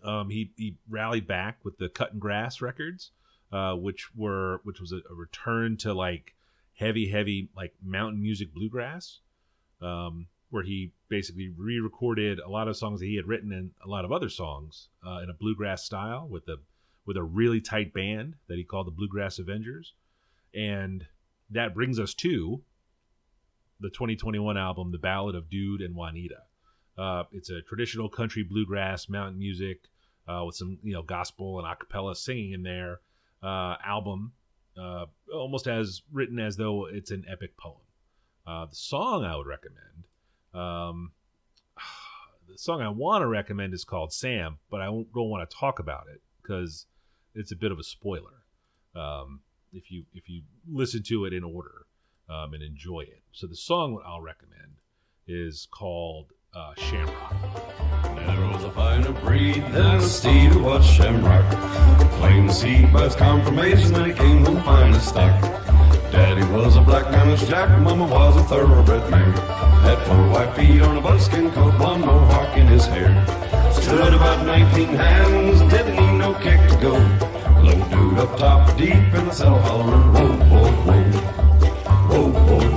Um, 0.02 0.30
he 0.30 0.52
he 0.56 0.76
rallied 0.88 1.26
back 1.26 1.58
with 1.62 1.76
the 1.76 1.90
Cuttin' 1.90 2.18
Grass 2.18 2.62
records, 2.62 3.10
uh, 3.52 3.74
which 3.74 4.14
were 4.14 4.60
which 4.62 4.80
was 4.80 4.92
a, 4.92 5.00
a 5.10 5.14
return 5.14 5.76
to 5.78 5.92
like 5.92 6.34
heavy, 6.74 7.10
heavy 7.10 7.50
like 7.54 7.74
mountain 7.82 8.22
music 8.22 8.54
bluegrass, 8.54 9.18
um, 9.82 10.28
where 10.50 10.62
he 10.62 10.92
basically 11.08 11.52
re-recorded 11.56 12.38
a 12.38 12.48
lot 12.48 12.68
of 12.68 12.76
songs 12.76 13.00
that 13.00 13.06
he 13.06 13.16
had 13.16 13.26
written 13.26 13.52
and 13.52 13.70
a 13.84 13.88
lot 13.88 14.04
of 14.04 14.12
other 14.12 14.28
songs 14.28 14.88
uh, 15.06 15.20
in 15.22 15.30
a 15.30 15.34
bluegrass 15.34 15.84
style 15.84 16.26
with 16.28 16.46
a 16.48 16.56
with 17.04 17.16
a 17.16 17.22
really 17.22 17.60
tight 17.60 17.94
band 17.94 18.34
that 18.48 18.56
he 18.56 18.64
called 18.64 18.86
the 18.86 18.90
Bluegrass 18.90 19.38
Avengers, 19.38 19.94
and 20.52 21.06
that 21.50 21.72
brings 21.72 22.00
us 22.00 22.14
to 22.14 22.62
the 23.78 23.90
2021 23.90 24.58
album, 24.58 24.90
The 24.90 24.98
Ballad 24.98 25.36
of 25.36 25.48
Dude 25.48 25.82
and 25.82 25.94
Juanita. 25.94 26.42
Uh, 26.98 27.24
it's 27.30 27.50
a 27.50 27.62
traditional 27.62 28.08
country 28.08 28.42
bluegrass 28.42 29.08
mountain 29.08 29.38
music 29.38 29.82
uh, 30.26 30.42
with 30.44 30.56
some 30.56 30.78
you 30.82 30.94
know 30.94 31.02
gospel 31.02 31.58
and 31.58 31.68
a 31.68 31.76
cappella 31.76 32.16
singing 32.16 32.52
in 32.52 32.62
there. 32.62 33.00
Uh, 33.42 33.76
album 33.84 34.32
uh, 34.80 35.06
almost 35.32 35.66
as 35.66 36.02
written 36.12 36.38
as 36.38 36.56
though 36.56 36.86
it's 36.86 37.10
an 37.10 37.24
epic 37.28 37.56
poem. 37.56 37.80
Uh, 38.46 38.66
the 38.66 38.74
song 38.74 39.24
I 39.24 39.36
would 39.36 39.46
recommend, 39.46 39.95
um, 40.56 41.12
the 42.48 42.58
song 42.58 42.80
I 42.80 42.88
want 42.88 43.22
to 43.22 43.26
recommend 43.26 43.74
is 43.74 43.84
called 43.84 44.12
Sam, 44.12 44.58
but 44.70 44.80
I 44.80 44.86
don't 44.86 45.08
want 45.14 45.48
to 45.48 45.56
talk 45.56 45.78
about 45.78 46.06
it 46.12 46.22
because 46.42 46.86
it's 47.34 47.52
a 47.52 47.56
bit 47.56 47.72
of 47.72 47.78
a 47.78 47.84
spoiler. 47.84 48.44
Um, 48.94 49.40
if 49.72 49.90
you 49.90 50.04
if 50.14 50.28
you 50.28 50.42
listen 50.70 51.02
to 51.08 51.26
it 51.26 51.32
in 51.32 51.44
order 51.44 51.86
um, 52.30 52.54
and 52.54 52.62
enjoy 52.62 53.00
it, 53.00 53.22
so 53.32 53.46
the 53.46 53.56
song 53.56 54.00
I'll 54.06 54.22
recommend 54.22 54.76
is 55.28 55.68
called 55.70 56.32
uh, 56.54 56.72
Shamrock. 56.78 57.34
There 58.16 58.46
was 58.48 58.64
a 58.64 58.70
finer 58.70 59.12
breed 59.12 59.62
than 59.72 59.96
a 59.96 60.00
steed 60.00 60.52
who 60.52 60.62
was 60.62 60.86
shamrock. 60.86 61.44
Plain 62.12 62.48
seed 62.48 62.92
by 62.92 63.06
its 63.06 63.14
confirmation 63.14 63.92
that 63.92 64.06
he 64.06 64.12
came 64.14 64.44
from 64.44 64.62
finest 64.62 65.08
stock. 65.08 65.42
Daddy 66.10 66.44
was 66.52 66.76
a 66.76 66.80
black 66.80 67.10
managed 67.10 67.48
jack, 67.48 67.68
mama 67.80 68.06
was 68.06 68.36
a 68.36 68.44
thoroughbred 68.44 69.10
mare. 69.10 69.55
Had 69.86 69.98
four 70.06 70.28
white 70.30 70.52
feet 70.56 70.82
on 70.82 70.96
a 70.96 71.00
buckskin 71.00 71.48
coat, 71.52 71.78
one 71.78 72.00
mohawk 72.00 72.56
in 72.56 72.66
his 72.66 72.86
hair. 72.86 73.12
Stood 73.72 74.14
about 74.14 74.44
19 74.44 74.88
hands, 74.88 75.60
didn't 75.72 75.94
need 75.94 76.18
no 76.18 76.34
kick 76.34 76.58
to 76.70 76.76
go. 76.82 76.94
Low 77.62 77.78
dude 77.88 78.18
up 78.18 78.36
top, 78.36 78.76
deep 78.76 78.90
in 78.90 79.24
the 79.26 79.30
saddle 79.30 79.60
hollering, 79.60 80.12
whoa, 80.12 80.32
whoa, 80.50 80.72
whoa. 80.86 81.02
Whoa, 82.08 82.30
whoa, 82.32 82.70
whoa. 82.70 82.75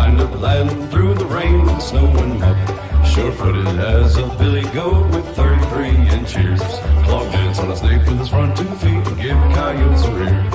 Kind 0.00 0.18
of 0.18 0.40
land 0.40 0.90
through 0.90 1.12
the 1.12 1.26
rain 1.26 1.68
and 1.68 1.82
snow 1.82 2.06
and 2.06 2.40
mud. 2.40 3.06
Sure 3.06 3.30
footed 3.32 3.66
as 3.78 4.16
a 4.16 4.26
billy 4.38 4.62
goat 4.72 5.04
with 5.14 5.26
33 5.36 5.88
inches. 5.88 6.58
Clog 7.04 7.30
dance 7.30 7.58
on 7.58 7.70
a 7.70 7.76
snake 7.76 8.00
with 8.08 8.18
his 8.18 8.30
front 8.30 8.56
two 8.56 8.64
feet 8.76 9.06
and 9.06 9.16
give 9.20 9.36
coyotes 9.52 10.04
a 10.04 10.12
rear. 10.14 10.50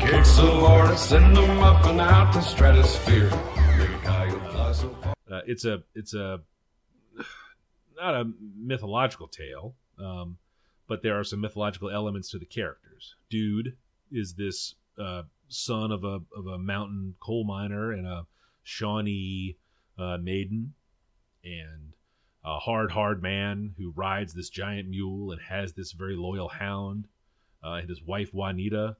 Kick 0.00 0.24
so 0.24 0.60
hard, 0.66 0.98
send 0.98 1.36
them 1.36 1.58
up 1.58 1.84
and 1.84 2.00
out 2.00 2.32
the 2.32 2.40
stratosphere. 2.40 3.28
Uh, 5.30 5.42
it's 5.46 5.66
a 5.66 5.82
it's 5.94 6.14
a 6.14 6.40
not 7.94 8.14
a 8.14 8.24
mythological 8.56 9.28
tale, 9.28 9.74
um, 10.02 10.38
but 10.86 11.02
there 11.02 11.20
are 11.20 11.24
some 11.24 11.42
mythological 11.42 11.90
elements 11.90 12.30
to 12.30 12.38
the 12.38 12.46
characters. 12.46 13.16
Dude 13.28 13.76
is 14.10 14.36
this 14.36 14.76
uh, 14.98 15.24
son 15.48 15.92
of 15.92 16.04
a 16.04 16.20
of 16.34 16.46
a 16.46 16.56
mountain 16.56 17.16
coal 17.20 17.44
miner 17.44 17.92
and 17.92 18.06
a 18.06 18.26
Shawnee 18.68 19.56
uh, 19.98 20.18
maiden, 20.18 20.74
and 21.42 21.94
a 22.44 22.58
hard 22.58 22.90
hard 22.92 23.22
man 23.22 23.74
who 23.78 23.92
rides 23.96 24.34
this 24.34 24.50
giant 24.50 24.88
mule 24.88 25.32
and 25.32 25.40
has 25.40 25.72
this 25.72 25.92
very 25.92 26.16
loyal 26.16 26.48
hound. 26.48 27.06
Uh, 27.64 27.72
and 27.80 27.88
his 27.88 28.02
wife 28.02 28.32
Juanita, 28.32 28.96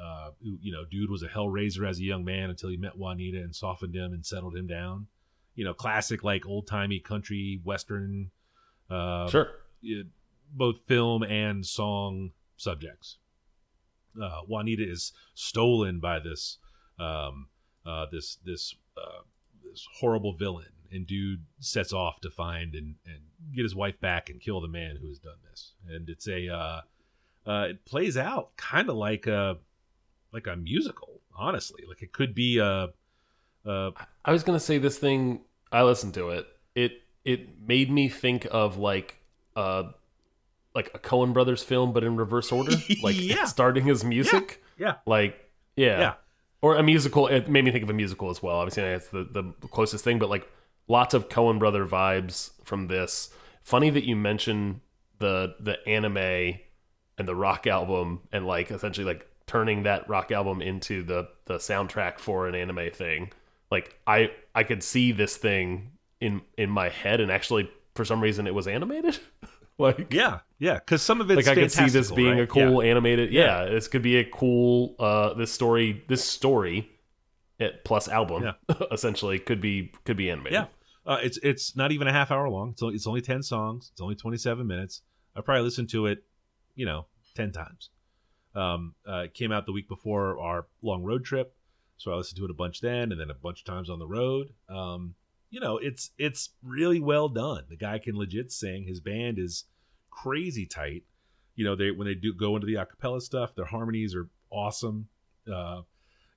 uh, 0.00 0.30
who 0.42 0.58
you 0.60 0.70
know, 0.72 0.84
dude 0.90 1.10
was 1.10 1.22
a 1.22 1.28
hellraiser 1.28 1.88
as 1.88 1.98
a 1.98 2.04
young 2.04 2.24
man 2.24 2.50
until 2.50 2.68
he 2.68 2.76
met 2.76 2.96
Juanita 2.96 3.38
and 3.38 3.54
softened 3.54 3.94
him 3.94 4.12
and 4.12 4.24
settled 4.24 4.54
him 4.56 4.66
down 4.66 5.08
you 5.56 5.64
know, 5.64 5.72
classic 5.72 6.22
like 6.22 6.46
old 6.46 6.66
timey 6.66 7.00
country 7.00 7.60
western, 7.64 8.30
uh, 8.90 9.26
Sure. 9.30 9.48
uh, 9.84 10.02
both 10.52 10.80
film 10.86 11.22
and 11.22 11.64
song 11.66 12.32
subjects. 12.58 13.16
Uh, 14.20 14.42
Juanita 14.42 14.82
is 14.88 15.12
stolen 15.34 15.98
by 15.98 16.18
this, 16.18 16.58
um, 16.98 17.48
uh, 17.86 18.04
this 18.12 18.36
this 18.44 18.74
uh, 18.96 19.22
this 19.64 19.86
horrible 20.00 20.32
villain, 20.34 20.66
and 20.92 21.06
dude 21.06 21.44
sets 21.60 21.92
off 21.92 22.20
to 22.20 22.30
find 22.30 22.74
and 22.74 22.94
and 23.06 23.18
get 23.54 23.62
his 23.62 23.74
wife 23.74 24.00
back 24.00 24.30
and 24.30 24.40
kill 24.40 24.60
the 24.60 24.68
man 24.68 24.96
who 25.00 25.08
has 25.08 25.18
done 25.18 25.36
this. 25.50 25.72
And 25.88 26.08
it's 26.08 26.26
a 26.28 26.48
uh, 26.48 26.80
uh, 27.46 27.66
it 27.70 27.84
plays 27.84 28.16
out 28.16 28.56
kind 28.56 28.88
of 28.88 28.96
like 28.96 29.26
a 29.26 29.58
like 30.32 30.46
a 30.46 30.56
musical, 30.56 31.20
honestly. 31.34 31.82
Like 31.88 32.02
it 32.02 32.12
could 32.12 32.34
be 32.34 32.58
a. 32.58 32.88
a 33.64 33.92
I 34.24 34.32
was 34.32 34.42
gonna 34.42 34.60
say 34.60 34.78
this 34.78 34.98
thing. 34.98 35.40
I 35.72 35.82
listened 35.82 36.14
to 36.14 36.30
it. 36.30 36.46
It 36.74 37.02
it 37.24 37.60
made 37.66 37.90
me 37.90 38.08
think 38.08 38.46
of 38.50 38.76
like 38.78 39.16
uh 39.56 39.84
like 40.74 40.90
a 40.94 40.98
Coen 40.98 41.32
Brothers 41.32 41.62
film, 41.62 41.92
but 41.92 42.04
in 42.04 42.16
reverse 42.16 42.52
order. 42.52 42.72
Like 43.02 43.16
Yeah. 43.18 43.44
starting 43.46 43.88
as 43.90 44.04
music. 44.04 44.62
yeah, 44.78 44.96
Like 45.06 45.50
yeah. 45.76 45.98
Yeah. 45.98 46.14
Or 46.62 46.76
a 46.76 46.82
musical. 46.82 47.26
It 47.26 47.48
made 47.48 47.64
me 47.64 47.70
think 47.70 47.84
of 47.84 47.90
a 47.90 47.94
musical 47.94 48.30
as 48.30 48.42
well. 48.42 48.56
Obviously, 48.56 48.82
it's 48.84 49.08
the 49.08 49.24
the 49.24 49.68
closest 49.68 50.04
thing, 50.04 50.18
but 50.18 50.28
like 50.28 50.50
lots 50.88 51.14
of 51.14 51.28
Coen 51.28 51.58
brother 51.58 51.86
vibes 51.86 52.50
from 52.64 52.88
this. 52.88 53.30
Funny 53.62 53.90
that 53.90 54.04
you 54.04 54.16
mention 54.16 54.80
the 55.18 55.54
the 55.60 55.86
anime 55.88 56.58
and 57.18 57.28
the 57.28 57.34
rock 57.34 57.66
album 57.66 58.20
and 58.32 58.46
like 58.46 58.70
essentially 58.70 59.06
like 59.06 59.28
turning 59.46 59.84
that 59.84 60.08
rock 60.08 60.30
album 60.30 60.60
into 60.60 61.02
the 61.02 61.28
the 61.46 61.56
soundtrack 61.56 62.18
for 62.18 62.46
an 62.46 62.54
anime 62.54 62.90
thing 62.90 63.32
like 63.70 63.98
i 64.06 64.30
i 64.54 64.62
could 64.62 64.82
see 64.82 65.12
this 65.12 65.38
thing 65.38 65.92
in 66.20 66.42
in 66.56 66.70
my 66.70 66.88
head, 66.88 67.20
and 67.20 67.30
actually 67.30 67.70
for 67.94 68.04
some 68.04 68.20
reason 68.20 68.46
it 68.46 68.54
was 68.54 68.66
animated. 68.66 69.18
like 69.78 70.12
Yeah, 70.12 70.40
yeah, 70.58 70.74
because 70.74 71.02
some 71.02 71.20
of 71.20 71.30
it's 71.30 71.46
like 71.46 71.56
I 71.58 71.60
could 71.60 71.72
see 71.72 71.88
this 71.88 72.10
being 72.10 72.34
right? 72.38 72.42
a 72.42 72.46
cool 72.46 72.82
Yeah. 72.82 72.90
animated. 72.90 73.32
Yeah. 73.32 73.66
this 73.66 73.88
could 73.88 74.02
be 74.02 74.16
a 74.16 74.24
cool. 74.24 74.94
Uh, 74.98 75.34
this 75.34 75.52
story, 75.52 76.04
this 76.08 76.24
story, 76.24 76.90
it, 77.58 77.84
plus 77.84 78.08
album, 78.08 78.44
yeah. 78.44 78.74
essentially 78.92 79.38
could 79.38 79.60
be 79.60 79.92
could 80.04 80.16
be 80.16 80.30
animated. 80.30 80.52
Yeah, 80.54 80.66
uh, 81.12 81.18
it's 81.22 81.38
it's 81.42 81.76
not 81.76 81.92
even 81.92 82.06
a 82.08 82.12
half 82.12 82.30
hour 82.30 82.48
long. 82.48 82.70
It's 82.70 82.82
only, 82.82 82.94
it's 82.94 83.06
only 83.06 83.20
ten 83.22 83.42
songs. 83.42 83.90
It's 83.92 84.00
only 84.00 84.14
twenty 84.14 84.38
seven 84.38 84.66
minutes. 84.66 85.02
I 85.34 85.40
probably 85.42 85.64
listened 85.64 85.90
to 85.90 86.06
it, 86.06 86.24
you 86.74 86.86
know, 86.86 87.06
ten 87.34 87.52
times. 87.52 87.90
Um, 88.54 88.94
uh, 89.06 89.24
it 89.24 89.34
came 89.34 89.52
out 89.52 89.66
the 89.66 89.72
week 89.72 89.86
before 89.88 90.40
our 90.40 90.66
long 90.80 91.02
road 91.02 91.24
trip, 91.26 91.54
so 91.98 92.10
I 92.12 92.16
listened 92.16 92.38
to 92.38 92.44
it 92.46 92.50
a 92.50 92.54
bunch 92.54 92.80
then, 92.80 93.12
and 93.12 93.20
then 93.20 93.30
a 93.30 93.34
bunch 93.34 93.60
of 93.60 93.66
times 93.66 93.90
on 93.90 93.98
the 93.98 94.06
road. 94.06 94.48
Um, 94.70 95.14
you 95.50 95.60
know, 95.60 95.78
it's 95.78 96.10
it's 96.18 96.50
really 96.62 97.00
well 97.00 97.28
done. 97.28 97.64
The 97.68 97.76
guy 97.76 97.98
can 97.98 98.16
legit 98.16 98.52
sing. 98.52 98.84
His 98.84 99.00
band 99.00 99.38
is 99.38 99.64
crazy 100.10 100.66
tight. 100.66 101.04
You 101.54 101.64
know, 101.64 101.76
they 101.76 101.90
when 101.90 102.06
they 102.06 102.14
do 102.14 102.34
go 102.34 102.56
into 102.56 102.66
the 102.66 102.74
acapella 102.74 103.20
stuff, 103.20 103.54
their 103.54 103.64
harmonies 103.64 104.14
are 104.14 104.28
awesome. 104.50 105.08
Uh, 105.52 105.82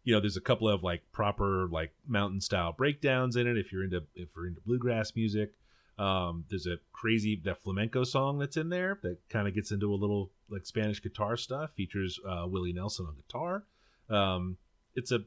you 0.03 0.13
know, 0.13 0.19
there's 0.19 0.37
a 0.37 0.41
couple 0.41 0.69
of 0.69 0.83
like 0.83 1.01
proper 1.11 1.67
like 1.71 1.91
mountain 2.07 2.41
style 2.41 2.71
breakdowns 2.71 3.35
in 3.35 3.47
it. 3.47 3.57
If 3.57 3.71
you're 3.71 3.83
into 3.83 4.03
if 4.15 4.29
you're 4.35 4.47
into 4.47 4.61
bluegrass 4.61 5.15
music, 5.15 5.53
um, 5.97 6.45
there's 6.49 6.67
a 6.67 6.77
crazy 6.93 7.41
that 7.43 7.61
flamenco 7.61 8.03
song 8.03 8.39
that's 8.39 8.57
in 8.57 8.69
there 8.69 8.99
that 9.03 9.17
kind 9.29 9.47
of 9.47 9.53
gets 9.53 9.71
into 9.71 9.93
a 9.93 9.95
little 9.95 10.31
like 10.49 10.65
Spanish 10.65 11.01
guitar 11.01 11.35
stuff. 11.35 11.73
Features 11.73 12.19
uh, 12.27 12.45
Willie 12.47 12.73
Nelson 12.73 13.05
on 13.07 13.15
guitar. 13.15 13.63
Um, 14.09 14.57
it's 14.95 15.11
a 15.11 15.19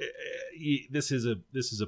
eh, 0.00 0.04
eh, 0.60 0.76
this 0.90 1.12
is 1.12 1.26
a 1.26 1.36
this 1.52 1.72
is 1.72 1.80
a 1.80 1.86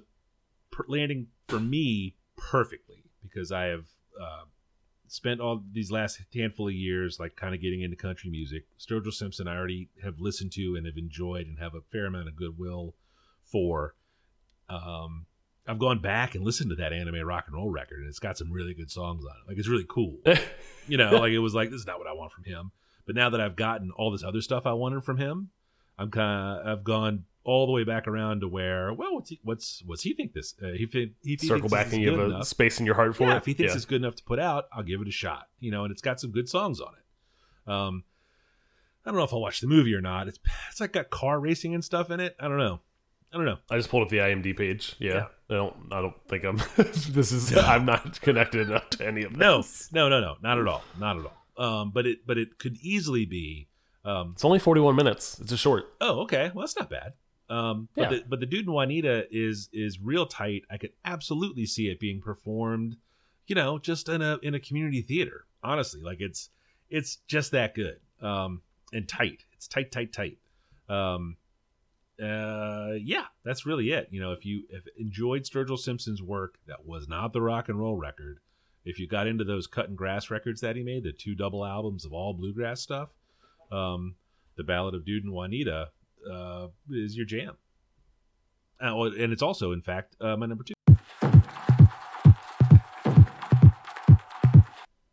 per- 0.72 0.86
landing 0.88 1.28
for 1.46 1.60
me 1.60 2.16
perfectly 2.36 3.04
because 3.22 3.52
I 3.52 3.64
have 3.66 3.86
uh, 4.20 4.44
spent 5.06 5.40
all 5.40 5.62
these 5.72 5.90
last 5.90 6.20
handful 6.34 6.68
of 6.68 6.74
years 6.74 7.18
like 7.20 7.36
kind 7.36 7.54
of 7.54 7.60
getting 7.60 7.82
into 7.82 7.96
country 7.96 8.30
music. 8.30 8.64
Sturgill 8.78 9.12
Simpson 9.12 9.46
I 9.46 9.56
already 9.56 9.90
have 10.02 10.18
listened 10.18 10.52
to 10.52 10.74
and 10.74 10.86
have 10.86 10.96
enjoyed 10.96 11.46
and 11.46 11.58
have 11.58 11.74
a 11.74 11.80
fair 11.80 12.06
amount 12.06 12.28
of 12.28 12.36
goodwill 12.36 12.94
for. 13.44 13.94
Um, 14.68 15.26
I've 15.66 15.78
gone 15.78 16.00
back 16.00 16.34
and 16.34 16.44
listened 16.44 16.70
to 16.70 16.76
that 16.76 16.92
anime 16.92 17.26
rock 17.26 17.44
and 17.46 17.54
roll 17.54 17.70
record 17.70 18.00
and 18.00 18.08
it's 18.08 18.18
got 18.18 18.38
some 18.38 18.50
really 18.50 18.74
good 18.74 18.90
songs 18.90 19.24
on 19.24 19.30
it. 19.30 19.48
Like 19.48 19.58
it's 19.58 19.68
really 19.68 19.86
cool. 19.88 20.18
you 20.88 20.96
know, 20.96 21.10
like 21.10 21.32
it 21.32 21.38
was 21.38 21.54
like 21.54 21.70
this 21.70 21.80
is 21.80 21.86
not 21.86 21.98
what 21.98 22.08
I 22.08 22.14
want 22.14 22.32
from 22.32 22.44
him. 22.44 22.72
But 23.06 23.14
now 23.14 23.30
that 23.30 23.40
I've 23.40 23.56
gotten 23.56 23.90
all 23.90 24.10
this 24.10 24.24
other 24.24 24.40
stuff 24.40 24.66
I 24.66 24.72
wanted 24.72 25.04
from 25.04 25.18
him, 25.18 25.50
I'm 25.98 26.10
kind 26.10 26.58
of 26.58 26.66
I've 26.66 26.84
gone 26.84 27.24
all 27.44 27.66
the 27.66 27.72
way 27.72 27.82
back 27.84 28.06
around 28.06 28.40
to 28.40 28.48
where 28.48 28.92
well 28.92 29.14
what's 29.14 29.30
he, 29.30 29.40
what's 29.42 29.82
what's 29.86 30.02
he 30.02 30.12
think 30.14 30.32
this 30.32 30.54
uh, 30.62 30.68
he, 30.76 30.86
thi- 30.86 31.12
he 31.24 31.36
Circle 31.36 31.68
back 31.68 31.86
and 31.86 31.94
is 31.94 31.98
you 32.00 32.10
good 32.10 32.18
have 32.20 32.28
a 32.28 32.34
enough. 32.36 32.46
space 32.46 32.78
in 32.78 32.86
your 32.86 32.94
heart 32.94 33.16
for 33.16 33.24
yeah, 33.24 33.34
it. 33.34 33.36
if 33.38 33.46
he 33.46 33.52
thinks 33.54 33.72
Yeah. 33.72 33.76
it's 33.76 33.84
good 33.84 34.00
enough 34.02 34.14
to 34.16 34.22
put 34.24 34.38
out, 34.38 34.66
I'll 34.72 34.82
give 34.84 35.00
it 35.00 35.08
a 35.08 35.12
shot. 35.12 35.48
You 35.58 35.70
know, 35.72 35.82
and 35.84 35.90
it's 35.92 36.02
got 36.02 36.20
some 36.20 36.30
good 36.30 36.48
songs 36.48 36.80
on 36.80 36.92
it. 36.94 37.70
Um, 37.72 38.04
I 39.04 39.10
don't 39.10 39.18
know 39.18 39.24
if 39.24 39.32
I'll 39.32 39.40
watch 39.40 39.60
the 39.60 39.66
movie 39.66 39.94
or 39.94 40.00
not. 40.00 40.28
It's 40.28 40.38
it's 40.70 40.80
like 40.80 40.92
got 40.92 41.10
car 41.10 41.40
racing 41.40 41.74
and 41.74 41.84
stuff 41.84 42.10
in 42.10 42.20
it. 42.20 42.36
I 42.38 42.46
don't 42.48 42.58
know. 42.58 42.80
I 43.32 43.36
don't 43.38 43.46
know. 43.46 43.56
I 43.70 43.76
just 43.76 43.88
pulled 43.88 44.02
up 44.04 44.08
the 44.10 44.18
IMDb 44.18 44.56
page. 44.56 44.94
Yeah, 44.98 45.14
Yeah. 45.14 45.26
I 45.50 45.54
don't. 45.54 45.76
I 45.90 46.00
don't 46.02 46.14
think 46.28 46.44
I'm. 46.44 46.58
this 46.76 47.32
is. 47.32 47.56
I'm 47.56 47.84
not 47.86 48.20
connected 48.20 48.68
enough 48.68 48.88
to 48.90 49.06
any 49.06 49.22
of 49.24 49.36
No, 49.36 49.64
no, 49.92 50.08
no, 50.08 50.20
no, 50.20 50.36
not 50.42 50.58
at 50.58 50.68
all, 50.68 50.82
not 51.00 51.18
at 51.18 51.24
all. 51.24 51.32
Um, 51.82 51.90
but 51.92 52.06
it 52.06 52.26
but 52.26 52.38
it 52.38 52.58
could 52.58 52.76
easily 52.82 53.24
be. 53.26 53.68
Um, 54.04 54.32
It's 54.34 54.44
only 54.44 54.58
41 54.58 54.96
minutes. 54.96 55.38
It's 55.40 55.52
a 55.52 55.56
short. 55.56 55.94
oh, 56.00 56.22
okay, 56.22 56.50
well 56.54 56.62
that's 56.64 56.76
not 56.76 56.90
bad. 56.90 57.12
Um, 57.52 57.88
but 57.94 58.02
Yeah. 58.10 58.18
the, 58.18 58.24
but 58.28 58.40
the 58.40 58.46
Dood 58.46 58.64
in 58.66 58.72
Juanita 58.72 59.26
is 59.30 59.68
is 59.72 60.00
real 60.00 60.24
tight. 60.26 60.64
I 60.70 60.78
could 60.78 60.92
absolutely 61.04 61.66
see 61.66 61.88
it 61.88 62.00
being 62.00 62.20
performed, 62.20 62.96
you 63.46 63.54
know, 63.54 63.78
just 63.78 64.08
in 64.08 64.22
a 64.22 64.38
in 64.42 64.54
a 64.54 64.60
community 64.60 65.02
theater. 65.02 65.46
Honestly, 65.62 66.00
like 66.00 66.20
it's 66.20 66.50
it's 66.88 67.16
just 67.26 67.50
that 67.52 67.74
good. 67.74 68.00
Um, 68.20 68.62
and 68.92 69.08
tight. 69.08 69.44
It's 69.52 69.66
tight, 69.68 69.90
tight, 69.92 70.12
tight. 70.12 70.38
Um, 70.88 71.36
uh, 72.22 72.92
yeah, 73.00 73.24
that's 73.44 73.66
really 73.66 73.90
it. 73.90 74.08
You 74.10 74.20
know, 74.20 74.32
if 74.32 74.44
you 74.44 74.64
if 74.70 74.84
enjoyed 74.98 75.42
Sturgill 75.42 75.78
Simpson's 75.78 76.22
work, 76.22 76.58
that 76.66 76.86
was 76.86 77.08
not 77.08 77.32
the 77.32 77.40
rock 77.42 77.68
and 77.68 77.78
roll 77.78 77.96
record. 77.96 78.38
If 78.84 78.98
you 78.98 79.06
got 79.06 79.26
into 79.26 79.44
those 79.44 79.66
Cuttin' 79.66 79.94
Grass 79.94 80.30
records 80.30 80.60
that 80.60 80.76
he 80.76 80.82
made, 80.82 81.04
the 81.04 81.12
two 81.12 81.34
double 81.34 81.64
albums 81.64 82.04
of 82.04 82.12
all 82.12 82.34
bluegrass 82.34 82.80
stuff, 82.80 83.12
um, 83.70 84.16
the 84.56 84.64
Ballad 84.64 84.94
of 84.94 85.04
Dood 85.04 85.22
and 85.24 85.32
Juanita 85.32 85.90
uh, 86.30 86.68
is 86.90 87.16
your 87.16 87.26
jam. 87.26 87.56
Uh, 88.82 89.00
and 89.02 89.32
it's 89.32 89.42
also, 89.42 89.72
in 89.72 89.80
fact, 89.80 90.16
uh, 90.20 90.36
my 90.36 90.46
number 90.46 90.64
two. 90.64 90.74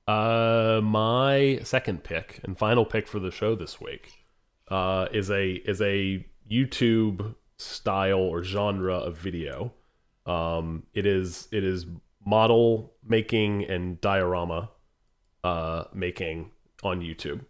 Uh, 0.07 0.81
my 0.81 1.59
second 1.63 2.03
pick 2.03 2.39
and 2.43 2.57
final 2.57 2.83
pick 2.83 3.07
for 3.07 3.19
the 3.19 3.29
show 3.29 3.53
this 3.53 3.79
week 3.79 4.25
uh, 4.69 5.07
is 5.11 5.29
a 5.29 5.51
is 5.51 5.81
a 5.81 6.25
YouTube 6.51 7.35
style 7.57 8.17
or 8.17 8.43
genre 8.43 8.95
of 8.95 9.17
video. 9.17 9.71
Um, 10.25 10.83
it 10.95 11.05
is 11.05 11.47
it 11.51 11.63
is 11.63 11.85
model 12.25 12.93
making 13.07 13.65
and 13.65 14.01
diorama 14.01 14.71
uh, 15.43 15.83
making 15.93 16.51
on 16.81 17.01
YouTube. 17.01 17.41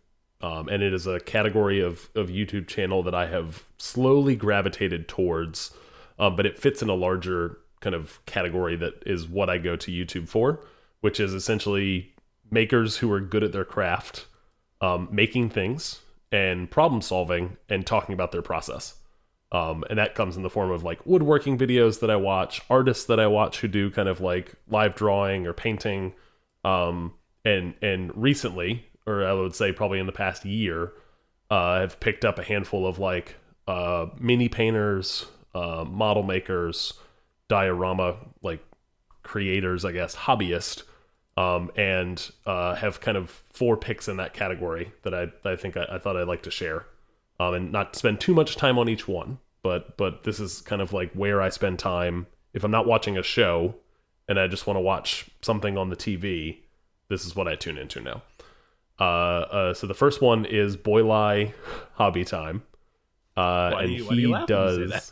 Um, 0.42 0.70
and 0.70 0.82
it 0.82 0.94
is 0.94 1.06
a 1.06 1.20
category 1.20 1.82
of, 1.82 2.10
of 2.16 2.30
YouTube 2.30 2.68
channel 2.68 3.04
that 3.04 3.14
I 3.14 3.28
have 3.28 3.66
slowly 3.78 4.36
gravitated 4.36 5.08
towards, 5.08 5.72
um, 6.18 6.36
but 6.36 6.46
it 6.46 6.58
fits 6.58 6.82
in 6.82 6.90
a 6.90 6.96
larger 6.96 7.58
kind 7.82 7.96
of 7.96 8.24
category 8.26 8.76
that 8.78 9.04
is 9.06 9.28
what 9.28 9.50
I 9.50 9.58
go 9.58 9.76
to 9.76 9.92
YouTube 9.92 10.30
for, 10.30 10.62
which 11.02 11.20
is 11.20 11.34
essentially 11.34 12.14
makers 12.52 12.98
who 12.98 13.12
are 13.12 13.20
good 13.20 13.44
at 13.44 13.52
their 13.52 13.66
craft, 13.66 14.26
um, 14.82 15.10
making 15.12 15.50
things 15.50 16.00
and 16.32 16.70
problem 16.70 17.02
solving 17.02 17.58
and 17.68 17.86
talking 17.86 18.14
about 18.14 18.32
their 18.32 18.42
process. 18.42 18.96
Um, 19.52 19.84
and 19.90 19.98
that 19.98 20.14
comes 20.14 20.38
in 20.38 20.44
the 20.44 20.50
form 20.50 20.72
of 20.72 20.84
like 20.84 21.06
woodworking 21.06 21.58
videos 21.58 22.00
that 22.02 22.12
I 22.12 22.16
watch, 22.16 22.62
artists 22.70 23.06
that 23.06 23.20
I 23.20 23.28
watch 23.28 23.60
who 23.60 23.68
do 23.68 23.90
kind 23.90 24.08
of 24.08 24.22
like 24.22 24.54
live 24.70 24.96
drawing 24.96 25.48
or 25.48 25.54
painting. 25.54 26.14
Um, 26.64 27.14
and 27.44 27.74
and 27.82 28.16
recently, 28.16 28.89
or 29.10 29.26
I 29.26 29.34
would 29.34 29.56
say 29.56 29.72
probably 29.72 30.00
in 30.00 30.06
the 30.06 30.12
past 30.12 30.46
year, 30.46 30.94
uh, 31.52 31.56
I've 31.56 32.00
picked 32.00 32.24
up 32.24 32.38
a 32.38 32.44
handful 32.44 32.86
of 32.86 33.00
like 33.00 33.36
uh, 33.68 34.08
mini 34.20 34.50
painters, 34.50 35.26
uh, 35.56 35.84
model 35.88 36.24
makers, 36.24 36.94
diorama 37.48 38.18
like 38.42 38.64
creators, 39.24 39.84
I 39.84 39.92
guess, 39.92 40.16
hobbyist, 40.16 40.84
um, 41.38 41.72
and 41.76 42.30
uh, 42.46 42.76
have 42.76 43.02
kind 43.02 43.18
of 43.18 43.30
four 43.52 43.78
picks 43.78 44.08
in 44.08 44.18
that 44.18 44.34
category 44.34 44.92
that 45.04 45.14
I 45.14 45.32
I 45.44 45.56
think 45.56 45.76
I, 45.76 45.86
I 45.92 45.98
thought 45.98 46.16
I'd 46.16 46.28
like 46.28 46.44
to 46.44 46.52
share, 46.52 46.86
um, 47.40 47.54
and 47.54 47.72
not 47.72 47.96
spend 47.96 48.20
too 48.20 48.34
much 48.34 48.56
time 48.56 48.78
on 48.78 48.88
each 48.88 49.08
one, 49.08 49.40
but 49.64 49.98
but 49.98 50.24
this 50.24 50.40
is 50.40 50.62
kind 50.62 50.82
of 50.82 50.94
like 50.94 51.12
where 51.14 51.42
I 51.42 51.50
spend 51.50 51.80
time 51.80 52.28
if 52.54 52.64
I'm 52.64 52.72
not 52.72 52.88
watching 52.88 53.18
a 53.18 53.24
show 53.24 53.76
and 54.28 54.40
I 54.40 54.48
just 54.48 54.68
want 54.68 54.78
to 54.78 54.82
watch 54.82 55.30
something 55.42 55.78
on 55.78 55.90
the 55.90 55.96
TV. 55.96 56.60
This 57.10 57.26
is 57.26 57.36
what 57.36 57.48
I 57.48 57.56
tune 57.56 57.80
into 57.80 58.00
now. 58.00 58.22
Uh, 59.00 59.04
uh, 59.04 59.74
so 59.74 59.88
the 59.88 59.94
first 59.94 60.22
one 60.22 60.46
is 60.46 60.76
Boylai 60.76 61.54
Hobby 61.94 62.26
Time. 62.26 62.64
Uh, 63.38 63.72
and 63.80 63.92
you- 63.94 64.10
do 64.10 64.16
he 64.16 64.28
laugh 64.28 64.50
when 64.50 64.60
you 64.82 64.90
say 64.90 64.96
does 64.96 65.12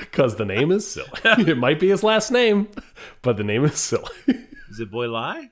because 0.00 0.36
the 0.36 0.44
name 0.44 0.72
is 0.72 0.86
silly. 0.90 1.08
it 1.24 1.56
might 1.58 1.78
be 1.78 1.88
his 1.88 2.02
last 2.02 2.30
name, 2.30 2.68
but 3.22 3.36
the 3.36 3.44
name 3.44 3.64
is 3.64 3.78
silly. 3.78 4.10
Is 4.70 4.80
it 4.80 4.90
Boy 4.90 5.08
Lie? 5.08 5.50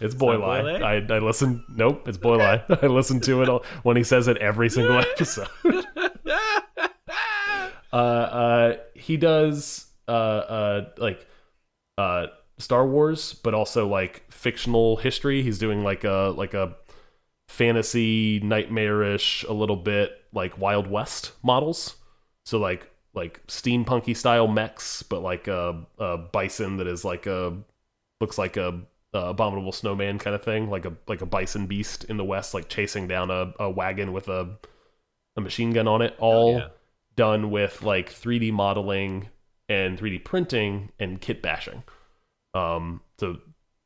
It's 0.00 0.14
Boylai. 0.14 0.62
Boylai? 0.80 1.10
I, 1.10 1.14
I 1.14 1.18
listen. 1.20 1.64
Nope, 1.68 2.08
it's 2.08 2.18
Boylai. 2.18 2.82
I 2.82 2.86
listen 2.88 3.20
to 3.20 3.42
it 3.42 3.48
all, 3.48 3.64
when 3.84 3.96
he 3.96 4.02
says 4.02 4.26
it 4.26 4.36
every 4.38 4.68
single 4.68 4.98
episode. 4.98 5.46
uh, 7.92 7.96
uh, 7.96 8.76
he 8.94 9.16
does 9.16 9.86
uh, 10.08 10.10
uh, 10.10 10.90
like 10.98 11.24
uh, 11.96 12.26
Star 12.58 12.86
Wars, 12.86 13.34
but 13.34 13.54
also 13.54 13.86
like 13.88 14.30
fictional 14.32 14.96
history. 14.96 15.42
He's 15.42 15.58
doing 15.58 15.82
like 15.84 16.04
a 16.04 16.32
like 16.36 16.54
a 16.54 16.76
fantasy, 17.48 18.40
nightmarish, 18.42 19.44
a 19.48 19.52
little 19.52 19.76
bit 19.76 20.12
like 20.32 20.58
Wild 20.58 20.88
West 20.88 21.32
models. 21.42 21.96
So 22.44 22.58
like 22.58 22.90
like 23.14 23.46
steampunky 23.46 24.16
style 24.16 24.48
mechs, 24.48 25.02
but 25.02 25.22
like 25.22 25.48
a, 25.48 25.84
a 25.98 26.18
bison 26.18 26.78
that 26.78 26.86
is 26.88 27.04
like 27.04 27.26
a 27.26 27.56
looks 28.20 28.38
like 28.38 28.56
a, 28.56 28.80
a 29.14 29.18
abominable 29.18 29.72
snowman 29.72 30.18
kind 30.18 30.34
of 30.36 30.42
thing, 30.44 30.70
like 30.70 30.84
a 30.84 30.94
like 31.08 31.22
a 31.22 31.26
bison 31.26 31.66
beast 31.66 32.04
in 32.04 32.16
the 32.16 32.24
west, 32.24 32.54
like 32.54 32.68
chasing 32.68 33.08
down 33.08 33.30
a, 33.30 33.52
a 33.60 33.70
wagon 33.70 34.12
with 34.12 34.28
a 34.28 34.58
a 35.36 35.40
machine 35.40 35.72
gun 35.72 35.88
on 35.88 36.02
it. 36.02 36.16
Oh, 36.18 36.26
All 36.28 36.52
yeah. 36.52 36.68
done 37.16 37.50
with 37.50 37.82
like 37.82 38.10
3D 38.12 38.50
modeling 38.50 39.28
and 39.68 39.98
3D 39.98 40.18
printing 40.18 40.92
and 40.98 41.20
kit 41.20 41.42
bashing. 41.42 41.84
Um, 42.54 43.00
so 43.18 43.38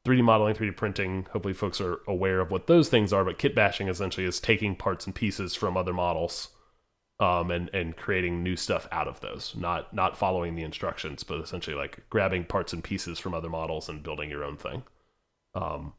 3D 0.06 0.22
modeling, 0.22 0.54
3D 0.54 0.76
printing. 0.76 1.26
Hopefully, 1.32 1.54
folks 1.54 1.80
are 1.80 2.00
aware 2.06 2.40
of 2.40 2.50
what 2.50 2.66
those 2.66 2.88
things 2.88 3.12
are. 3.12 3.24
But 3.24 3.38
kit 3.38 3.54
bashing 3.54 3.88
essentially 3.88 4.26
is 4.26 4.40
taking 4.40 4.76
parts 4.76 5.06
and 5.06 5.14
pieces 5.14 5.54
from 5.54 5.76
other 5.76 5.92
models 5.92 6.48
um, 7.20 7.50
and 7.50 7.68
and 7.74 7.96
creating 7.96 8.42
new 8.42 8.56
stuff 8.56 8.86
out 8.92 9.08
of 9.08 9.20
those, 9.20 9.54
not 9.56 9.92
not 9.92 10.16
following 10.16 10.54
the 10.54 10.62
instructions, 10.62 11.24
but 11.24 11.40
essentially 11.40 11.76
like 11.76 12.08
grabbing 12.10 12.44
parts 12.44 12.72
and 12.72 12.84
pieces 12.84 13.18
from 13.18 13.34
other 13.34 13.50
models 13.50 13.88
and 13.88 14.02
building 14.02 14.30
your 14.30 14.44
own 14.44 14.56
thing. 14.56 14.84
Um, 15.54 15.94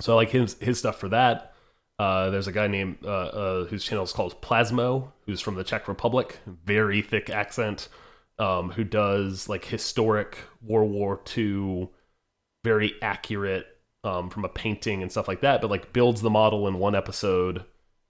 so 0.00 0.12
I 0.12 0.16
like 0.16 0.30
his 0.30 0.54
his 0.60 0.78
stuff 0.78 0.98
for 0.98 1.08
that. 1.10 1.52
Uh, 1.98 2.28
there's 2.30 2.48
a 2.48 2.52
guy 2.52 2.66
named 2.66 2.98
uh, 3.04 3.08
uh, 3.08 3.64
whose 3.66 3.84
channel 3.84 4.04
is 4.04 4.12
called 4.12 4.42
Plasmo, 4.42 5.12
who's 5.24 5.40
from 5.40 5.54
the 5.54 5.64
Czech 5.64 5.88
Republic, 5.88 6.40
very 6.46 7.00
thick 7.00 7.30
accent, 7.30 7.88
um, 8.38 8.70
who 8.70 8.84
does 8.84 9.48
like 9.48 9.64
historic 9.64 10.38
World 10.62 10.90
War 10.90 11.20
II, 11.36 11.88
very 12.64 12.94
accurate 13.02 13.66
um, 14.04 14.30
from 14.30 14.44
a 14.44 14.48
painting 14.48 15.02
and 15.02 15.10
stuff 15.10 15.28
like 15.28 15.40
that, 15.40 15.60
but 15.60 15.70
like 15.70 15.92
builds 15.92 16.20
the 16.22 16.30
model 16.30 16.68
in 16.68 16.78
one 16.78 16.94
episode 16.94 17.64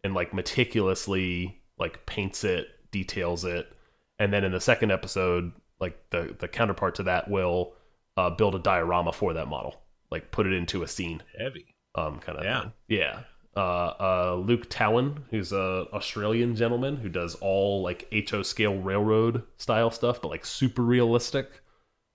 and 0.05 0.14
like 0.14 0.35
meticulously 0.35 1.61
like 1.79 2.05
paints 2.07 2.45
it, 2.45 2.68
details 2.91 3.45
it, 3.45 3.70
and 4.18 4.33
then 4.33 4.45
in 4.45 4.53
the 4.53 4.61
second 4.61 4.91
episode, 4.91 5.53
like 5.81 5.99
the 6.11 6.35
the 6.39 6.49
counterpart 6.49 6.95
to 6.97 7.03
that 7.05 7.31
will 7.31 7.74
uh, 8.16 8.31
build 8.31 8.55
a 8.55 8.59
diorama 8.59 9.12
for 9.12 9.35
that 9.35 9.49
model, 9.49 9.81
like 10.11 10.31
put 10.31 10.47
it 10.47 10.53
into 10.53 10.83
a 10.83 10.89
scene 10.89 11.22
Heavy. 11.39 11.74
um, 11.95 12.18
kind 12.18 12.39
of 12.39 12.45
Yeah. 12.45 12.61
thing. 12.62 12.72
Yeah. 12.89 13.20
Uh, 13.57 13.95
uh, 13.99 14.43
Luke 14.45 14.69
Towan, 14.69 15.23
who's 15.31 15.53
a 15.53 15.87
Australian 15.93 16.55
gentleman 16.55 16.97
who 16.97 17.09
does 17.09 17.35
all 17.37 17.83
like 17.83 18.07
HO 18.31 18.43
scale 18.43 18.77
railroad 18.77 19.43
style 19.57 19.91
stuff, 19.91 20.21
but 20.21 20.29
like 20.29 20.45
super 20.45 20.83
realistic. 20.83 21.63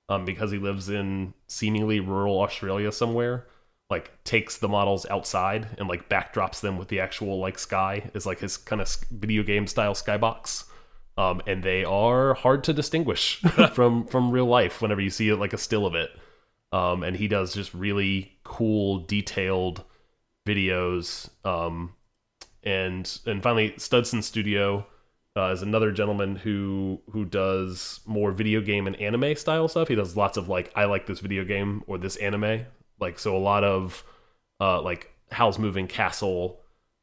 Um, 0.09 0.25
because 0.25 0.51
he 0.51 0.57
lives 0.57 0.89
in 0.89 1.33
seemingly 1.47 2.01
rural 2.01 2.41
Australia 2.41 2.91
somewhere, 2.91 3.47
like 3.89 4.21
takes 4.25 4.57
the 4.57 4.67
models 4.67 5.05
outside 5.09 5.67
and 5.77 5.87
like 5.87 6.09
backdrops 6.09 6.59
them 6.59 6.77
with 6.77 6.89
the 6.89 6.99
actual 6.99 7.39
like 7.39 7.57
sky 7.57 8.11
is 8.13 8.25
like 8.25 8.39
his 8.39 8.57
kind 8.57 8.81
of 8.81 8.93
video 9.09 9.41
game 9.41 9.67
style 9.67 9.93
skybox. 9.93 10.65
Um, 11.17 11.41
and 11.47 11.63
they 11.63 11.85
are 11.85 12.33
hard 12.33 12.65
to 12.65 12.73
distinguish 12.73 13.39
from 13.73 14.05
from 14.07 14.31
real 14.31 14.47
life 14.47 14.81
whenever 14.81 15.01
you 15.01 15.09
see 15.09 15.29
it 15.29 15.37
like 15.37 15.53
a 15.53 15.57
still 15.57 15.85
of 15.85 15.95
it 15.95 16.11
um, 16.71 17.03
and 17.03 17.15
he 17.15 17.27
does 17.27 17.53
just 17.53 17.73
really 17.73 18.37
cool, 18.43 18.99
detailed 18.99 19.83
videos. 20.47 21.29
Um, 21.45 21.93
and 22.63 23.19
and 23.25 23.41
finally, 23.41 23.71
Studson 23.71 24.23
Studio 24.23 24.85
uh, 25.35 25.51
is 25.51 25.61
another 25.61 25.91
gentleman 25.91 26.35
who 26.35 27.01
who 27.11 27.25
does 27.25 28.01
more 28.05 28.31
video 28.31 28.61
game 28.61 28.87
and 28.87 28.95
anime 28.97 29.35
style 29.35 29.67
stuff. 29.67 29.87
He 29.87 29.95
does 29.95 30.17
lots 30.17 30.37
of 30.37 30.47
like 30.49 30.71
I 30.75 30.85
like 30.85 31.05
this 31.05 31.19
video 31.19 31.43
game 31.43 31.83
or 31.87 31.97
this 31.97 32.15
anime. 32.17 32.65
Like 32.99 33.17
so, 33.17 33.35
a 33.35 33.39
lot 33.39 33.63
of 33.63 34.03
uh, 34.59 34.81
like 34.81 35.11
Howl's 35.31 35.57
Moving 35.57 35.87
Castle. 35.87 36.59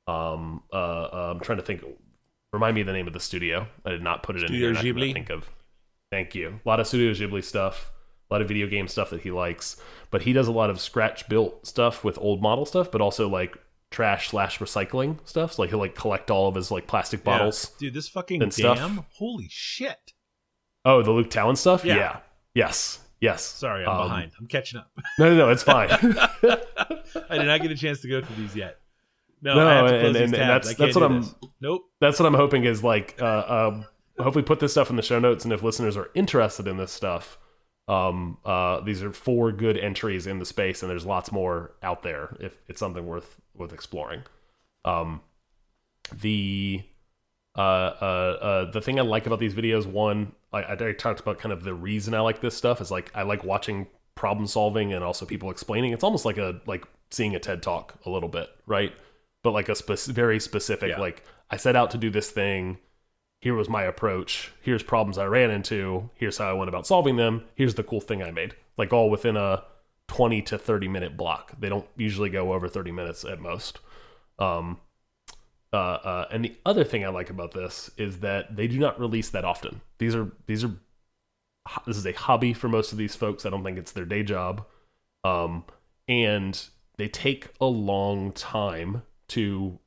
Um, 0.07 0.63
uh, 0.73 0.77
uh, 0.77 1.33
I'm 1.35 1.41
trying 1.41 1.59
to 1.59 1.65
think. 1.65 1.85
Remind 2.53 2.75
me 2.75 2.81
of 2.81 2.87
the 2.87 2.95
name 2.95 3.07
of 3.07 3.13
the 3.13 3.21
studio. 3.21 3.67
I 3.85 3.91
did 3.91 4.03
not 4.03 4.23
put 4.23 4.37
it 4.37 4.39
Studio 4.39 4.55
in 4.55 4.61
here. 4.61 4.69
and 4.71 4.79
I 4.79 4.83
cannot 4.83 4.97
Ghibli? 4.97 5.13
Think 5.13 5.31
of. 5.31 5.51
Thank 6.11 6.35
you. 6.35 6.61
A 6.65 6.69
lot 6.69 6.81
of 6.81 6.87
Studio 6.87 7.13
Ghibli 7.13 7.45
stuff. 7.45 7.91
A 8.31 8.35
lot 8.35 8.43
of 8.43 8.49
video 8.49 8.67
game 8.67 8.89
stuff 8.89 9.11
that 9.11 9.23
he 9.23 9.31
likes. 9.31 9.81
But 10.11 10.23
he 10.23 10.33
does 10.33 10.49
a 10.49 10.53
lot 10.53 10.71
of 10.71 10.81
scratch 10.81 11.29
built 11.29 11.67
stuff 11.67 12.05
with 12.05 12.19
old 12.19 12.43
model 12.43 12.67
stuff, 12.67 12.91
but 12.91 13.01
also 13.01 13.29
like 13.29 13.57
trash 13.91 14.29
slash 14.31 14.59
recycling 14.59 15.19
stuff. 15.27 15.55
So 15.55 15.63
like 15.63 15.71
he'll 15.71 15.79
like 15.79 15.95
collect 15.95 16.31
all 16.31 16.47
of 16.49 16.55
his 16.55 16.71
like 16.71 16.87
plastic 16.87 17.25
bottles. 17.25 17.71
Yeah. 17.73 17.87
Dude, 17.89 17.95
this 17.95 18.09
fucking 18.09 18.43
and 18.43 18.55
dam. 18.55 18.77
stuff. 18.77 19.05
Holy 19.17 19.47
shit. 19.51 20.13
Oh, 20.85 21.03
the 21.03 21.11
Luke 21.11 21.31
Towan 21.31 21.57
stuff? 21.57 21.85
Yeah. 21.85 22.21
Yes. 22.55 23.01
Yes. 23.21 23.43
Sorry, 23.43 23.85
I'm 23.85 23.91
Um, 23.97 24.09
behind. 24.09 24.33
I'm 24.39 24.47
catching 24.47 24.79
up. 24.81 24.91
No, 25.19 25.31
no, 25.31 25.37
no, 25.37 25.49
it's 25.51 25.63
fine. 25.63 25.89
I 25.93 27.39
did 27.39 27.47
not 27.47 27.61
get 27.63 27.71
a 27.71 27.77
chance 27.77 28.01
to 28.03 28.09
go 28.09 28.21
through 28.23 28.37
these 28.37 28.55
yet. 28.57 28.79
No, 29.43 29.55
No, 29.55 29.67
I 29.69 29.73
have 29.75 29.89
to 29.89 29.95
and- 29.97 30.07
and- 30.17 30.17
and 30.17 30.33
that's- 30.35 30.75
that's 30.75 30.95
what 30.95 31.03
I'm- 31.05 31.21
this. 31.23 31.35
Nope. 31.61 31.83
That's 32.01 32.19
what 32.21 32.27
I'm 32.27 32.35
hoping 32.35 32.65
is 32.65 32.83
like 32.85 33.17
uh, 33.21 33.69
um, 33.69 33.87
hopefully 34.19 34.45
put 34.45 34.61
this 34.61 34.73
stuff 34.73 34.91
in 34.91 34.97
the 34.97 35.03
show 35.03 35.19
notes 35.19 35.45
and 35.45 35.53
if 35.53 35.63
listeners 35.63 35.97
are 35.97 36.11
interested 36.15 36.67
in 36.67 36.77
this 36.77 36.93
stuff, 36.93 37.39
um, 37.89 38.37
uh, 38.45 38.81
these 38.81 39.03
are 39.03 39.13
four 39.13 39.51
good 39.51 39.77
entries 39.79 40.27
in 40.27 40.39
the 40.39 40.45
space 40.45 40.83
and 40.83 40.91
there's 40.91 41.07
lots 41.07 41.33
more 41.33 41.73
out 41.83 42.03
there 42.03 42.37
if 42.39 42.57
it's 42.69 42.79
something 42.79 43.07
worth 43.07 43.41
worth 43.55 43.73
exploring. 43.73 44.23
Um, 44.85 45.21
the 46.21 46.83
uh, 47.57 47.61
uh, 47.61 48.39
uh, 48.41 48.71
the 48.71 48.81
thing 48.81 48.99
I 48.99 49.03
like 49.03 49.27
about 49.27 49.41
these 49.41 49.55
videos, 49.55 49.85
one, 49.87 50.33
I, 50.53 50.73
I 50.73 50.93
talked 50.93 51.21
about 51.21 51.39
kind 51.39 51.53
of 51.53 51.65
the 51.65 51.75
reason 51.75 52.15
I 52.15 52.21
like 52.21 52.41
this 52.41 52.57
stuff 52.57 52.81
is 52.81 52.91
like 52.91 53.11
I 53.15 53.23
like 53.23 53.43
watching 53.43 53.87
problem 54.15 54.47
solving 54.47 54.93
and 54.93 55.03
also 55.03 55.27
people 55.27 55.51
explaining. 55.51 55.93
It's 55.93 56.05
almost 56.05 56.25
like 56.25 56.39
a 56.39 56.61
like 56.67 56.85
seeing 57.11 57.35
a 57.35 57.39
TED 57.39 57.63
talk 57.63 57.95
a 58.05 58.11
little 58.11 58.29
bit, 58.29 58.49
right? 58.67 58.93
But 59.43 59.53
like 59.53 59.69
a 59.69 59.75
spec- 59.75 60.15
very 60.15 60.41
specific, 60.41 60.91
Yeah. 60.91 61.01
like 61.01 61.25
I 61.51 61.57
set 61.57 61.75
out 61.77 61.91
to 61.93 61.99
do 61.99 62.11
this 62.11 62.31
thing. 62.31 62.79
Here 63.41 63.55
was 63.55 63.69
my 63.69 63.85
approach. 63.85 64.53
Here's 64.61 64.83
problems 64.83 65.17
I 65.17 65.27
ran 65.27 65.51
into. 65.51 66.11
Here's 66.15 66.39
how 66.39 66.51
I 66.51 66.55
went 66.55 66.69
about 66.69 66.87
solving 66.87 67.17
them. 67.17 67.45
Here's 67.55 67.75
the 67.75 67.85
cool 67.85 68.01
thing 68.01 68.23
I 68.23 68.31
made. 68.31 68.55
Like 68.77 68.93
all 68.93 69.11
within 69.11 69.37
a 69.37 69.65
20 70.09 70.43
to 70.43 70.59
30 70.59 70.89
minute 70.89 71.17
block. 71.17 71.53
They 71.59 71.69
don't 71.69 71.87
usually 71.97 72.31
go 72.31 72.53
over 72.53 72.69
30 72.69 72.91
minutes 72.91 73.25
at 73.25 73.41
most. 73.41 73.79
Um, 74.39 74.79
uh, 75.73 75.77
uh, 75.77 76.29
and 76.33 76.45
the 76.45 76.57
other 76.65 76.83
thing 76.83 77.05
I 77.05 77.09
like 77.09 77.31
about 77.31 77.53
this 77.53 77.91
is 77.97 78.21
that 78.21 78.57
they 78.57 78.67
do 78.67 78.79
not 78.79 78.99
release 78.99 79.31
that 79.31 79.45
often. 79.45 79.83
These 79.99 80.15
are 80.15 80.33
these 80.47 80.65
are 80.65 80.73
this 81.87 81.99
is 81.99 82.07
a 82.07 82.13
hobby 82.13 82.55
for 82.55 82.69
most 82.69 82.93
of 82.93 82.99
these 82.99 83.15
folks. 83.15 83.45
I 83.45 83.51
don't 83.51 83.63
think 83.63 83.79
it's 83.79 83.93
their 83.93 84.07
day 84.07 84.23
job, 84.23 84.65
um, 85.25 85.65
and 86.07 86.61
they 86.97 87.09
take 87.09 87.49
a 87.61 87.67
long 87.67 88.33
time 88.33 89.03
to 89.29 89.79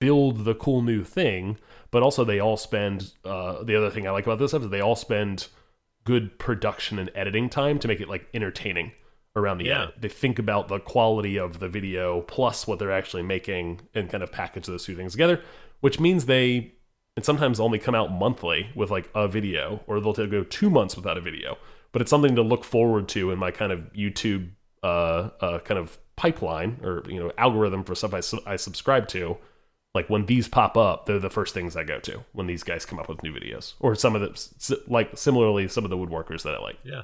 build 0.00 0.44
the 0.44 0.54
cool 0.54 0.82
new 0.82 1.04
thing. 1.04 1.56
But 1.92 2.02
also, 2.02 2.24
they 2.24 2.40
all 2.40 2.56
spend. 2.56 3.12
Uh, 3.24 3.62
the 3.62 3.76
other 3.76 3.90
thing 3.90 4.06
I 4.06 4.10
like 4.10 4.24
about 4.26 4.38
this 4.40 4.50
stuff 4.50 4.62
is 4.62 4.70
they 4.70 4.80
all 4.80 4.96
spend 4.96 5.46
good 6.04 6.38
production 6.38 6.98
and 6.98 7.10
editing 7.14 7.48
time 7.48 7.78
to 7.78 7.86
make 7.88 8.00
it 8.00 8.08
like 8.08 8.26
entertaining 8.34 8.92
around 9.36 9.58
the 9.58 9.66
Yeah. 9.66 9.82
edit. 9.84 9.94
They 10.00 10.08
think 10.08 10.38
about 10.38 10.68
the 10.68 10.80
quality 10.80 11.38
of 11.38 11.58
the 11.60 11.68
video 11.68 12.22
plus 12.22 12.66
what 12.66 12.78
they're 12.78 12.90
actually 12.92 13.22
making 13.22 13.80
and 13.94 14.08
kind 14.10 14.22
of 14.22 14.32
package 14.32 14.66
those 14.66 14.84
two 14.84 14.96
things 14.96 15.12
together, 15.12 15.40
which 15.80 16.00
means 16.00 16.26
they 16.26 16.72
and 17.16 17.24
sometimes 17.24 17.60
only 17.60 17.78
come 17.78 17.94
out 17.94 18.10
monthly 18.10 18.70
with 18.74 18.90
like 18.90 19.10
a 19.14 19.28
video 19.28 19.82
or 19.86 20.00
they'll 20.00 20.12
go 20.26 20.42
two 20.44 20.70
months 20.70 20.96
without 20.96 21.18
a 21.18 21.20
video. 21.20 21.58
But 21.92 22.02
it's 22.02 22.10
something 22.10 22.34
to 22.36 22.42
look 22.42 22.64
forward 22.64 23.08
to 23.10 23.30
in 23.30 23.38
my 23.38 23.50
kind 23.50 23.72
of 23.72 23.92
YouTube 23.92 24.50
uh, 24.82 25.30
uh, 25.40 25.58
kind 25.60 25.78
of 25.78 25.98
pipeline 26.16 26.78
or 26.82 27.02
you 27.08 27.20
know 27.20 27.30
algorithm 27.36 27.84
for 27.84 27.94
stuff 27.94 28.14
I, 28.14 28.20
su- 28.20 28.40
I 28.46 28.56
subscribe 28.56 29.06
to. 29.08 29.36
Like 29.94 30.08
when 30.08 30.26
these 30.26 30.48
pop 30.48 30.76
up, 30.76 31.06
they're 31.06 31.18
the 31.18 31.30
first 31.30 31.52
things 31.52 31.76
I 31.76 31.82
go 31.82 31.98
to 32.00 32.24
when 32.32 32.46
these 32.46 32.62
guys 32.62 32.86
come 32.86 32.98
up 32.98 33.08
with 33.08 33.22
new 33.22 33.32
videos, 33.32 33.74
or 33.80 33.94
some 33.94 34.14
of 34.14 34.20
the 34.20 34.80
like 34.86 35.16
similarly 35.16 35.68
some 35.68 35.84
of 35.84 35.90
the 35.90 35.96
woodworkers 35.96 36.42
that 36.42 36.54
I 36.54 36.58
like. 36.58 36.78
Yeah. 36.84 37.02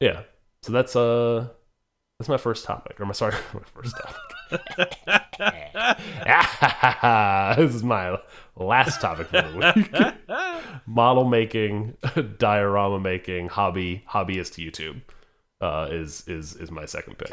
Yeah. 0.00 0.22
So 0.62 0.72
that's 0.72 0.94
uh 0.94 1.48
that's 2.18 2.28
my 2.28 2.36
first 2.36 2.64
topic. 2.64 3.00
Or 3.00 3.06
my 3.06 3.12
sorry, 3.12 3.34
my 3.54 3.60
first 3.74 3.96
topic. 3.96 4.16
this 7.56 7.74
is 7.74 7.82
my 7.82 8.18
last 8.54 9.00
topic 9.00 9.28
for 9.28 9.42
the 9.42 9.74
week. 9.74 9.90
Model 10.86 11.24
making, 11.24 11.96
diorama 12.38 13.00
making, 13.00 13.48
hobby, 13.48 14.04
hobbyist 14.10 14.62
YouTube 14.62 15.00
uh, 15.62 15.88
is 15.90 16.28
is 16.28 16.54
is 16.56 16.70
my 16.70 16.84
second 16.84 17.16
pick. 17.16 17.32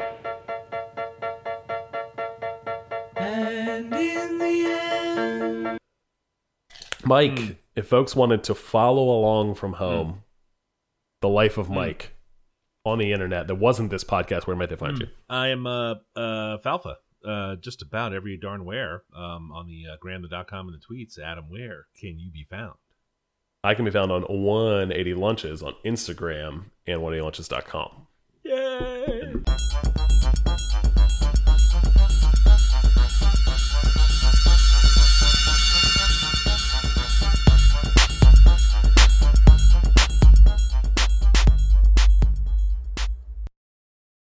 Mike, 7.04 7.56
if 7.74 7.88
folks 7.88 8.14
wanted 8.14 8.44
to 8.44 8.54
follow 8.54 9.08
along 9.10 9.54
from 9.54 9.74
home, 9.74 10.22
the 11.20 11.28
life 11.28 11.58
of 11.58 11.70
Mike 11.70 12.14
on 12.84 12.98
the 12.98 13.12
internet 13.12 13.46
that 13.46 13.56
wasn't 13.56 13.90
this 13.90 14.04
podcast, 14.04 14.46
where 14.46 14.56
might 14.56 14.68
they 14.68 14.76
find 14.76 14.98
you? 14.98 15.08
I 15.28 15.48
am 15.48 15.66
uh, 15.66 15.94
uh, 16.14 16.58
Falfa. 16.58 16.96
Uh, 17.22 17.56
just 17.56 17.82
about 17.82 18.14
every 18.14 18.38
darn 18.38 18.64
where 18.64 19.02
um, 19.14 19.52
on 19.52 19.66
the 19.66 19.84
uh, 19.92 19.96
gram.com 20.00 20.68
and 20.68 20.74
the 20.74 20.78
tweets. 20.78 21.18
Adam, 21.18 21.50
where 21.50 21.86
can 21.98 22.18
you 22.18 22.30
be 22.30 22.44
found? 22.44 22.76
I 23.62 23.74
can 23.74 23.84
be 23.84 23.90
found 23.90 24.10
on 24.10 24.22
180 24.22 25.14
Lunches 25.14 25.62
on 25.62 25.74
Instagram 25.84 26.64
and 26.86 27.00
180lunches.com. 27.00 28.06
Yay! 28.44 29.89